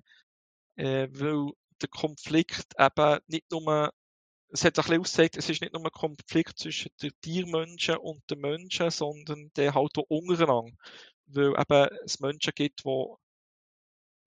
[0.76, 3.90] äh, weil der Konflikt eben nicht nur
[4.50, 8.22] es hat ein bisschen ausgesagt, es ist nicht nur ein Konflikt zwischen den Tiermenschen und
[8.30, 10.72] den Menschen, sondern der halt auch untereinander.
[11.26, 13.06] Weil eben es Menschen gibt, die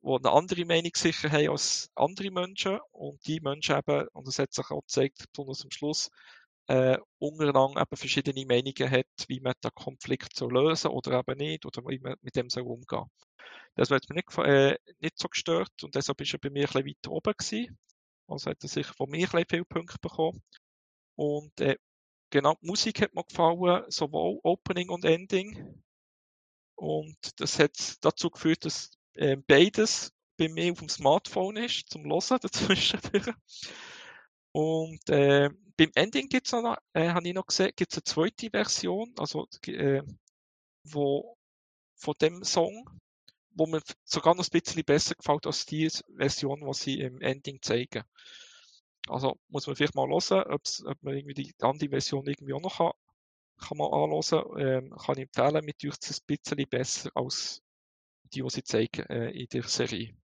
[0.04, 4.40] die eine andere Meinung sicher haben als andere Menschen und die Menschen eben, und das
[4.40, 6.10] hat sich auch gezeigt, besonders am Schluss,
[6.68, 11.66] äh, untereinander eben verschiedene Meinungen hat, wie man den Konflikt so lösen oder eben nicht,
[11.66, 13.06] oder wie man mit dem so umgehen.
[13.76, 16.74] Das hat mir nicht, äh, nicht so gestört und deshalb ist er bei mir ein
[16.74, 17.78] bisschen weiter oben gewesen.
[18.32, 20.42] Also hat er sicher von mir ein viele Punkte bekommen.
[21.16, 21.78] Und äh,
[22.30, 25.82] genau, die Musik hat mir gefallen, sowohl Opening und Ending.
[26.76, 32.06] Und das hat dazu geführt, dass äh, beides bei mir auf dem Smartphone ist, zum
[32.06, 33.00] Hören dazwischen.
[34.54, 38.50] Und äh, beim Ending gibt's noch, äh, habe ich noch gesehen, gibt es eine zweite
[38.50, 40.02] Version, also äh,
[40.84, 41.38] wo
[41.96, 42.90] von dem Song,
[43.54, 47.62] wo mir sogar noch ein bisschen besser gefällt als die Version, die sie im Ending
[47.62, 48.04] zeigen.
[49.08, 52.78] Also muss man vielleicht mal hören, ob man irgendwie die andere Version irgendwie auch noch
[52.78, 52.92] kann,
[53.58, 54.60] kann man anhören.
[54.60, 57.62] Ähm, kann ich empfehlen, mit euch ein bisschen besser als
[58.24, 60.16] die, die sie zeigen äh, in der Serie.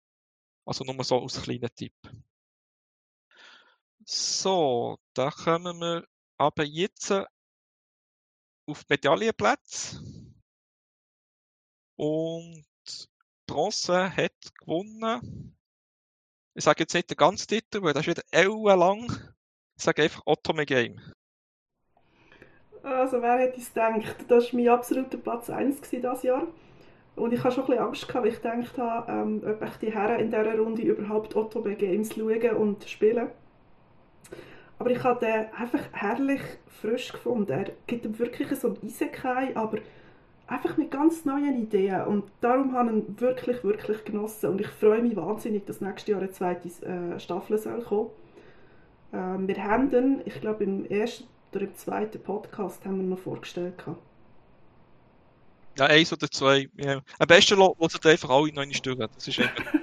[0.65, 1.93] Also nur so als kleiner Tipp.
[4.05, 7.11] So, da kommen wir aber jetzt
[8.67, 10.01] auf die Medaillenplätze.
[11.95, 12.66] Und
[13.47, 15.55] Bronze hat gewonnen.
[16.53, 19.05] Ich sage jetzt nicht den ganzen Titel, weil das ist wieder ellenlang.
[19.77, 20.99] Ich sage einfach Otome Game.
[22.83, 24.25] Also, wer hätte es gedacht?
[24.27, 26.47] Das war mein absoluter Platz 1 dieses Jahr.
[27.15, 29.75] Und ich hatte schon ein bisschen Angst, gehabt, weil ich gedacht habe, ähm, ob ich
[29.77, 33.29] die Herren in dieser Runde überhaupt Ottobe Games schauen und spielen.
[34.79, 37.51] Aber ich habe den einfach herrlich frisch gefunden.
[37.51, 39.79] Er gibt ihm wirklich so ein Isekai, aber
[40.47, 42.05] einfach mit ganz neuen Ideen.
[42.05, 44.49] Und darum habe ich ihn wirklich, wirklich genossen.
[44.49, 48.09] Und ich freue mich wahnsinnig, dass nächstes Jahr eine zweite äh, Staffel soll kommen
[49.13, 53.19] ähm, Wir haben den, ich glaube im ersten oder im zweiten Podcast haben wir noch
[53.19, 53.77] vorgestellt.
[53.77, 54.01] Gehabt.
[55.77, 56.69] Ja, eins oder zwei.
[56.75, 57.01] Ja.
[57.19, 59.07] Am besten lässt ihr einfach alle noch stören.
[59.13, 59.73] Das ist einfach.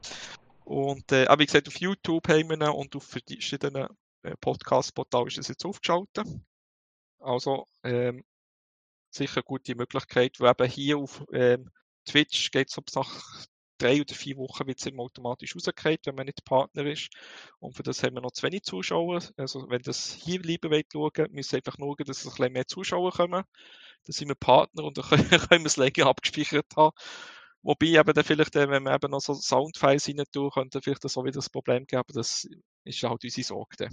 [0.64, 3.88] und äh, wie gesagt, auf YouTube haben wir ihn und auf verschiedenen
[4.22, 6.26] äh, Podcast-Portalen ist das jetzt aufgeschaltet.
[7.20, 8.22] Also ähm,
[9.14, 11.70] sicher eine gute Möglichkeit, wo eben hier auf ähm,
[12.06, 13.46] Twitch geht es nach
[13.78, 17.10] drei oder vier Wochen wird es immer automatisch rausgekehrt, wenn man nicht Partner ist.
[17.58, 19.20] Und für das haben wir noch zu wenig Zuschauer.
[19.36, 22.52] Also wenn das hier lieber wollt schauen, müssen wir einfach schauen, dass es ein bisschen
[22.52, 23.42] mehr Zuschauer kommen.
[24.04, 26.96] Dann sind wir Partner und dann können, können wir es länger abgespeichert haben.
[27.62, 31.24] Wobei eben dann vielleicht, wenn wir eben noch so Soundfiles rein tun, könnte vielleicht so
[31.24, 32.46] wieder das Problem geben, das
[32.84, 33.88] ist halt unsere Sorge.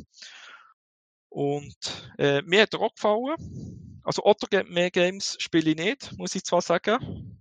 [1.30, 3.91] Und äh, mir hat er auch gefallen.
[4.04, 7.40] Also Otto mehr Games spiele ich nicht, muss ich zwar sagen.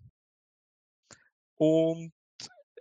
[1.56, 2.12] Und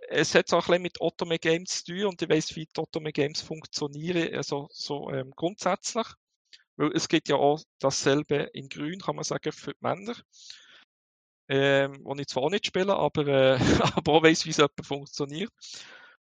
[0.08, 2.80] es hat auch ein bisschen mit Otome Games zu tun und ich weiß, wie die
[2.80, 6.06] Otome Games funktionieren, also so ähm, grundsätzlich.
[6.76, 10.14] Weil es gibt ja auch dasselbe in Grün, kann man sagen, für die Männer.
[11.48, 13.58] Ähm, wo ich zwar auch nicht spiele, aber, äh,
[13.96, 15.52] aber auch weiss, wie es etwa funktioniert.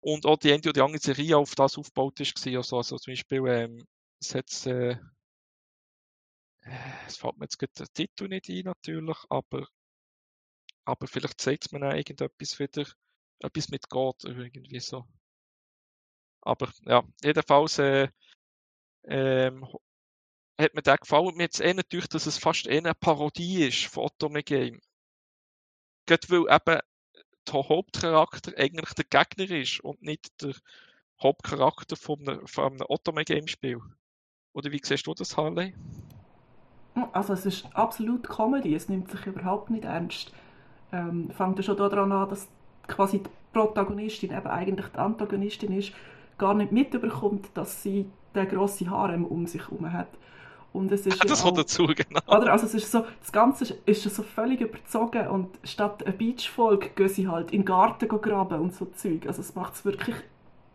[0.01, 2.47] Und auch die eine oder andere Serie auf das aufgebaut ist.
[2.47, 3.87] Also, also zum Beispiel, ähm,
[4.21, 4.97] es hat, äh,
[7.07, 9.67] es fällt mir jetzt gerade der Titel nicht ein, natürlich, aber,
[10.85, 12.87] aber vielleicht zeigt mir auch irgendetwas wieder,
[13.41, 15.07] etwas mit Gott, irgendwie so.
[16.43, 18.09] Aber ja, jedenfalls äh,
[19.05, 19.67] ähm,
[20.61, 21.37] hat mir der gefallen.
[21.37, 24.81] Mir jetzt eher natürlich, dass es fast eher eine Parodie ist von Otome Game.
[26.07, 26.81] Gerade weil eben
[27.47, 30.55] der Hauptcharakter eigentlich der Gegner ist und nicht der
[31.23, 33.81] Hauptcharakter von einem, von einem Otome Game Spiel.
[34.53, 35.75] Oder wie siehst du das, Harley?
[37.13, 40.33] Also es ist absolut Comedy, es nimmt sich überhaupt nicht ernst.
[40.93, 42.49] Ähm, fängt ja schon daran an, dass
[42.89, 45.93] quasi die Protagonistin eben eigentlich die Antagonistin ist,
[46.39, 50.09] gar nicht mitbekommt, dass sie den grossen Harem um sich herum hat.
[50.73, 52.21] Und es ist das ja kommt dazu, genau.
[52.27, 52.53] Oder?
[52.53, 57.09] Also es ist so, das Ganze ist so völlig überzogen und statt einer Beachfolge gehen
[57.09, 59.27] sie halt in den Garten graben und so Zeug.
[59.27, 60.17] Also es macht es wirklich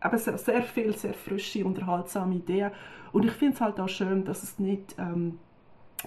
[0.04, 2.70] eben sehr, sehr viel, sehr frische, unterhaltsame Ideen.
[3.12, 5.38] Und ich finde es halt auch schön, dass es nicht ähm,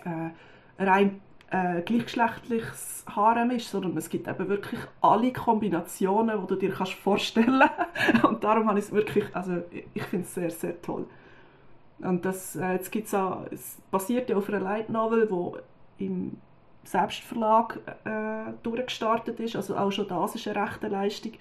[0.06, 1.22] äh, rein
[1.52, 6.94] äh, gleichgeschlechtliches Harem ist, sondern es gibt eben wirklich alle Kombinationen, die du dir kannst
[6.94, 7.64] vorstellen
[8.24, 9.64] Und darum habe ich es wirklich, also
[9.94, 11.06] ich finde es sehr, sehr toll.
[12.00, 15.58] Und das, äh, jetzt gibt's auch, es basiert ja auf einer Light Novel, wo
[15.98, 16.38] im
[16.84, 19.56] Selbstverlag äh, durchgestartet ist.
[19.56, 21.34] Also auch schon das ist eine rechte Leistung.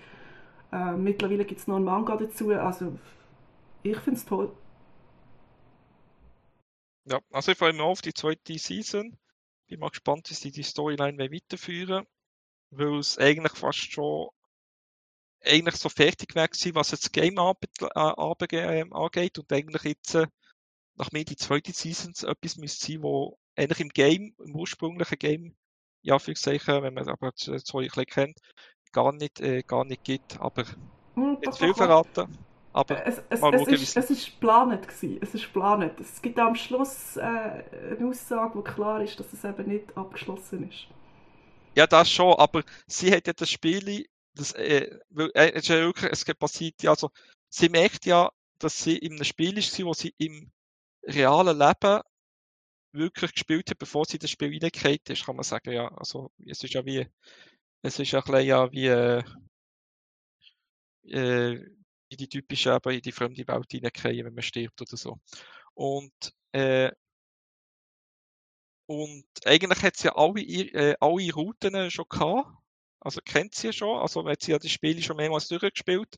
[0.72, 2.50] Äh, mittlerweile gibt es noch einen Manga dazu.
[2.50, 2.92] Also
[3.82, 4.50] ich finde es toll.
[7.10, 9.16] Ja, also ich freue mich auf die zweite Season.
[9.66, 12.06] Bin mal gespannt, wie sie die Storyline weiterführen
[12.70, 14.28] weil es eigentlich fast schon
[15.44, 20.26] eigentlich so fertig wäre was jetzt das Game äh, angeht und eigentlich jetzt äh,
[20.96, 25.56] nach mir die zweite Season etwas müsste sein, wo eigentlich im Game, im ursprünglichen Game,
[26.02, 28.40] ja, für Zeichen, wenn man aber so ein bisschen kennt,
[28.92, 30.40] gar nicht, äh, gar nicht gibt.
[30.40, 30.64] Aber
[31.14, 32.36] hm, jetzt viel verraten.
[32.72, 35.18] Aber es, es, mal es, schauen, ist, es ist geplant gewesen.
[35.22, 36.00] Es ist geplant.
[36.00, 40.68] Es gibt am Schluss äh, eine Aussage, wo klar ist, dass es eben nicht abgeschlossen
[40.68, 40.86] ist.
[41.74, 45.76] Ja, das schon, aber sie hat ja das Spiel, das, äh, äh, es ist ja
[45.76, 47.10] wirklich, es passiert ja, also,
[47.48, 50.50] sie merkt ja, dass sie in einem Spiel ist, wo sie im
[51.04, 52.00] realen Leben
[52.92, 55.88] wirklich gespielt hat, bevor sie das Spiel reingekommen ist, kann man sagen, ja.
[55.96, 57.06] Also, es ist ja wie,
[57.82, 58.86] es ist ja ein bisschen ja wie,
[61.10, 61.77] äh,
[62.08, 65.18] wie die typische eben in die fremde Welt reinkommen, wenn man stirbt oder so.
[65.74, 66.90] Und, äh,
[68.86, 72.50] und eigentlich hat sie ja alle, äh, alle Routen schon gehabt.
[73.00, 73.98] Also kennt sie ja schon.
[73.98, 76.16] Also hat sie ja die Spiele schon mehrmals durchgespielt.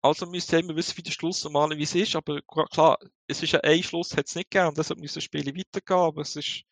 [0.00, 2.40] Also müsste ihr immer wissen, wie der Schluss normalerweise ist, aber
[2.70, 5.44] klar, es ist ja ein Schluss, hat es nicht gegeben, und deshalb müssen das Spiel
[5.46, 6.62] weitergehen, aber es ist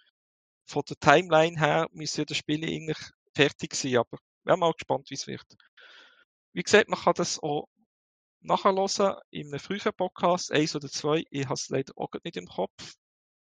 [0.67, 2.99] von der Timeline her müsste ja das Spiel eigentlich
[3.35, 5.45] fertig sein, aber wir sind mal gespannt, wie es wird.
[6.53, 7.69] Wie gesagt, man kann das auch
[8.47, 12.47] nachhören in einem früheren Podcast, eins oder zwei, ich habe es leider auch nicht im
[12.47, 12.95] Kopf,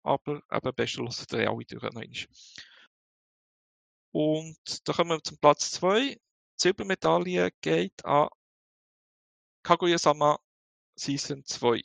[0.03, 2.28] aber eben am besten hören ihr alle durch noch.
[4.11, 6.15] Und da kommen wir zum Platz zwei.
[6.15, 6.20] Die
[6.57, 8.30] Silbermedaille geht an
[9.64, 10.40] Kaguya-sama
[10.95, 11.82] Season 2.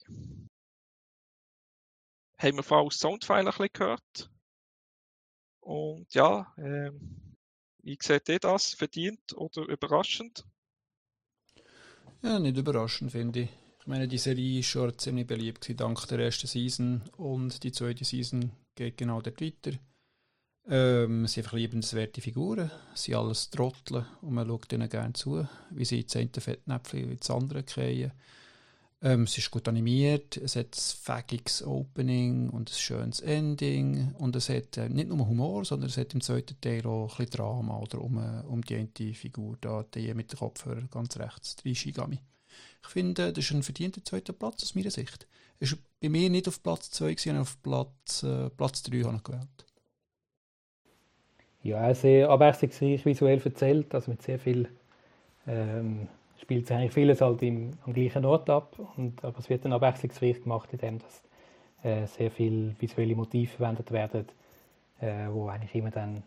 [2.37, 4.31] Haben wir vorhin aus Soundfile ein gehört.
[5.61, 7.37] Und ja, ähm,
[7.79, 8.75] wie seht ihr das?
[8.75, 10.45] Verdient oder überraschend?
[12.23, 13.49] Ja, nicht überraschend, finde ich.
[13.81, 18.05] Ich meine, die Serie war schon ziemlich beliebt dank der ersten Season und die zweite
[18.05, 19.79] Season geht genau dort weiter.
[20.67, 25.85] Ähm, sind einfach liebenswerte Figuren, sind alles Trottel und man schaut ihnen gerne zu, wie
[25.85, 28.13] sie das eine Fettnäpfchen ins andere kriegen.
[29.01, 34.35] Ähm, es ist gut animiert, es hat ein fägiges Opening und ein schönes Ending und
[34.35, 37.31] es hat äh, nicht nur Humor, sondern es hat im zweiten Teil auch ein bisschen
[37.31, 41.55] Drama oder um, äh, um die eine Figur da, die mit dem Kopfhörer ganz rechts,
[41.57, 42.19] die Shigami.
[42.83, 45.29] Ich finde, das ist ein verdienter zweiter Platz aus meiner Sicht.
[45.61, 49.17] Es war bei mir nicht auf Platz 2, sondern auf Platz, äh, Platz 3 habe
[49.17, 49.67] ich gewählt.
[51.63, 54.69] Ja, sehr abwechslungsreich visuell erzählt, also mit sehr viel
[55.47, 56.09] ähm,
[56.41, 59.73] spielt sich eigentlich vieles halt im, am gleichen Ort ab, und, aber es wird dann
[59.73, 61.23] abwechslungsreich gemacht, indem dass
[61.83, 64.27] äh, sehr viele visuelle Motive verwendet werden,
[65.01, 66.23] äh, wo eigentlich immer dann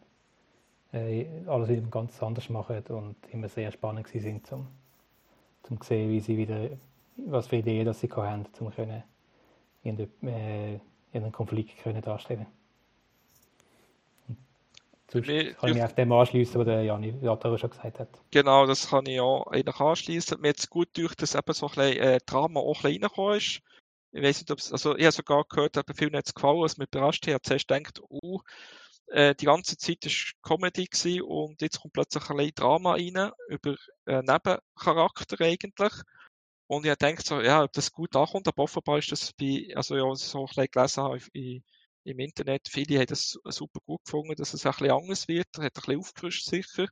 [0.94, 4.68] äh, alles immer ganz anders machen und immer sehr spannend sind zum,
[5.64, 6.70] zum sehen, wie sie wieder,
[7.18, 9.04] was für Ideen dass sie haben, um können,
[9.84, 10.80] ihren, äh,
[11.14, 12.48] ihren Konflikt können darstellen
[15.12, 18.08] Sonst nee, kann ich mich auf dem anschließen, was der Jani Jataro schon gesagt hat.
[18.32, 20.40] Genau, das kann ich ja eigentlich anschließen.
[20.40, 23.38] Mir jetzt gut durch, dass eben so ein bisschen äh, Drama auch ein bisschen reingekommen
[23.38, 23.62] ist.
[24.14, 26.62] Ich weiß nicht, ob es, also ich habe sogar gehört, dass vielen hat es gefallen,
[26.62, 27.46] was mich überrascht hat.
[27.46, 28.40] Zuerst denkt, uh,
[29.08, 33.32] äh, die ganze Zeit war Comedy gewesen und jetzt kommt plötzlich ein bisschen Drama rein,
[33.50, 33.76] über
[34.06, 35.94] äh, Nebencharakter eigentlich.
[36.68, 39.98] Und ich denke so, ja, ob das gut ankommt, aber offenbar ist das bei, also
[39.98, 41.64] ja, so ein bisschen gelesen habe in,
[42.04, 45.64] im Internet, viele haben das super gut gefunden, dass es ein bisschen anders wird, hat
[45.64, 46.88] ein bisschen aufgefrischt sicher.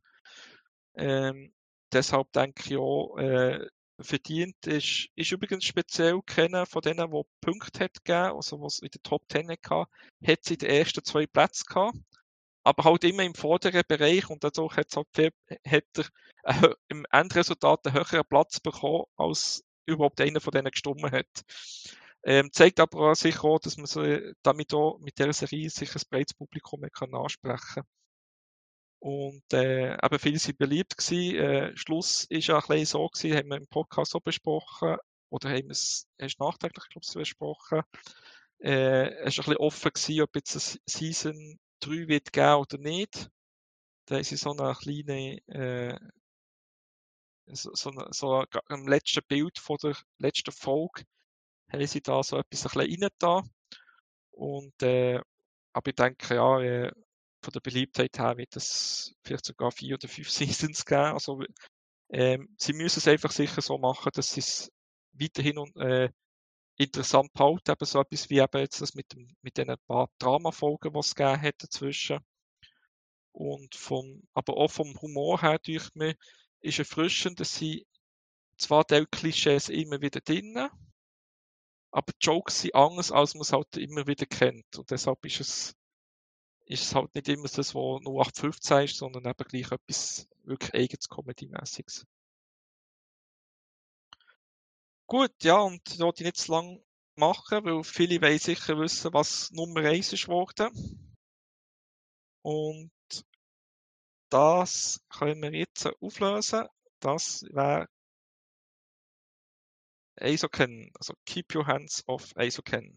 [0.95, 1.53] Ähm,
[1.91, 3.65] deshalb denke ich auch, äh,
[4.01, 8.89] verdient ist, ist übrigens speziell keiner von denen, der Punkte hat gegeben, also was in
[8.93, 9.85] der Top 10 hatte,
[10.25, 11.97] hat sie die ersten zwei Plätze gehabt,
[12.63, 15.31] aber halt immer im vorderen Bereich und dadurch hat, halt viel,
[15.65, 15.99] hat
[16.43, 21.43] er im Endresultat einen höheren Platz bekommen, als überhaupt einer von denen gestimmt hat.
[22.23, 24.03] Ähm, zeigt aber auch sicher auch, dass man so,
[24.43, 27.83] damit auch mit dieser Serie sicher ein breites Publikum kann ansprechen kann.
[28.99, 31.35] Und äh, eben viele sind beliebt gewesen.
[31.35, 34.97] Äh, Schluss ist ja ein bisschen so gewesen, haben wir im Podcast auch besprochen,
[35.29, 37.83] oder haben wir es erst nachträglich, glaube ich, besprochen.
[38.61, 42.77] Äh, es war ein bisschen offen gewesen, ob jetzt eine Season 3 wird geben oder
[42.77, 43.29] nicht.
[44.05, 45.99] Da sie so eine kleine, äh,
[47.47, 51.03] so, so, eine, so am letzten Bild von der letzten Folge
[51.71, 53.49] haben sie da so etwas ein bisschen reingetan.
[54.31, 55.19] Und, äh,
[55.73, 56.91] aber ich denke, ja, äh,
[57.41, 61.13] von der Beliebtheit her wird es vielleicht sogar vier oder fünf Seasons geben.
[61.13, 61.41] Also,
[62.09, 64.71] ähm, sie müssen es einfach sicher so machen, dass sie es
[65.13, 66.09] weiterhin äh,
[66.77, 67.71] interessant behalten.
[67.71, 71.15] Eben so etwas wie eben jetzt das mit, dem, mit den paar Dramafolgen, die es
[71.15, 72.19] gegeben hat dazwischen.
[73.31, 76.15] Und vom, aber auch vom Humor her, durch mir,
[76.61, 77.85] ist erfrischend, dass sie
[78.57, 80.69] zwar die Klischees immer wieder drinnen,
[81.91, 84.77] aber die Jokes sind anders, als man es halt immer wieder kennt.
[84.77, 85.75] Und deshalb ist es
[86.69, 91.09] ist es halt nicht immer das, was 0815 ist, sondern eben gleich etwas wirklich eigenes
[91.09, 92.05] Comedy-mäßiges.
[95.07, 96.79] Gut, ja, und da wollte ich nicht zu lang
[97.15, 101.17] machen, weil viele wollen sicher wissen, was Nummer 1 ist geworden.
[102.43, 102.91] Und
[104.29, 106.67] das können wir jetzt auflösen.
[106.99, 107.87] Das wäre
[110.21, 112.93] Aizoken, also Keep Your Hands Off Aizoken.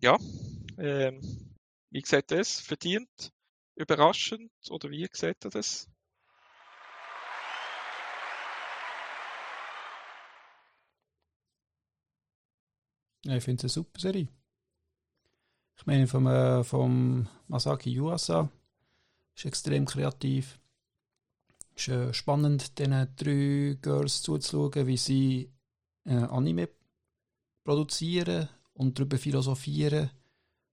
[0.00, 0.16] Ja,
[0.78, 1.20] ähm,
[1.90, 2.60] wie sieht das?
[2.60, 3.32] Verdient?
[3.74, 4.52] Überraschend?
[4.70, 5.88] Oder wie sieht das?
[13.24, 14.28] Ja, ich finde es eine super Serie.
[15.76, 18.50] Ich meine, vom, äh, vom Masaki Yuasa
[19.36, 20.58] ist extrem kreativ.
[21.78, 25.52] Es ist äh, spannend, diesen drei Girls zuzuschauen, wie sie
[26.04, 26.68] äh, Anime
[27.62, 30.10] produzieren und darüber philosophieren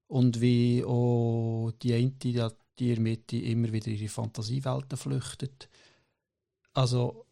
[0.07, 5.69] und wie auch die eine, die, in Mitte immer wieder ihre Fantasiewelten flüchtet.
[6.73, 7.27] Also,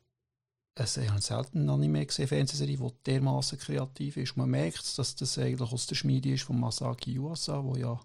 [0.76, 4.38] es, habe selten einen Anime gesehen, Fernsehserie, die dermaßen kreativ ist.
[4.38, 8.00] Man merkt, dass das eigentlich aus der Schmiede ist von Masaki Yuasa, der ja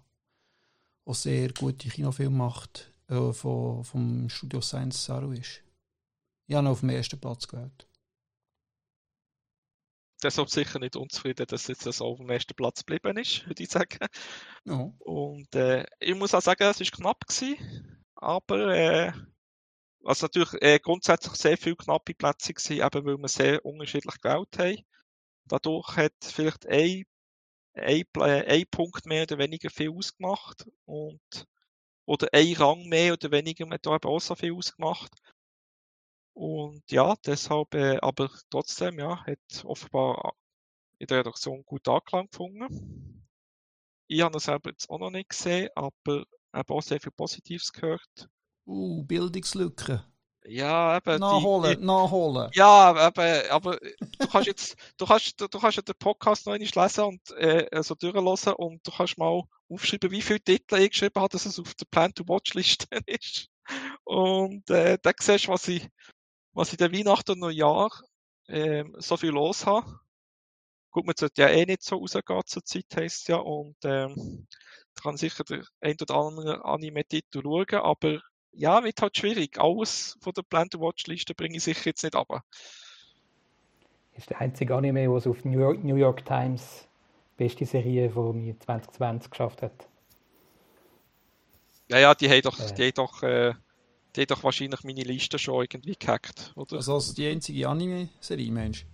[1.05, 5.63] auch sehr gute Kinofilme macht, äh, von, vom Studio Science Saru ist.
[6.47, 7.89] Ich habe ihn auf dem ersten Platz gewählt
[10.23, 13.69] deshalb sicher nicht unzufrieden, dass jetzt das auf dem ersten Platz geblieben ist, würde ich
[13.69, 14.07] sagen.
[14.65, 14.91] Ja.
[14.99, 19.11] Und äh, ich muss auch sagen, es war knapp gewesen, aber äh,
[20.03, 24.57] also natürlich äh, grundsätzlich sehr viele knappe Plätze gewesen, eben weil wir sehr unterschiedlich gewählt
[24.57, 24.83] haben.
[25.45, 27.05] Dadurch hat vielleicht ein,
[27.73, 31.47] ein, äh, ein Punkt mehr oder weniger viel ausgemacht und
[32.09, 35.11] oder ein Rang mehr oder weniger hat da eben auch so viel ausgemacht.
[36.33, 40.33] Und ja, deshalb, äh, aber trotzdem, ja, hat offenbar
[40.97, 43.27] in der Redaktion gut Anklang gefunden.
[44.07, 47.71] Ich habe es selber jetzt auch noch nicht gesehen, aber habe auch sehr viel Positives
[47.71, 48.27] gehört.
[48.65, 50.03] Uh, Bildungslücke.
[50.49, 51.19] Ja, eben.
[51.19, 52.49] Nachholen, die, nachholen.
[52.53, 56.67] Ja, eben, aber du kannst jetzt, du kannst, du, du kannst den Podcast noch einmal
[56.67, 61.21] lesen und äh, also durchlesen und du kannst mal aufschreiben, wie viele Titel ich geschrieben
[61.21, 63.47] habe, dass es auf der Plan-to-Watch-Liste ist.
[64.03, 65.87] Und äh, dann siehst du, was ich,
[66.53, 67.91] was ich der Weihnachten und Neujahr
[68.47, 69.99] ähm, so viel los habe.
[70.91, 74.47] Gut, man sollte ja eh nicht so rausgehen zur Zeit, heisst ja, und ähm,
[75.01, 78.19] kann sicher der ein oder andere Anime-Titel schauen, aber
[78.59, 79.57] ja, wird halt schwierig.
[79.59, 82.43] Alles von der Plan-to-Watch-Liste bringe ich sicher jetzt nicht ab.
[84.15, 86.87] Ist der einzige Anime, was auf New York, New York Times
[87.37, 89.87] beste Serie von 2020 geschafft hat.
[91.89, 92.73] Ja, ja, die haben doch, äh.
[92.73, 93.53] die haben doch äh,
[94.15, 96.77] die hat doch wahrscheinlich meine Liste schon irgendwie gehackt, oder?
[96.77, 98.85] Also als die einzige Anime-Serie, Mensch?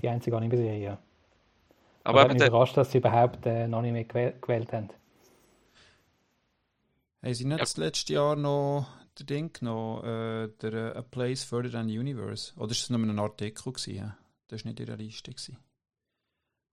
[0.00, 0.98] Die einzige Anime-Serie, ja.
[2.04, 4.88] Aber, Aber mich überrascht, dass sie überhaupt äh, ein Anime gewählt haben.
[7.22, 7.58] Haben sie nicht ja.
[7.58, 8.86] das letzte Jahr noch
[9.18, 12.54] der Ding genommen, äh, der A Place Further Than the Universe?
[12.56, 14.14] Oder ist es nur ein Artikel gewesen?
[14.48, 15.30] Das war nicht in der Liste.
[15.30, 15.58] Gewesen.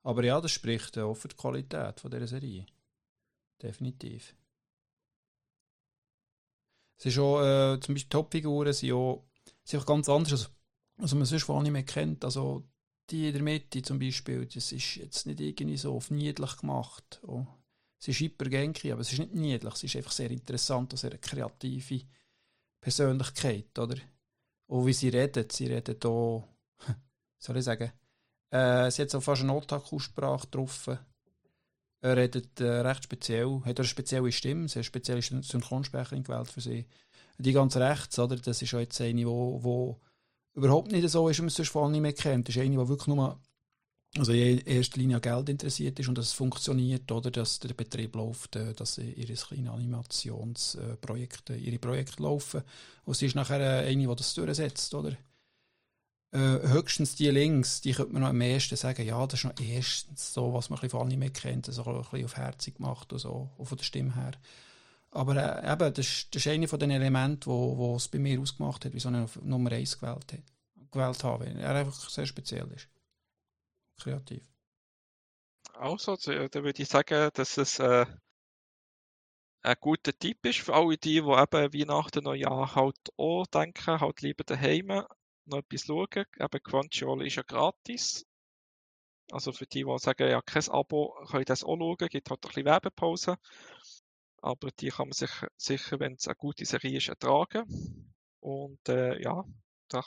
[0.04, 2.66] Aber ja, das spricht auch für die Qualität von dieser Serie.
[3.62, 4.36] Definitiv.
[6.98, 9.26] Es ist auch, äh, zum Beispiel Topfiguren sind auch,
[9.64, 10.32] sind auch ganz anders.
[10.32, 10.50] Also,
[10.98, 12.26] also man sonst nicht mehr kennt.
[12.26, 12.68] Also
[13.10, 17.22] die in der Mitte zum Beispiel, das ist jetzt nicht irgendwie so auf niedlich gemacht.
[17.26, 17.46] Oh.
[18.00, 21.18] Es ist hypergenki, aber es ist nicht niedlich, es ist einfach sehr interessant und sehr
[21.18, 22.02] kreative
[22.82, 23.98] Persönlichkeit, oder?
[24.68, 26.44] Und wie sie redet, sie redet hier,
[27.40, 27.92] soll ich sagen,
[28.52, 30.90] äh, sie hat so fast eine Otaku-Sprache drauf.
[32.02, 36.50] Er redet äh, recht speziell, hat eine spezielle Stimme, sie hat eine spezielle Synchronsprecherin gewählt
[36.50, 36.88] für sie.
[37.38, 40.00] Die ganz rechts, oder, das ist auch jetzt eine, wo
[40.54, 42.48] überhaupt nicht so ist, wie man es sonst nicht mehr kennt.
[42.48, 43.40] Das ist eine, die wirklich nur
[44.18, 47.74] also in erster Linie an Geld interessiert ist und dass es funktioniert, oder dass der
[47.74, 52.64] Betrieb läuft, äh, dass ihre kleinen Animationsprojekte, ihre Projekte laufen.
[53.06, 55.16] Und sie ist nachher eine, die das durchsetzt, oder?
[56.32, 59.60] Äh, höchstens die links, die könnte man noch am ehesten sagen, ja, das ist noch
[59.60, 63.12] erstens so, was man vor allem nicht mehr kennt, so ein bisschen auf herzig gemacht
[63.12, 64.32] und so, auch von der Stimme her.
[65.12, 68.20] Aber äh, eben, das ist, das ist einer von den Elementen, wo, wo es bei
[68.20, 70.38] mir ausgemacht hat, wieso ich Nummer 1 gewählt,
[70.92, 72.88] gewählt habe, weil er einfach sehr speziell ist.
[74.00, 74.44] Kreativ.
[75.74, 78.06] Also, da würde ich sagen, dass es äh,
[79.62, 84.22] ein guter Tipp ist für alle die, die eben Weihnachten, Neujahr halt auch denken, halt
[84.22, 85.04] lieber daheim
[85.46, 86.26] noch etwas schauen.
[86.40, 88.26] Eben Crunchyroll ist ja gratis.
[89.32, 92.48] Also für die, die sagen, ja, kein Abo, können das auch schauen, gibt halt ein
[92.48, 93.38] bisschen Werbepause.
[94.42, 98.14] Aber die kann man sich sicher, wenn es eine gute Serie ist, ertragen.
[98.40, 99.44] Und äh, ja,
[99.90, 100.04] da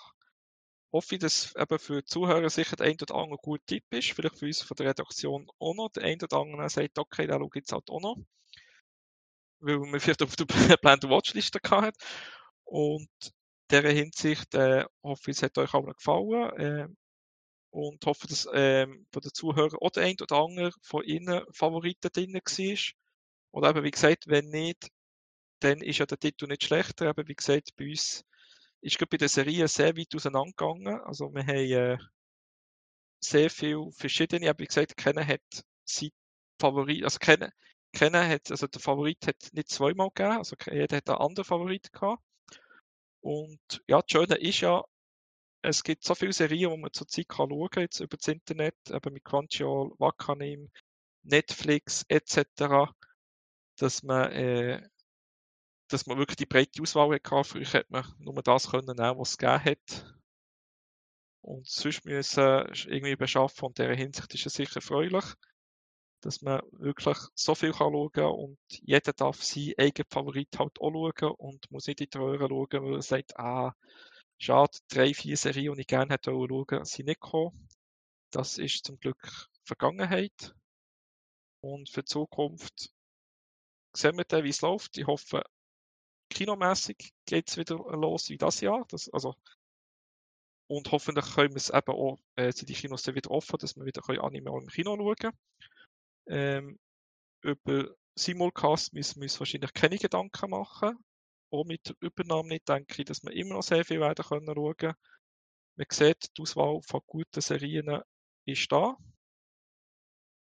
[0.93, 4.13] hoffe dass eben für die Zuhörer sicher der ein oder andere gut Tipp ist.
[4.13, 5.91] Vielleicht für uns von der Redaktion auch noch.
[5.91, 8.17] Der ein oder andere sagt, okay, da schaue ich jetzt halt auch noch.
[9.61, 10.45] Weil man vielleicht auf der
[10.81, 11.97] Plan Watchliste hat.
[12.65, 13.09] Und
[13.71, 16.59] in dieser Hinsicht äh, hoffe ich, es hat euch auch gefallen.
[16.59, 16.89] Äh,
[17.71, 22.11] und hoffe, dass äh, von den Zuhörern auch der ein oder andere von Ihnen Favoriten
[22.13, 22.93] drin war.
[23.53, 24.89] Oder eben, wie gesagt, wenn nicht,
[25.61, 27.09] dann ist ja der Titel nicht schlechter.
[27.09, 28.25] Aber wie gesagt, bei uns
[28.83, 31.01] ist gerade bei der Serie sehr weit auseinandergegangen.
[31.03, 31.99] Also wir haben äh,
[33.21, 35.41] sehr viele verschiedene, aber wie gesagt, keiner hat
[35.85, 36.11] sein
[36.61, 37.53] Favorit, also keiner,
[37.93, 41.93] keiner hat, also der Favorit hat nicht zweimal gegeben, also jeder hat einen anderen Favorit
[41.93, 42.23] gehabt.
[43.21, 44.83] Und ja, das Schöne ist ja,
[45.63, 48.75] es gibt so viele Serien, die man zurzeit kann schauen kann, jetzt über das Internet,
[48.91, 50.71] eben mit Crunchyroll, Wakanim,
[51.23, 52.93] Netflix etc.,
[53.77, 54.89] dass man äh,
[55.93, 57.45] dass man wirklich die breite Auswahl hatte.
[57.45, 60.17] Früher hätte man nur das können was es gegeben hat.
[61.43, 63.67] Und sonst müssen irgendwie beschaffen.
[63.67, 65.25] Und in dieser Hinsicht ist es sicher erfreulich,
[66.23, 70.81] dass man wirklich so viel kann schauen kann und jeder darf seinen eigenen Favorit halt
[70.81, 73.75] auch schauen und muss nicht in die Röhre schauen, weil er sagt, ah,
[74.39, 77.69] schade, drei, vier Serien, die ich gerne hätte schauen, sind nicht gekommen.
[78.31, 80.55] Das ist zum Glück Vergangenheit.
[81.61, 82.93] Und für die Zukunft
[83.95, 84.97] sehen wir dann, wie es läuft.
[84.97, 85.43] Ich hoffe,
[86.33, 88.85] kinomäßig geht es wieder los wie das Jahr.
[88.89, 89.35] Das, also,
[90.69, 93.77] und hoffentlich können wir es eben auch, äh, sind die Kinos dann wieder offen, dass
[93.77, 95.39] wir wieder Anime auch im Kino schauen können.
[96.27, 96.79] Ähm,
[97.43, 100.97] über Simulcast müssen wir uns wahrscheinlich keine Gedanken machen.
[101.51, 104.47] Auch mit der Übernahme nicht denke ich, dass wir immer noch sehr viel weiter können
[104.47, 104.95] schauen können.
[105.77, 108.01] Man sieht, die Auswahl von guten Serien
[108.47, 108.97] ist da.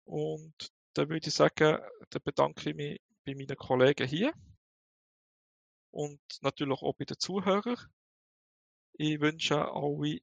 [0.05, 4.33] Und da würde ich sagen, da bedanke ich mich bei meinen Kollegen hier
[5.97, 7.75] und natürlich auch bei den Zuhörern.
[8.93, 10.19] Ich wünsche alle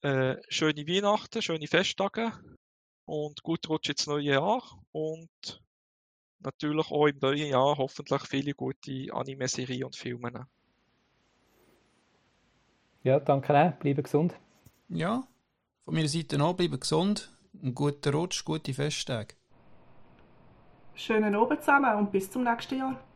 [0.00, 2.32] äh, schöne Weihnachten, schöne Festtage
[3.04, 5.62] und gut Rutsch ins neue Jahr und
[6.38, 10.46] natürlich auch im neuen Jahr hoffentlich viele gute Anime-Serien und Filme.
[13.02, 13.72] Ja, danke auch.
[13.72, 14.34] Bleiben gesund.
[14.88, 15.28] Ja,
[15.84, 17.30] von meiner Seite auch, bleiben gesund.
[17.62, 19.34] Einen guten Rutsch, gute Festtage.
[20.94, 23.11] Schönen Abend zusammen und bis zum nächsten Jahr.